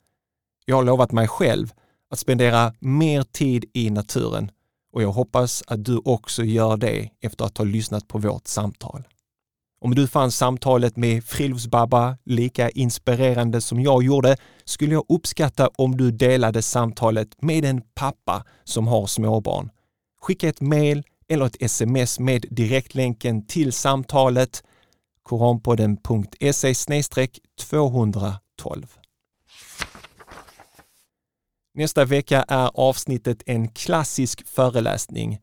Jag 0.65 0.75
har 0.75 0.83
lovat 0.83 1.11
mig 1.11 1.27
själv 1.27 1.73
att 2.09 2.19
spendera 2.19 2.73
mer 2.79 3.23
tid 3.23 3.65
i 3.73 3.89
naturen 3.89 4.51
och 4.93 5.03
jag 5.03 5.11
hoppas 5.11 5.63
att 5.67 5.85
du 5.85 6.01
också 6.05 6.43
gör 6.43 6.77
det 6.77 7.09
efter 7.21 7.45
att 7.45 7.57
ha 7.57 7.65
lyssnat 7.65 8.07
på 8.07 8.17
vårt 8.17 8.47
samtal. 8.47 9.03
Om 9.83 9.95
du 9.95 10.07
fann 10.07 10.31
samtalet 10.31 10.97
med 10.97 11.23
Friluftsbabba 11.23 12.17
lika 12.25 12.69
inspirerande 12.69 13.61
som 13.61 13.79
jag 13.79 14.03
gjorde 14.03 14.37
skulle 14.65 14.93
jag 14.93 15.05
uppskatta 15.09 15.69
om 15.75 15.97
du 15.97 16.11
delade 16.11 16.61
samtalet 16.61 17.41
med 17.41 17.65
en 17.65 17.81
pappa 17.95 18.43
som 18.63 18.87
har 18.87 19.07
småbarn. 19.07 19.69
Skicka 20.21 20.49
ett 20.49 20.61
mail 20.61 21.03
eller 21.29 21.45
ett 21.45 21.61
sms 21.61 22.19
med 22.19 22.45
direktlänken 22.49 23.47
till 23.47 23.73
samtalet 23.73 24.63
koranpodden.se 25.23 26.73
212. 27.59 28.87
Nästa 31.73 32.05
vecka 32.05 32.45
är 32.47 32.71
avsnittet 32.73 33.43
en 33.45 33.67
klassisk 33.67 34.47
föreläsning. 34.47 35.39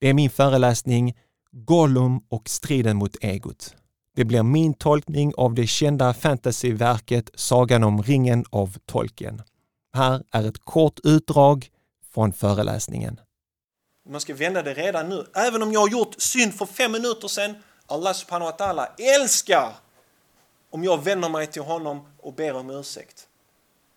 Det 0.00 0.08
är 0.08 0.14
min 0.14 0.30
föreläsning 0.30 1.14
Gollum 1.52 2.20
och 2.28 2.48
striden 2.48 2.96
mot 2.96 3.16
egot. 3.20 3.74
Det 4.16 4.24
blir 4.24 4.42
min 4.42 4.74
tolkning 4.74 5.32
av 5.36 5.54
det 5.54 5.66
kända 5.66 6.14
fantasyverket 6.14 7.30
Sagan 7.34 7.84
om 7.84 8.02
ringen 8.02 8.44
av 8.50 8.78
Tolkien. 8.86 9.42
Här 9.94 10.22
är 10.30 10.48
ett 10.48 10.58
kort 10.58 11.00
utdrag 11.04 11.68
från 12.14 12.32
föreläsningen. 12.32 13.20
Man 14.08 14.20
ska 14.20 14.34
vända 14.34 14.62
det 14.62 14.74
redan 14.74 15.08
nu. 15.08 15.26
Även 15.34 15.62
om 15.62 15.72
jag 15.72 15.80
har 15.80 15.88
gjort 15.88 16.14
synd 16.18 16.54
för 16.54 16.66
fem 16.66 16.92
minuter 16.92 17.28
sedan, 17.28 17.54
Allah 17.86 18.12
subhanahu 18.12 18.50
wa 18.50 18.56
ta'ala 18.56 18.86
älskar 18.98 19.72
om 20.70 20.84
jag 20.84 21.04
vänder 21.04 21.28
mig 21.28 21.46
till 21.46 21.62
honom 21.62 22.06
och 22.18 22.34
ber 22.34 22.54
om 22.54 22.70
ursäkt. 22.70 23.28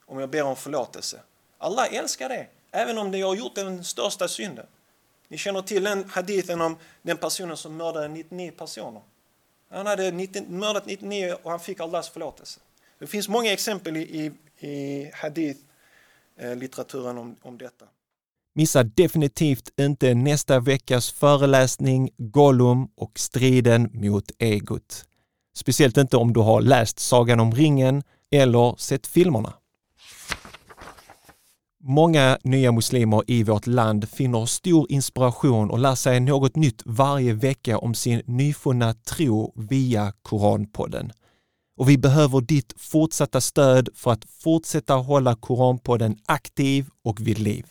Om 0.05 0.19
jag 0.19 0.29
ber 0.29 0.43
om 0.43 0.55
förlåtelse. 0.55 1.19
Allah 1.57 1.93
älskar 1.93 2.29
det, 2.29 2.47
även 2.71 2.97
om 2.97 3.13
jag 3.13 3.27
har 3.27 3.35
gjort 3.35 3.55
den 3.55 3.83
största 3.83 4.27
synden. 4.27 4.65
Ni 5.27 5.37
känner 5.37 5.61
till 5.61 5.83
den 5.83 6.09
hadithen 6.09 6.61
om 6.61 6.77
den 7.01 7.17
personen 7.17 7.57
som 7.57 7.77
mördade 7.77 8.07
99 8.07 8.51
personer. 8.51 9.01
Han 9.69 9.85
hade 9.85 10.11
90, 10.11 10.43
mördat 10.49 10.85
99 10.85 11.35
och 11.43 11.51
han 11.51 11.59
fick 11.59 11.79
Allahs 11.79 12.09
förlåtelse. 12.09 12.59
Det 12.99 13.07
finns 13.07 13.29
många 13.29 13.53
exempel 13.53 13.97
i, 13.97 14.01
i, 14.01 14.31
i 14.67 15.11
hadith-litteraturen 15.13 17.17
eh, 17.17 17.21
om, 17.21 17.35
om 17.41 17.57
detta. 17.57 17.85
Missa 18.55 18.83
definitivt 18.83 19.79
inte 19.79 20.13
nästa 20.13 20.59
veckas 20.59 21.11
föreläsning 21.11 22.09
Gollum 22.17 22.87
och 22.95 23.19
striden 23.19 23.89
mot 23.93 24.31
egot. 24.39 25.05
Speciellt 25.55 25.97
inte 25.97 26.17
om 26.17 26.33
du 26.33 26.39
har 26.39 26.61
läst 26.61 26.99
Sagan 26.99 27.39
om 27.39 27.51
ringen 27.51 28.03
eller 28.31 28.75
sett 28.77 29.07
filmerna. 29.07 29.53
Många 31.89 32.37
nya 32.43 32.71
muslimer 32.71 33.23
i 33.27 33.43
vårt 33.43 33.67
land 33.67 34.09
finner 34.09 34.45
stor 34.45 34.91
inspiration 34.91 35.69
och 35.69 35.79
lär 35.79 35.95
sig 35.95 36.19
något 36.19 36.55
nytt 36.55 36.81
varje 36.85 37.33
vecka 37.33 37.77
om 37.77 37.95
sin 37.95 38.21
nyfunna 38.25 38.93
tro 38.93 39.53
via 39.55 40.13
Koranpodden. 40.21 41.11
Och 41.77 41.89
vi 41.89 41.97
behöver 41.97 42.41
ditt 42.41 42.73
fortsatta 42.77 43.41
stöd 43.41 43.89
för 43.95 44.11
att 44.11 44.25
fortsätta 44.43 44.93
hålla 44.93 45.35
Koranpodden 45.35 46.17
aktiv 46.25 46.85
och 47.03 47.27
vid 47.27 47.39
liv. 47.39 47.65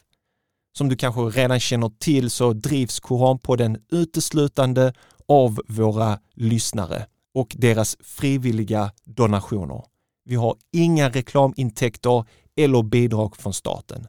Som 0.78 0.88
du 0.88 0.96
kanske 0.96 1.20
redan 1.20 1.60
känner 1.60 1.90
till 1.98 2.30
så 2.30 2.52
drivs 2.52 3.00
Koranpodden 3.00 3.78
uteslutande 3.92 4.92
av 5.28 5.60
våra 5.68 6.18
lyssnare 6.34 7.06
och 7.34 7.54
deras 7.58 7.96
frivilliga 8.00 8.92
donationer. 9.04 9.82
Vi 10.24 10.34
har 10.34 10.56
inga 10.72 11.08
reklamintäkter 11.08 12.24
eller 12.56 12.82
bidrag 12.82 13.36
från 13.36 13.54
staten. 13.54 14.06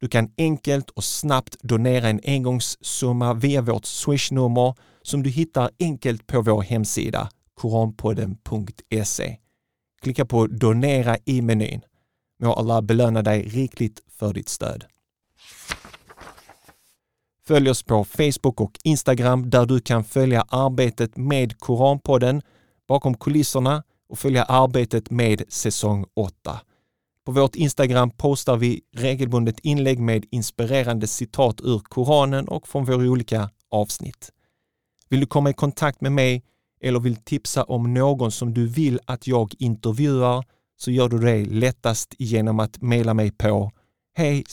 Du 0.00 0.08
kan 0.08 0.30
enkelt 0.38 0.90
och 0.90 1.04
snabbt 1.04 1.56
donera 1.62 2.08
en 2.08 2.20
engångssumma 2.24 3.34
via 3.34 3.62
vårt 3.62 3.84
swishnummer 3.84 4.74
som 5.02 5.22
du 5.22 5.30
hittar 5.30 5.70
enkelt 5.78 6.26
på 6.26 6.42
vår 6.42 6.62
hemsida 6.62 7.28
koranpodden.se. 7.54 9.36
Klicka 10.02 10.24
på 10.24 10.46
donera 10.46 11.16
i 11.24 11.42
menyn. 11.42 11.80
Må 12.42 12.52
Allah 12.52 12.80
belöna 12.80 13.22
dig 13.22 13.42
rikligt 13.42 14.02
för 14.18 14.32
ditt 14.32 14.48
stöd. 14.48 14.84
Följ 17.46 17.70
oss 17.70 17.82
på 17.82 18.04
Facebook 18.04 18.60
och 18.60 18.78
Instagram 18.84 19.50
där 19.50 19.66
du 19.66 19.80
kan 19.80 20.04
följa 20.04 20.44
arbetet 20.48 21.16
med 21.16 21.58
Koranpodden 21.58 22.42
bakom 22.88 23.14
kulisserna 23.14 23.82
och 24.08 24.18
följa 24.18 24.44
arbetet 24.44 25.10
med 25.10 25.42
säsong 25.48 26.06
8. 26.14 26.60
På 27.24 27.32
vårt 27.32 27.56
Instagram 27.56 28.10
postar 28.10 28.56
vi 28.56 28.80
regelbundet 28.96 29.60
inlägg 29.60 29.98
med 29.98 30.24
inspirerande 30.30 31.06
citat 31.06 31.60
ur 31.60 31.78
Koranen 31.78 32.48
och 32.48 32.68
från 32.68 32.84
våra 32.84 33.10
olika 33.10 33.50
avsnitt. 33.70 34.30
Vill 35.08 35.20
du 35.20 35.26
komma 35.26 35.50
i 35.50 35.54
kontakt 35.54 36.00
med 36.00 36.12
mig 36.12 36.44
eller 36.82 37.00
vill 37.00 37.16
tipsa 37.16 37.64
om 37.64 37.94
någon 37.94 38.32
som 38.32 38.54
du 38.54 38.66
vill 38.66 39.00
att 39.06 39.26
jag 39.26 39.54
intervjuar 39.58 40.44
så 40.76 40.90
gör 40.90 41.08
du 41.08 41.18
det 41.18 41.44
lättast 41.44 42.14
genom 42.18 42.60
att 42.60 42.82
mejla 42.82 43.14
mig 43.14 43.30
på 43.30 43.70
hej 44.16 44.44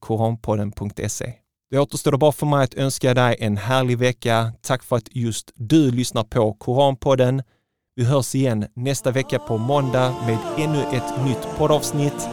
koranpodden.se. 0.00 1.34
Det 1.70 1.78
återstår 1.78 2.16
bara 2.16 2.32
för 2.32 2.46
mig 2.46 2.64
att 2.64 2.74
önska 2.74 3.14
dig 3.14 3.36
en 3.40 3.56
härlig 3.56 3.98
vecka. 3.98 4.52
Tack 4.60 4.82
för 4.82 4.96
att 4.96 5.08
just 5.10 5.52
du 5.54 5.90
lyssnar 5.90 6.24
på 6.24 6.54
Koranpodden. 6.54 7.42
Vi 7.98 8.04
hörs 8.04 8.34
igen 8.34 8.66
nästa 8.74 9.10
vecka 9.10 9.38
på 9.38 9.58
måndag 9.58 10.14
med 10.26 10.38
ännu 10.58 10.82
ett 10.82 11.24
nytt 11.24 11.48
poddavsnitt. 11.58 12.28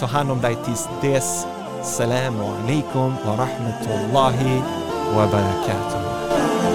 Ta 0.00 0.06
hand 0.06 0.30
om 0.30 0.40
dig 0.40 0.56
tills 0.64 0.88
dess. 1.02 1.46
Salam 1.82 2.40
alaikum 2.40 3.14
wa 3.26 3.36
rahmatullahi 3.36 4.62
wa 5.16 5.26
barakatuh. 5.26 6.73